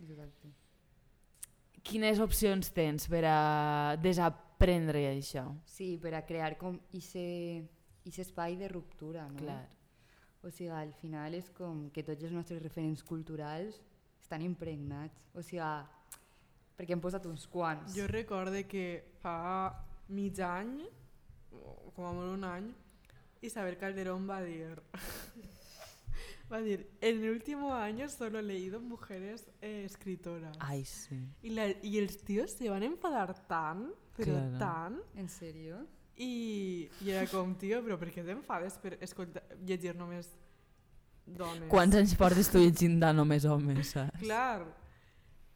Exacte. 0.00 0.52
Quines 1.84 2.20
opcions 2.20 2.72
tens 2.76 3.06
per 3.08 3.24
a 3.28 3.96
desaprendre 4.00 5.06
això? 5.14 5.46
Sí, 5.64 5.94
per 6.00 6.14
a 6.18 6.24
crear 6.28 6.56
com 6.60 6.76
aquest 6.92 8.20
espai 8.24 8.56
de 8.60 8.68
ruptura, 8.68 9.28
no? 9.28 9.40
Clar. 9.40 9.62
O 10.40 10.48
sigui, 10.48 10.72
al 10.72 10.92
final 10.96 11.36
és 11.36 11.48
com 11.52 11.88
que 11.92 12.04
tots 12.04 12.24
els 12.24 12.32
nostres 12.32 12.62
referents 12.62 13.04
culturals 13.04 13.80
estan 14.20 14.44
impregnats. 14.44 15.20
O 15.36 15.44
sigui, 15.44 15.64
perquè 16.76 16.96
hem 16.96 17.02
posat 17.04 17.26
uns 17.28 17.46
quants. 17.48 17.92
Jo 17.96 18.06
recorde 18.08 18.64
que 18.68 18.86
fa 19.20 19.36
mig 20.08 20.40
any, 20.44 20.78
com 21.94 22.04
a 22.06 22.12
molt 22.12 22.34
un 22.38 22.44
any, 22.44 22.70
Isabel 23.42 23.76
Calderón 23.78 24.28
va 24.28 24.42
dir... 24.42 24.80
va 26.52 26.58
dir, 26.60 26.88
en 27.00 27.22
el 27.22 27.30
último 27.30 27.72
año 27.74 28.08
solo 28.08 28.38
he 28.40 28.42
leído 28.42 28.80
mujeres 28.80 29.46
eh, 29.62 29.84
escritoras. 29.84 30.56
Ai, 30.58 30.84
sí. 30.84 31.16
Y, 31.42 31.50
la, 31.50 31.68
y 31.82 31.98
els 31.98 32.22
tíos 32.24 32.52
se 32.58 32.68
van 32.68 32.82
a 32.82 32.86
enfadar 32.86 33.46
tan, 33.46 33.92
però 34.16 34.34
Claro. 34.34 34.58
tan, 34.58 35.00
En 35.14 35.28
sèrio? 35.28 35.86
i, 36.16 36.90
i 37.00 37.10
era 37.10 37.24
com, 37.30 37.54
tio, 37.56 37.78
però 37.86 37.96
per 37.96 38.10
què 38.12 38.20
t'enfades 38.26 38.74
per 38.82 38.98
escoltar, 39.00 39.40
llegir 39.64 39.94
només 39.96 40.26
dones? 41.24 41.68
Quants 41.70 41.96
anys 41.96 42.12
portes 42.18 42.50
tu 42.52 42.58
llegint 42.60 42.98
de 43.00 43.12
només 43.16 43.46
homes, 43.48 43.94
saps? 43.94 44.18
Clar. 44.20 44.66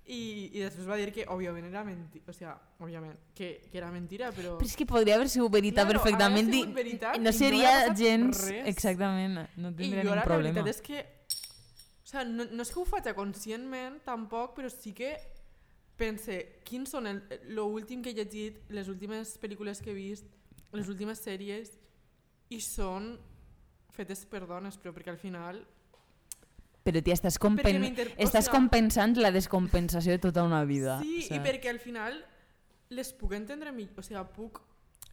I, 0.04 0.50
I 0.52 0.60
després 0.60 0.84
va 0.84 0.98
dir 1.00 1.08
que, 1.16 1.24
òbviament, 1.32 1.64
era 1.70 1.80
mentira. 1.86 2.28
O 2.28 2.34
sigui, 2.36 2.50
òbviament, 2.84 3.16
que, 3.36 3.46
que 3.70 3.78
era 3.80 3.88
mentira, 3.92 4.28
però... 4.36 4.58
Però 4.58 4.68
és 4.68 4.76
que 4.76 4.84
podria 4.88 5.16
haver 5.16 5.30
sigut 5.32 5.54
veritat 5.54 5.86
Claro, 5.86 6.02
perfectament 6.02 6.50
i 6.50 6.58
sigut 6.58 6.74
veritat 6.76 7.16
i 7.16 7.22
no 7.22 7.30
no 7.30 7.32
seria 7.36 7.70
passat 7.78 8.00
gens... 8.02 8.42
res. 8.50 8.68
Exactament, 8.74 9.38
no 9.56 9.70
I 9.70 9.78
tindria 9.78 10.02
jo 10.02 10.10
ningú 10.10 10.18
la 10.18 10.26
problema. 10.26 10.60
realitat 10.60 10.68
és 10.74 10.82
que... 10.84 11.00
O 12.04 12.10
sigui, 12.10 12.26
no, 12.36 12.48
no 12.52 12.66
és 12.66 12.72
que 12.74 12.80
ho 12.82 12.84
faig 12.90 13.08
conscientment, 13.16 13.96
tampoc, 14.04 14.52
però 14.58 14.68
sí 14.72 14.92
que 14.92 15.14
pense 15.96 16.36
quins 16.68 16.92
són 16.92 17.08
el, 17.08 17.22
lo 17.56 17.64
últim 17.72 18.02
que 18.04 18.12
he 18.12 18.18
llegit, 18.18 18.60
les 18.76 18.90
últimes 18.92 19.38
pel·lícules 19.40 19.80
que 19.80 19.94
he 19.94 19.96
vist, 19.96 20.28
les 20.74 20.90
últimes 20.90 21.22
sèries, 21.22 21.78
i 22.52 22.60
són 22.60 23.14
fetes 23.94 24.26
per 24.28 24.44
dones, 24.44 24.76
però 24.76 24.92
perquè 24.92 25.14
al 25.14 25.22
final... 25.22 25.64
Però 26.84 27.00
tia, 27.02 27.14
estàs, 27.16 27.38
compen... 27.40 27.78
o 27.80 27.88
estàs 28.20 28.44
sigui- 28.44 28.52
compensant 28.58 29.16
la 29.16 29.30
descompensació 29.32 30.12
de 30.12 30.20
tota 30.20 30.42
una 30.44 30.64
vida. 30.68 30.98
Sí, 31.00 31.16
i 31.22 31.22
saps? 31.30 31.40
perquè 31.46 31.70
al 31.72 31.78
final 31.80 32.18
les 32.92 33.12
puc 33.16 33.32
entendre 33.32 33.72
millor, 33.72 33.98
o 33.98 34.02
sigui, 34.04 34.20
puc 34.36 34.60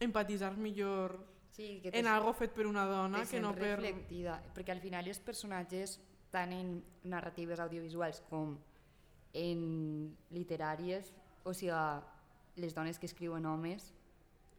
empatitzar 0.00 0.54
millor 0.56 1.18
Sí, 1.52 1.80
que 1.82 1.90
en 1.92 2.06
algo 2.08 2.32
fet 2.32 2.52
per 2.56 2.64
una 2.66 2.86
dona 2.88 3.26
que 3.28 3.40
no 3.40 3.50
per... 3.54 3.74
reflectida, 3.76 4.38
perquè 4.54 4.72
al 4.72 4.80
final 4.80 5.08
els 5.08 5.18
personatges, 5.20 5.98
tant 6.32 6.52
en 6.56 6.78
narratives 7.04 7.60
audiovisuals 7.60 8.22
com 8.30 8.54
en 9.36 9.60
literàries, 10.32 11.10
o 11.44 11.52
sigui, 11.52 11.76
les 12.56 12.72
dones 12.76 12.98
que 12.98 13.06
escriuen 13.08 13.44
homes, 13.46 13.92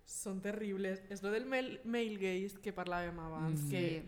Són 0.05 0.41
terribles. 0.43 0.99
És 1.09 1.21
lo 1.23 1.29
del 1.31 1.45
male, 1.47 1.77
male 1.87 2.17
gaze 2.19 2.59
que 2.61 2.73
parlàvem 2.75 3.17
abans, 3.23 3.61
Mm. 3.63 3.69
que, 3.71 4.03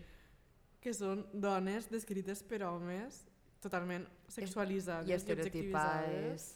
que 0.86 0.94
són 0.94 1.24
dones 1.34 1.88
descrites 1.90 2.44
per 2.46 2.62
homes 2.68 3.24
totalment 3.64 4.04
sexualitzades 4.30 5.08
i 5.10 5.14
estereotipades, 5.16 6.52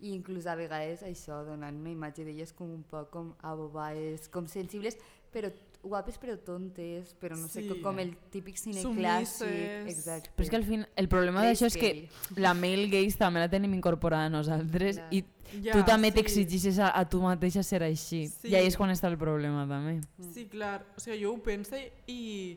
i 0.00 0.14
inclús 0.16 0.46
a 0.48 0.54
vegades 0.56 1.02
això, 1.06 1.42
donant 1.46 1.76
una 1.78 1.92
imatge 1.92 2.24
d'elles 2.24 2.54
com 2.56 2.70
un 2.72 2.82
poc 2.88 3.10
com 3.12 3.34
abobades, 3.46 4.26
com 4.32 4.46
sensibles, 4.48 4.96
però 5.30 5.50
guapes 5.82 6.16
però 6.20 6.34
tontes, 6.44 7.14
però 7.20 7.36
no 7.38 7.46
sé, 7.48 7.62
Sí. 7.62 7.68
com, 7.68 7.78
com 7.84 7.98
el 8.02 8.14
típic 8.32 8.56
cine 8.60 8.80
Submises. 8.82 9.40
clàssic. 9.40 9.88
Exacte. 9.92 10.30
Però 10.36 10.44
és 10.44 10.50
que 10.50 10.56
al 10.56 10.64
fin, 10.64 10.86
el 10.96 11.08
problema 11.08 11.44
d'això 11.44 11.66
és 11.70 11.76
que 11.76 12.08
la 12.36 12.52
male 12.54 12.88
gaze 12.92 13.16
també 13.16 13.40
la 13.40 13.48
tenim 13.48 13.72
incorporada 13.74 14.26
a 14.26 14.32
nosaltres 14.32 14.96
Clar. 14.96 15.12
i 15.14 15.24
Ja, 15.62 15.72
tu 15.74 15.82
també 15.84 16.08
sí. 16.12 16.14
t'exigixes 16.14 16.78
a, 16.78 16.90
a 16.94 17.04
tu 17.08 17.20
mateixa 17.20 17.62
ser 17.66 17.82
així. 17.82 18.28
Sí. 18.28 18.48
I 18.52 18.54
ahí 18.56 18.66
és 18.68 18.76
quan 18.76 18.90
està 18.90 19.08
el 19.10 19.16
problema 19.18 19.64
també. 19.66 20.00
Sí, 20.32 20.44
clar. 20.46 20.84
O 20.96 21.00
sigui, 21.00 21.22
jo 21.24 21.32
ho 21.34 21.38
penso 21.42 21.74
i, 22.06 22.56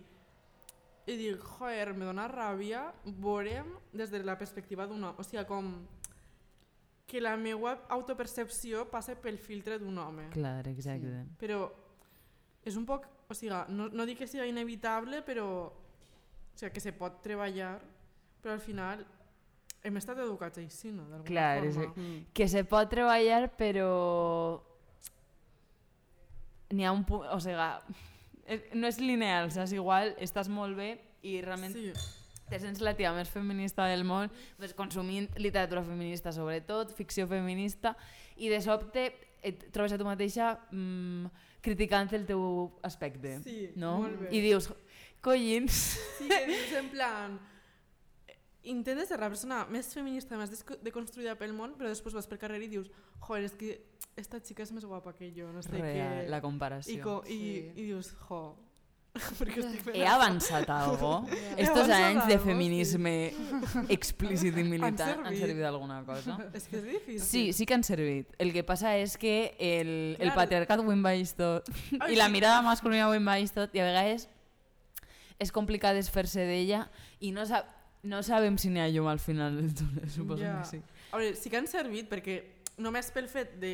i 1.06 1.18
dic, 1.20 1.42
joder, 1.58 1.94
me 1.98 2.08
dona 2.08 2.28
ràbia 2.32 2.86
veurem 3.04 3.74
des 3.92 4.12
de 4.12 4.22
la 4.24 4.38
perspectiva 4.40 4.88
d'un 4.88 5.04
home. 5.04 5.20
O 5.20 5.26
sigui, 5.28 5.44
com 5.50 5.74
que 7.08 7.22
la 7.22 7.36
meva 7.38 7.76
autopercepció 7.94 8.86
passa 8.90 9.16
pel 9.20 9.38
filtre 9.38 9.78
d'un 9.82 9.98
home. 10.00 10.30
Clar, 10.34 10.62
exacte. 10.72 11.26
Però 11.40 11.66
és 12.64 12.78
un 12.80 12.88
poc... 12.88 13.10
O 13.30 13.36
sigui, 13.36 13.54
no, 13.76 13.90
no 13.92 14.06
dic 14.08 14.24
que 14.24 14.30
sigui 14.30 14.48
inevitable, 14.52 15.22
però... 15.28 15.48
O 15.68 16.56
sigui, 16.56 16.72
que 16.76 16.84
se 16.84 16.94
pot 16.96 17.20
treballar, 17.26 17.76
però 18.42 18.56
al 18.56 18.64
final 18.64 19.04
hem 19.84 20.00
estat 20.00 20.20
educats 20.24 20.62
així, 20.62 20.94
no? 20.96 21.06
Clar, 21.28 21.66
és, 21.68 21.76
forma. 21.76 21.94
Mm. 21.98 22.20
que 22.34 22.48
se 22.48 22.64
pot 22.68 22.88
treballar 22.92 23.42
però 23.60 23.90
n'hi 26.74 26.88
ha 26.88 26.94
un 26.96 27.04
punt, 27.08 27.28
o 27.28 27.40
sigui, 27.44 28.04
no 28.74 28.88
és 28.88 29.00
lineal, 29.00 29.52
saps? 29.52 29.72
Igual 29.74 30.16
estàs 30.20 30.50
molt 30.52 30.76
bé 30.78 30.98
i 31.24 31.42
realment 31.42 31.74
Sí. 31.74 31.94
te 32.50 32.60
sents 32.60 32.82
la 32.84 32.94
tia 32.94 33.14
més 33.16 33.30
feminista 33.32 33.86
del 33.88 34.04
món, 34.04 34.30
pues, 34.58 34.74
consumint 34.74 35.30
literatura 35.40 35.82
feminista 35.84 36.32
sobretot, 36.36 36.92
ficció 36.94 37.26
feminista, 37.28 37.96
i 38.36 38.50
de 38.50 38.60
sobte 38.62 39.14
et 39.42 39.72
trobes 39.72 39.94
a 39.94 39.98
tu 39.98 40.06
mateixa 40.06 40.60
mm, 40.72 41.26
criticant 41.64 42.12
el 42.14 42.26
teu 42.28 42.74
aspecte, 42.84 43.40
Sí, 43.44 43.72
no? 43.76 44.10
I 44.32 44.40
dius, 44.44 44.70
collins, 45.22 45.72
Sí, 46.20 46.28
que 46.28 46.46
dius 46.48 46.72
en 46.78 46.90
plan... 46.90 47.40
eh, 48.28 48.38
Intentes 48.64 49.08
ser 49.10 49.20
la 49.20 49.30
persona 49.30 49.66
més 49.72 49.90
feminista, 49.94 50.38
més 50.38 50.52
deconstruïda 50.84 51.36
pel 51.40 51.54
món, 51.56 51.74
però 51.80 51.90
després 51.90 52.14
vas 52.16 52.28
pel 52.28 52.40
carrer 52.40 52.62
i 52.64 52.68
dius 52.72 52.92
joder, 53.20 53.46
és 53.46 53.56
que 53.60 53.74
esta 54.18 54.40
xica 54.40 54.64
és 54.64 54.72
més 54.72 54.86
guapa 54.86 55.14
que 55.18 55.32
jo, 55.36 55.52
no 55.54 55.62
sé 55.66 55.72
real, 55.74 56.24
què... 56.26 56.30
la 56.30 56.38
I, 56.38 56.42
comparació. 56.42 57.02
co 57.04 57.24
Sí. 57.26 57.40
i 57.76 57.88
dius, 57.88 58.12
jo, 58.28 58.42
perquè 59.40 59.60
estic 59.62 59.82
fent 59.86 59.96
He 59.98 60.06
avançat 60.10 60.70
algo? 60.74 61.26
He 61.58 61.62
Estos 61.68 61.90
anys 61.94 62.26
de 62.30 62.38
feminisme 62.42 63.12
explícit 63.94 64.58
i 64.58 64.64
militant 64.66 65.02
han 65.02 65.26
servit. 65.28 65.40
servit 65.42 65.62
d'alguna 65.66 66.00
cosa? 66.08 66.38
És 66.58 66.66
que 66.70 66.78
és 66.80 66.86
difícil. 66.88 67.22
Sí, 67.26 67.44
sí 67.54 67.66
que 67.70 67.74
han 67.78 67.84
servit. 67.86 68.34
El 68.42 68.54
que 68.56 68.64
passa 68.66 68.96
és 68.98 69.18
que 69.22 69.54
el, 69.62 69.92
el 70.20 70.34
patriarcat 70.34 70.82
ho 70.82 70.90
envaeix 70.94 71.36
tot 71.38 71.70
Ai, 72.00 72.14
i 72.14 72.18
la 72.18 72.26
sí. 72.30 72.34
mirada 72.38 72.62
masculina 72.66 73.10
ho 73.10 73.14
envaeix 73.18 73.54
tot 73.54 73.74
i 73.78 73.82
a 73.84 73.86
vegades 73.90 74.28
és 75.42 75.52
complicat 75.52 75.98
desfer-se 75.98 76.46
d'ella 76.48 76.86
i 77.26 77.32
no, 77.36 77.46
sab 77.50 77.66
no 78.08 78.20
sabem 78.26 78.58
si 78.60 78.70
n'hi 78.70 78.82
ha 78.84 78.90
llum 78.92 79.08
al 79.08 79.20
final 79.20 79.56
del 79.58 79.74
túnel, 79.78 80.10
suposo 80.12 80.42
Ja. 80.44 80.58
que 80.62 80.70
sí. 80.74 80.82
A 81.14 81.18
veure, 81.18 81.36
sí 81.38 81.50
que 81.50 81.58
han 81.62 81.68
servit 81.68 82.10
perquè 82.12 82.40
només 82.82 83.10
pel 83.16 83.28
fet 83.32 83.58
de, 83.62 83.74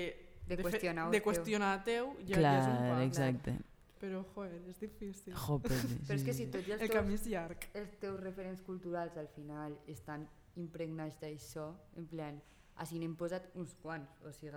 De 0.49 0.57
fer- 0.57 0.65
qüestionar 0.65 1.07
de 1.11 1.19
teu. 1.19 1.25
qüestionar 1.29 1.83
teu 1.85 2.13
ja, 2.25 2.39
ja 2.41 2.53
és 2.59 2.67
un 2.67 2.77
Clar, 2.77 2.89
pas. 2.95 3.03
exacte. 3.07 3.55
Però, 3.99 4.21
joder, 4.33 4.61
és 4.69 4.77
difícil. 4.79 5.33
Jope, 5.35 5.69
Però 6.07 6.15
és 6.15 6.23
que 6.23 6.33
si 6.33 6.45
tots 6.47 6.69
els 6.71 6.81
El 6.81 6.89
camí 6.89 7.13
és 7.17 7.25
llarg. 7.27 7.65
els 7.75 7.97
teus 7.99 8.19
referents 8.21 8.61
culturals 8.63 9.17
al 9.19 9.27
final 9.35 9.75
estan 9.87 10.23
impregnats 10.55 11.19
d'això, 11.19 11.73
en 11.99 12.07
plan, 12.07 12.39
així 12.79 12.97
n'hem 12.99 13.15
posat 13.19 13.49
uns 13.55 13.73
quants, 13.83 14.09
o 14.25 14.31
sigui, 14.31 14.55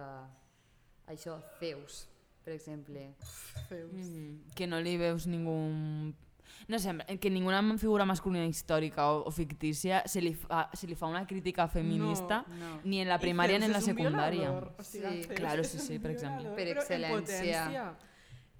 això, 1.11 1.40
Zeus, 1.59 2.07
per 2.45 2.55
exemple. 2.55 3.14
Feus. 3.68 3.93
Mm, 3.93 4.55
que 4.55 4.66
no 4.66 4.80
li 4.80 4.97
veus 4.97 5.26
ningú... 5.26 5.57
No 6.68 6.78
sé, 6.78 6.92
que 7.20 7.28
ninguna 7.30 7.61
figura 7.78 8.05
masculina 8.05 8.46
històrica 8.46 9.09
o, 9.12 9.24
o 9.26 9.30
fictícia 9.30 10.03
se 10.07 10.20
li, 10.20 10.34
fa, 10.34 10.68
se 10.72 10.86
li 10.86 10.94
fa 10.94 11.07
una 11.07 11.26
crítica 11.26 11.66
feminista 11.68 12.44
No. 12.48 12.80
ni 12.84 13.00
en 13.00 13.09
la 13.09 13.18
primària 13.18 13.59
ni 13.59 13.66
en 13.66 13.72
la 13.72 13.80
secundària. 13.80 14.50
violador, 14.50 14.74
o 14.78 14.82
sigui, 14.82 15.22
Sí, 15.24 15.28
claro, 15.34 15.64
sí, 15.64 15.78
sí, 15.78 15.98
per 15.98 16.12
exemple. 16.12 16.50
Per 16.55 16.68
excel·lència. 16.76 17.94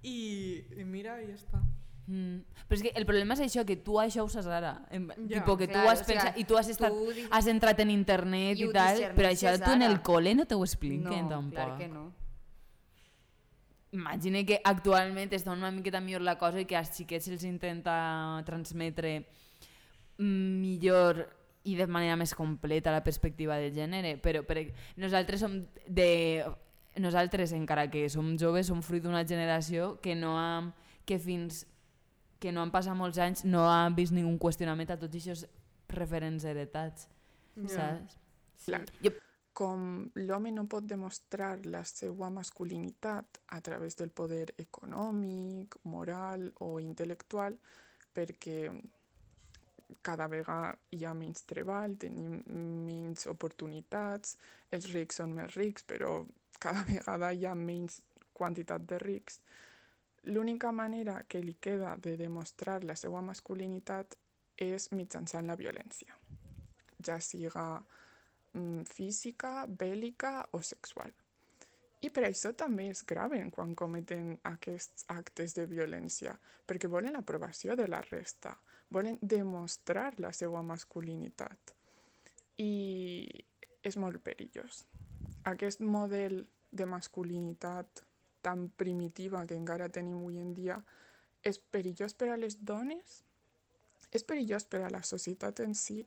I, 0.03 0.63
I 0.77 0.83
mira, 0.83 1.21
i 1.23 1.27
ja 1.31 1.35
està. 1.37 1.61
Mm. 2.05 2.41
Però 2.67 2.75
és 2.75 2.81
que 2.83 2.91
el 2.99 3.05
problema 3.07 3.33
és 3.37 3.39
això, 3.45 3.63
que 3.65 3.77
tu 3.79 3.95
això 4.01 4.25
ho 4.25 4.29
saps 4.29 4.47
ara. 4.51 4.73
En, 4.91 5.07
Ja. 5.29 5.39
tipo, 5.39 5.55
que 5.55 5.67
tu 5.67 5.73
Clar, 5.77 5.87
has 5.93 6.01
o 6.01 6.03
sigui, 6.03 6.17
pensat, 6.19 6.37
i 6.37 6.43
tu 6.43 6.57
has, 6.57 6.67
estat, 6.67 6.91
tu 6.91 7.13
has 7.31 7.47
entrat 7.47 7.79
en 7.79 7.89
internet 7.91 8.57
i 8.59 8.65
i, 8.65 8.71
tal, 8.73 8.97
però 9.15 9.29
això 9.31 9.53
tu 9.63 9.71
en 9.71 9.81
el 9.83 10.01
col·le 10.01 10.35
no 10.35 10.45
te 10.45 10.55
ho 10.55 10.63
expliquen 10.65 11.23
no, 11.23 11.29
tampoc. 11.29 11.53
clar 11.55 11.77
que 11.77 11.87
no. 11.87 12.11
Imagina 13.93 14.41
que 14.43 14.57
actualment 14.65 15.29
està 15.37 15.53
una 15.53 15.69
miqueta 15.71 15.99
millor 16.01 16.23
la 16.25 16.37
cosa 16.41 16.59
i 16.63 16.65
que 16.65 16.75
als 16.79 16.95
xiquets 16.97 17.27
se'ls 17.29 17.43
intenta 17.45 18.41
transmetre 18.47 19.19
millor 20.17 21.27
i 21.63 21.75
de 21.79 21.85
manera 21.87 22.17
més 22.19 22.33
completa 22.35 22.91
la 22.91 23.03
perspectiva 23.05 23.55
de 23.61 23.69
gènere, 23.71 24.17
però 24.19 24.41
per, 24.45 24.65
nosaltres 24.99 25.43
som 25.45 25.61
de... 25.87 26.43
Nosaltres, 27.01 27.49
encara 27.57 27.87
que 27.89 28.03
som 28.13 28.35
joves, 28.37 28.67
som 28.69 28.83
fruit 28.85 29.01
d'una 29.01 29.23
generació 29.25 29.95
que 30.03 30.13
no 30.13 30.35
ha, 30.37 30.59
que 31.09 31.17
fins 31.17 31.63
que 32.37 32.51
no 32.53 32.61
han 32.61 32.69
passat 32.69 32.93
molts 32.93 33.17
anys 33.23 33.41
no 33.49 33.63
ha 33.65 33.87
vist 33.95 34.13
ningú 34.13 34.35
qüestionament 34.37 34.91
a 34.93 34.97
tots 35.01 35.15
aquests 35.17 35.47
referents 35.89 36.45
heretats, 36.45 37.07
Ja. 37.55 37.69
saps? 37.69 38.19
Clar. 38.67 38.83
Jo- 39.01 39.15
Com 39.53 40.09
l'home 40.17 40.51
no 40.51 40.65
pot 40.65 40.85
demostrar 40.89 41.59
la 41.69 41.83
seva 41.85 42.31
masculinitat 42.33 43.39
a 43.53 43.59
través 43.61 43.97
del 43.99 44.09
poder 44.09 44.47
econòmic, 44.57 45.77
moral 45.85 46.47
o 46.65 46.79
intel·lectual, 46.81 47.59
perquè 48.13 48.57
cada 50.01 50.27
vegada 50.27 50.73
hi 50.95 51.03
ha 51.05 51.13
menys 51.13 51.45
treball, 51.49 51.97
tenim 52.01 52.41
menys 52.87 53.27
oportunitats, 53.29 54.37
els 54.71 54.89
rics 54.93 55.21
són 55.21 55.35
més 55.37 55.53
rics, 55.55 55.85
però 55.85 56.15
cada 56.59 56.83
vegada 56.89 57.31
hi 57.31 57.45
ha 57.45 57.53
menys 57.55 58.01
quantitat 58.33 58.85
de 58.89 58.99
rics. 58.99 59.39
L'única 60.33 60.71
manera 60.71 61.21
que 61.27 61.41
li 61.43 61.57
queda 61.59 61.97
de 62.01 62.15
demostrar 62.17 62.81
la 62.83 62.95
seva 62.95 63.21
masculinitat 63.21 64.15
és 64.57 64.89
mitjançant 64.93 65.49
la 65.49 65.57
violència, 65.59 66.15
ja 67.03 67.19
siga 67.19 67.83
física, 68.89 69.65
bèl·lica 69.67 70.43
o 70.51 70.61
sexual. 70.61 71.11
I 72.03 72.09
per 72.11 72.25
això 72.27 72.51
també 72.51 72.89
es 72.91 73.03
graven 73.07 73.49
quan 73.51 73.75
cometen 73.79 74.33
aquests 74.49 75.05
actes 75.13 75.55
de 75.55 75.65
violència, 75.71 76.33
perquè 76.67 76.89
volen 76.91 77.15
l'aprovació 77.15 77.77
de 77.79 77.87
la 77.87 78.01
resta, 78.09 78.51
volen 78.91 79.17
demostrar 79.21 80.11
la 80.19 80.33
seva 80.35 80.61
masculinitat. 80.61 81.73
I 82.59 82.73
és 83.83 83.97
molt 83.97 84.19
perillós. 84.23 84.83
Aquest 85.49 85.81
model 85.81 86.43
de 86.71 86.85
masculinitat 86.85 88.03
tan 88.43 88.67
primitiva 88.69 89.45
que 89.47 89.55
encara 89.55 89.89
tenim 89.89 90.19
avui 90.19 90.41
en 90.43 90.51
dia 90.53 90.77
és 91.43 91.59
perillós 91.59 92.15
per 92.19 92.33
a 92.33 92.37
les 92.39 92.59
dones, 92.59 93.21
és 94.11 94.23
perillós 94.27 94.67
per 94.67 94.83
a 94.83 94.91
la 94.91 95.01
societat 95.07 95.63
en 95.63 95.73
si 95.75 96.03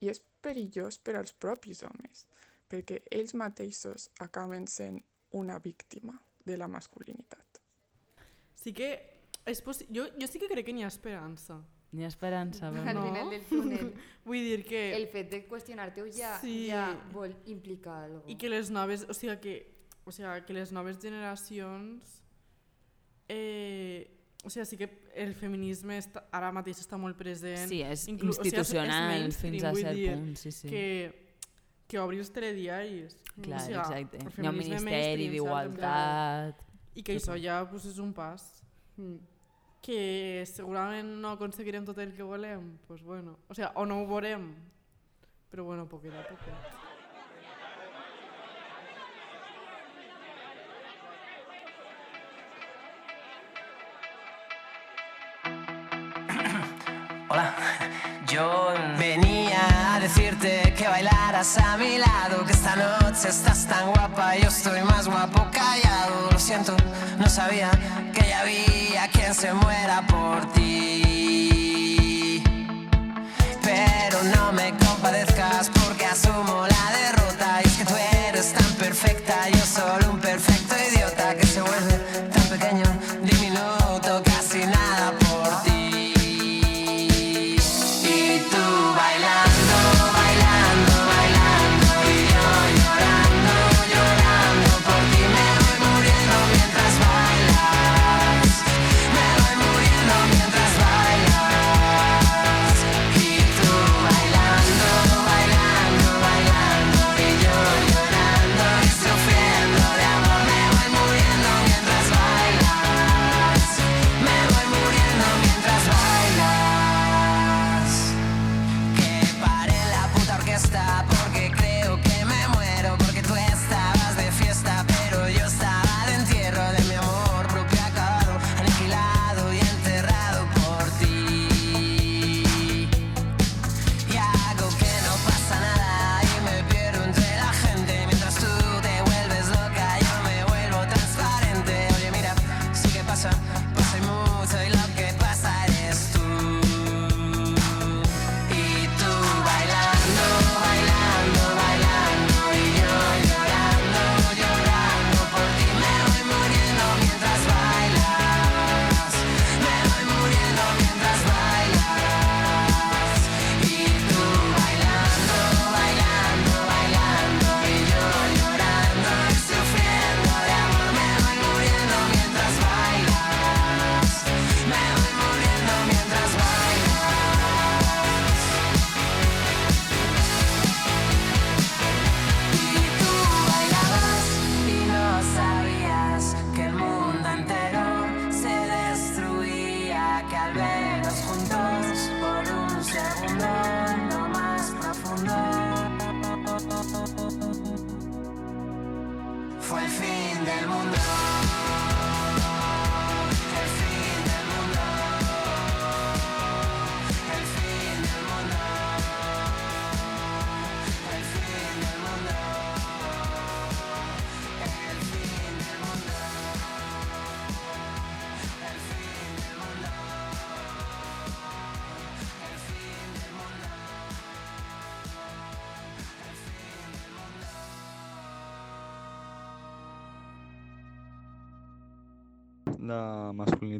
i 0.00 0.08
és 0.08 0.20
perillós 0.40 0.98
per 0.98 1.16
als 1.16 1.32
propis 1.32 1.82
homes, 1.82 2.26
perquè 2.70 3.02
ells 3.10 3.34
mateixos 3.34 4.10
acaben 4.20 4.66
sent 4.66 5.00
una 5.32 5.58
víctima 5.58 6.20
de 6.44 6.56
la 6.56 6.68
masculinitat. 6.68 7.60
Sí 8.54 8.72
que 8.72 8.92
és 9.46 9.62
possi- 9.64 9.86
jo, 9.94 10.06
jo 10.20 10.26
sí 10.26 10.38
que 10.38 10.48
crec 10.48 10.66
que 10.66 10.72
n'hi 10.72 10.84
ha 10.84 10.88
esperança. 10.88 11.60
N'hi 11.92 12.04
ha 12.04 12.08
esperança, 12.08 12.70
però 12.70 12.86
Al 12.88 12.94
No. 12.94 13.02
final 13.06 13.30
del 13.30 13.44
túnel, 13.48 13.94
Vull 14.24 14.42
dir 14.44 14.64
que... 14.64 14.94
el 14.96 15.06
fet 15.08 15.30
de 15.30 15.46
qüestionar-te 15.48 16.04
ja, 16.12 16.38
Sí. 16.40 16.66
ja 16.68 16.92
vol 17.12 17.34
implicar 17.46 18.04
alguna 18.04 18.20
cosa. 18.22 18.30
I 18.32 18.36
que 18.36 18.48
les 18.48 18.70
noves, 18.70 19.06
o 19.08 19.14
sigui 19.14 19.38
que, 19.40 19.54
o 20.04 20.12
sigui, 20.12 20.44
que 20.46 20.52
les 20.52 20.70
noves 20.72 20.98
generacions 21.00 22.22
eh, 23.28 24.17
o 24.44 24.50
sigui, 24.50 24.66
sí 24.66 24.76
que 24.78 24.88
el 25.14 25.34
feminisme 25.34 25.98
està, 25.98 26.22
ara 26.32 26.50
mateix 26.54 26.78
està 26.84 26.96
molt 27.00 27.16
present. 27.18 27.68
Sí, 27.68 27.82
és 27.82 28.06
Inclu- 28.08 28.30
o 28.30 28.36
sigui, 28.36 28.48
és- 28.48 28.54
és 28.54 28.62
institucional 28.62 29.32
fins 29.32 29.64
a 29.64 29.72
cert 29.74 29.94
dir 29.96 30.12
punt, 30.12 30.36
sí, 30.36 30.52
sí. 30.52 30.68
Que, 30.68 30.84
que 31.88 31.98
obrir 31.98 32.20
els 32.20 32.30
telediaris. 32.30 33.16
Clar, 33.42 33.58
o 33.60 33.64
sigui, 33.64 33.78
exacte. 33.78 34.16
el 34.18 34.32
Hi 34.44 34.46
ha 34.46 34.50
un 34.50 34.56
ministeri 34.58 35.28
d'igualtat... 35.28 36.64
I 36.94 37.02
que 37.02 37.16
això 37.16 37.36
ja 37.40 37.60
pues, 37.70 37.84
és 37.86 37.98
un 37.98 38.12
pas. 38.12 38.42
Mm. 38.96 39.18
Que 39.80 40.44
segurament 40.50 41.06
no 41.22 41.30
aconseguirem 41.36 41.84
tot 41.86 41.98
el 42.02 42.12
que 42.12 42.22
volem, 42.26 42.76
pues 42.88 43.02
bueno. 43.02 43.38
O 43.48 43.54
sigui, 43.54 43.68
o 43.74 43.86
no 43.86 44.00
ho 44.02 44.06
veurem, 44.08 44.48
però 45.50 45.64
bueno, 45.64 45.86
poquet 45.88 46.12
a 46.12 46.24
poquet. 46.26 46.87
Que 61.38 61.44
bailaras 61.44 61.58
a 61.58 61.76
mi 61.76 61.98
lado, 61.98 62.44
que 62.44 62.52
esta 62.52 62.74
noche 62.76 63.28
estás 63.28 63.66
tan 63.66 63.92
guapa, 63.92 64.36
yo 64.36 64.48
estoy 64.48 64.82
más 64.82 65.06
guapo 65.06 65.46
callado. 65.52 66.30
Lo 66.32 66.38
siento, 66.38 66.76
no 67.18 67.28
sabía 67.28 67.70
que 68.12 68.28
ya 68.28 68.40
había 68.40 69.08
quien 69.12 69.34
se 69.34 69.52
muera 69.52 70.06
por 70.06 70.52
ti. 70.52 72.42
Pero 73.62 74.22
no 74.34 74.52
me 74.52 74.72
compadezcas 74.78 75.70
porque 75.70 76.06
asumo 76.06 76.66
la 76.66 76.90
derrota. 76.98 77.60
Y 77.64 77.68
es 77.68 77.76
que 77.76 77.84
tú 77.84 77.94
eres 78.26 78.52
tan 78.52 78.74
perfecta, 78.74 79.48
yo 79.50 79.64
solo 79.64 80.07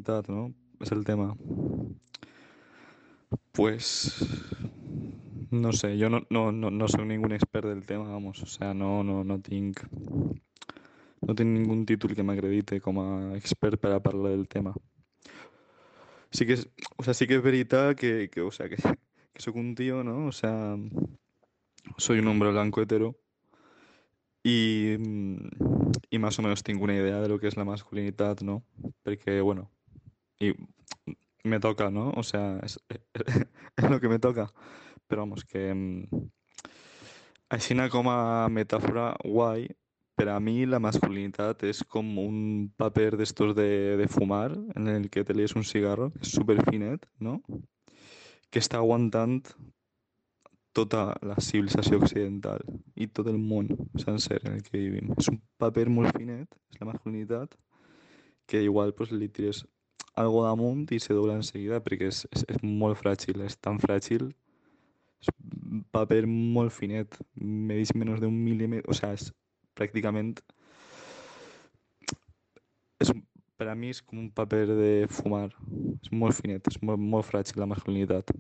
masculinitat, 0.09 0.29
no? 0.29 0.55
És 0.81 0.93
el 0.93 1.05
tema. 1.05 1.37
Pues 3.53 4.25
no 5.51 5.73
sé, 5.73 5.99
jo 6.01 6.09
no, 6.09 6.23
no, 6.31 6.53
no, 6.53 6.71
no 6.71 6.89
soc 6.89 7.05
ningú 7.05 7.27
expert 7.33 7.67
del 7.67 7.85
tema, 7.85 8.11
vamos, 8.11 8.43
o 8.43 8.47
sea, 8.47 8.75
no, 8.75 9.03
no, 9.03 9.25
no 9.25 9.41
tinc 9.41 9.81
no 11.21 11.35
tinc 11.35 11.51
ningun 11.51 11.85
títol 11.85 12.15
que 12.15 12.23
m'acredite 12.23 12.81
com 12.81 13.01
a 13.01 13.37
expert 13.37 13.81
per 13.81 13.93
a 13.93 14.01
parlar 14.01 14.33
del 14.33 14.47
tema. 14.49 14.73
Sí 16.31 16.47
que 16.47 16.55
és, 16.55 16.69
o 16.97 17.03
sea, 17.03 17.15
sí 17.15 17.27
que 17.27 17.37
és 17.37 17.43
veritat 17.43 17.97
que, 17.99 18.29
que, 18.31 18.41
o 18.41 18.51
sea, 18.53 18.69
que, 18.69 18.77
que 18.77 19.51
un 19.51 19.75
tío, 19.75 20.05
¿no? 20.05 20.29
O 20.29 20.33
sea, 20.33 20.77
soy 21.97 22.21
un 22.21 22.29
hombre 22.29 22.51
blanco 22.51 22.81
hetero 22.81 23.17
y, 24.45 24.95
y 26.11 26.19
más 26.19 26.39
o 26.39 26.43
menos 26.43 26.63
tengo 26.63 26.85
una 26.85 26.95
idea 26.95 27.21
de 27.21 27.29
lo 27.29 27.41
que 27.41 27.49
es 27.49 27.57
la 27.57 27.65
masculinidad, 27.65 28.41
¿no? 28.43 28.63
Porque, 29.03 29.41
bueno, 29.41 29.71
y 30.39 30.55
me 31.45 31.61
toca, 31.61 31.91
¿no? 31.91 32.11
O 32.11 32.22
sea, 32.22 32.59
es, 32.62 32.80
es 33.76 33.91
lo 33.91 34.01
que 34.01 34.09
me 34.09 34.18
toca. 34.18 34.53
Però 35.09 35.22
vamos, 35.22 35.45
que 35.45 35.72
mm, 35.72 36.20
així 37.49 37.74
com 37.89 38.11
a 38.12 38.49
metàfora 38.53 39.16
guai, 39.24 39.68
per 40.18 40.28
a 40.28 40.41
mi 40.41 40.66
la 40.66 40.80
masculinitat 40.82 41.62
és 41.64 41.80
com 41.86 42.05
un 42.18 42.68
paper 42.76 43.16
d'estos 43.16 43.55
de, 43.57 43.97
de 43.97 44.09
fumar 44.09 44.53
en 44.76 44.89
el 44.89 45.09
que 45.09 45.24
te 45.24 45.32
lies 45.32 45.55
un 45.57 45.64
cigarro, 45.64 46.11
que 46.11 46.26
és 46.26 46.34
super 46.34 46.59
finet, 46.68 47.07
no? 47.20 47.41
Que 48.51 48.61
està 48.61 48.82
aguantant 48.82 49.41
tota 50.74 51.16
la 51.22 51.39
civilització 51.41 52.03
occidental 52.03 52.61
i 52.95 53.09
tot 53.09 53.30
el 53.30 53.39
món 53.39 53.70
sencer 53.97 54.43
en 54.45 54.59
el 54.59 54.62
que 54.62 54.76
vivim. 54.76 55.14
És 55.16 55.30
un 55.32 55.41
paper 55.57 55.89
molt 55.89 56.12
finet, 56.18 56.53
és 56.74 56.82
la 56.82 56.91
masculinitat, 56.91 57.57
que 58.47 58.61
igual 58.62 58.93
pues, 58.99 59.12
li 59.12 59.28
tires 59.32 59.64
algo 60.19 60.43
damunt 60.45 60.91
i 60.93 60.99
se 61.01 61.14
dobla 61.14 61.39
en 61.39 61.47
seguida 61.47 61.81
perquè 61.85 62.11
és, 62.11 62.25
és, 62.35 62.45
és 62.51 62.62
molt 62.62 62.99
tan 63.62 63.79
fràgil 63.83 64.29
és 65.19 65.33
paper 65.95 66.23
molt 66.29 66.73
finet, 66.75 67.19
medeix 67.35 67.93
menys 67.95 68.23
d'un 68.23 68.35
mil·límetre, 68.35 68.87
o 68.91 68.97
sea, 68.97 69.14
és 69.19 69.33
pràcticament... 69.79 70.39
És, 73.03 73.11
per 73.59 73.66
a 73.71 73.75
mi 73.75 73.91
és 73.91 74.01
com 74.03 74.21
un 74.23 74.29
paper 74.35 74.64
de 74.71 74.93
fumar, 75.11 75.49
és 75.99 76.12
molt 76.14 76.39
finet, 76.39 76.71
és 76.71 76.79
molt, 76.83 77.03
molt 77.03 77.27
fràgil 77.27 77.59
la 77.59 77.66
masculinitat. 77.71 78.31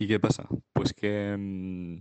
I 0.00 0.06
què 0.10 0.20
passa? 0.22 0.46
Pues 0.74 0.94
que 0.96 1.10
mm, 1.34 1.96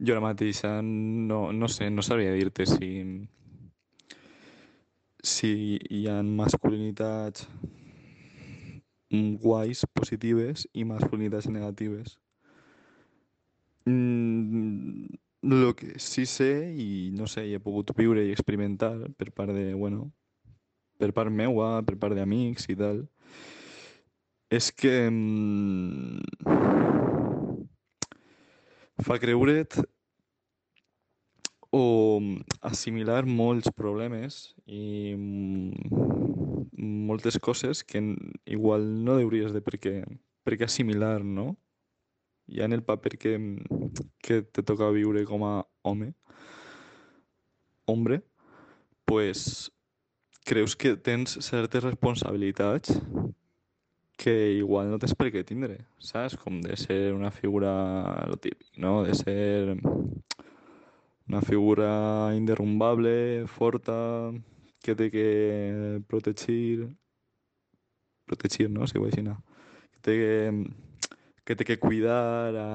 jo 0.00 0.16
ara 0.16 0.24
mateixa 0.24 0.78
no, 0.82 1.50
no 1.52 1.68
sé, 1.68 1.90
no 1.92 2.04
sabria 2.04 2.32
dir-te 2.36 2.66
si, 2.68 2.90
si 5.26 5.78
hi 5.90 6.06
ha 6.08 6.20
masculinitats 6.22 7.48
guais, 9.42 9.84
positives 9.92 10.66
i 10.72 10.84
masculinitats 10.84 11.48
negatives. 11.48 12.18
Mm, 13.86 15.06
lo 15.42 15.74
que 15.76 15.98
sí 15.98 16.26
sé 16.26 16.74
i 16.74 17.10
no 17.14 17.26
sé, 17.26 17.46
he 17.46 17.60
pogut 17.62 17.92
viure 17.96 18.24
i 18.26 18.32
experimentar 18.34 18.94
per 19.18 19.30
part 19.32 19.52
de, 19.54 19.74
bueno, 19.74 20.10
per 20.98 21.12
part 21.12 21.30
meua, 21.30 21.82
per 21.86 21.98
part 21.98 22.16
d'amics 22.18 22.66
i 22.72 22.76
tal, 22.78 23.04
és 24.50 24.70
que 24.72 24.94
mm, 25.10 26.22
fa 29.06 29.18
creure't 29.22 29.78
o 31.70 32.20
assimilar 32.60 33.24
molts 33.26 33.70
problemes 33.74 34.54
i 34.66 35.14
mm, 35.16 36.76
moltes 37.06 37.38
coses 37.38 37.82
que 37.84 38.02
igual 38.44 38.86
no 39.04 39.18
hauries 39.20 39.54
de 39.54 39.62
per 39.64 39.78
què, 39.80 39.94
per 40.44 40.56
què 40.56 40.68
assimilar, 40.68 41.22
no? 41.24 41.54
Ja 42.46 42.66
en 42.66 42.76
el 42.76 42.84
paper 42.86 43.16
que, 43.18 43.38
que 44.22 44.42
te 44.42 44.62
toca 44.62 44.92
viure 44.94 45.24
com 45.26 45.42
a 45.44 45.54
home, 45.82 46.12
hombre, 47.86 48.22
pues 49.04 49.72
creus 50.46 50.76
que 50.76 50.94
tens 50.96 51.38
certes 51.42 51.82
responsabilitats 51.82 52.94
que 54.16 54.52
igual 54.52 54.90
no 54.90 54.98
tens 54.98 55.14
per 55.18 55.28
què 55.34 55.42
tindre, 55.44 55.82
saps? 56.00 56.38
Com 56.40 56.62
de 56.64 56.76
ser 56.80 57.12
una 57.12 57.30
figura, 57.34 57.70
lo 58.30 58.38
típic, 58.40 58.70
no? 58.80 59.02
De 59.04 59.14
ser 59.14 59.76
una 61.28 61.42
figura 61.42 62.32
inderrumbable, 62.36 63.46
forta, 63.46 64.32
que 64.82 64.94
té 64.94 65.10
que 65.10 66.00
protegir, 66.06 66.86
protegir, 68.24 68.70
no? 68.70 68.86
Si 68.86 69.22
no? 69.22 69.42
Que 69.90 70.00
té 70.00 70.14
que, 70.20 70.64
que 71.44 71.56
té 71.56 71.64
que 71.64 71.78
cuidar 71.78 72.54
a, 72.54 72.68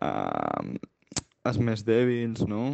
a, 0.00 1.52
més 1.56 1.84
dèbils, 1.88 2.44
no? 2.46 2.72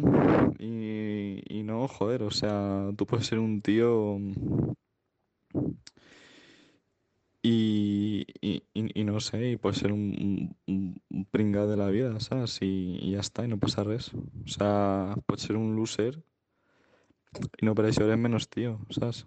I, 0.59 1.41
i 1.59 1.63
no, 1.63 1.87
joder, 1.87 2.23
o 2.23 2.31
sea, 2.31 2.91
tú 2.97 3.05
puedes 3.05 3.27
ser 3.27 3.39
un 3.39 3.61
tío 3.61 4.19
y, 7.47 8.25
y, 8.41 8.63
y- 8.73 9.01
y 9.01 9.03
no 9.03 9.19
sé, 9.19 9.51
y 9.51 9.57
puedes 9.57 9.77
ser 9.79 9.91
un, 9.91 10.55
un, 10.67 11.25
pringao 11.31 11.67
de 11.67 11.77
la 11.77 11.87
vida, 11.89 12.19
¿sabes? 12.19 12.59
Y, 12.61 12.97
y 13.01 13.11
ya 13.11 13.19
está, 13.19 13.45
y 13.45 13.47
no 13.47 13.59
pasa 13.59 13.83
res. 13.83 14.13
O 14.13 14.47
sea, 14.47 15.15
pots 15.27 15.43
ser 15.47 15.57
un 15.57 15.75
loser 15.75 16.13
i 17.61 17.65
no 17.67 17.73
per 17.77 17.85
això 17.89 18.03
eres 18.07 18.19
menys 18.25 18.47
tio, 18.55 18.71
saps? 18.97 19.23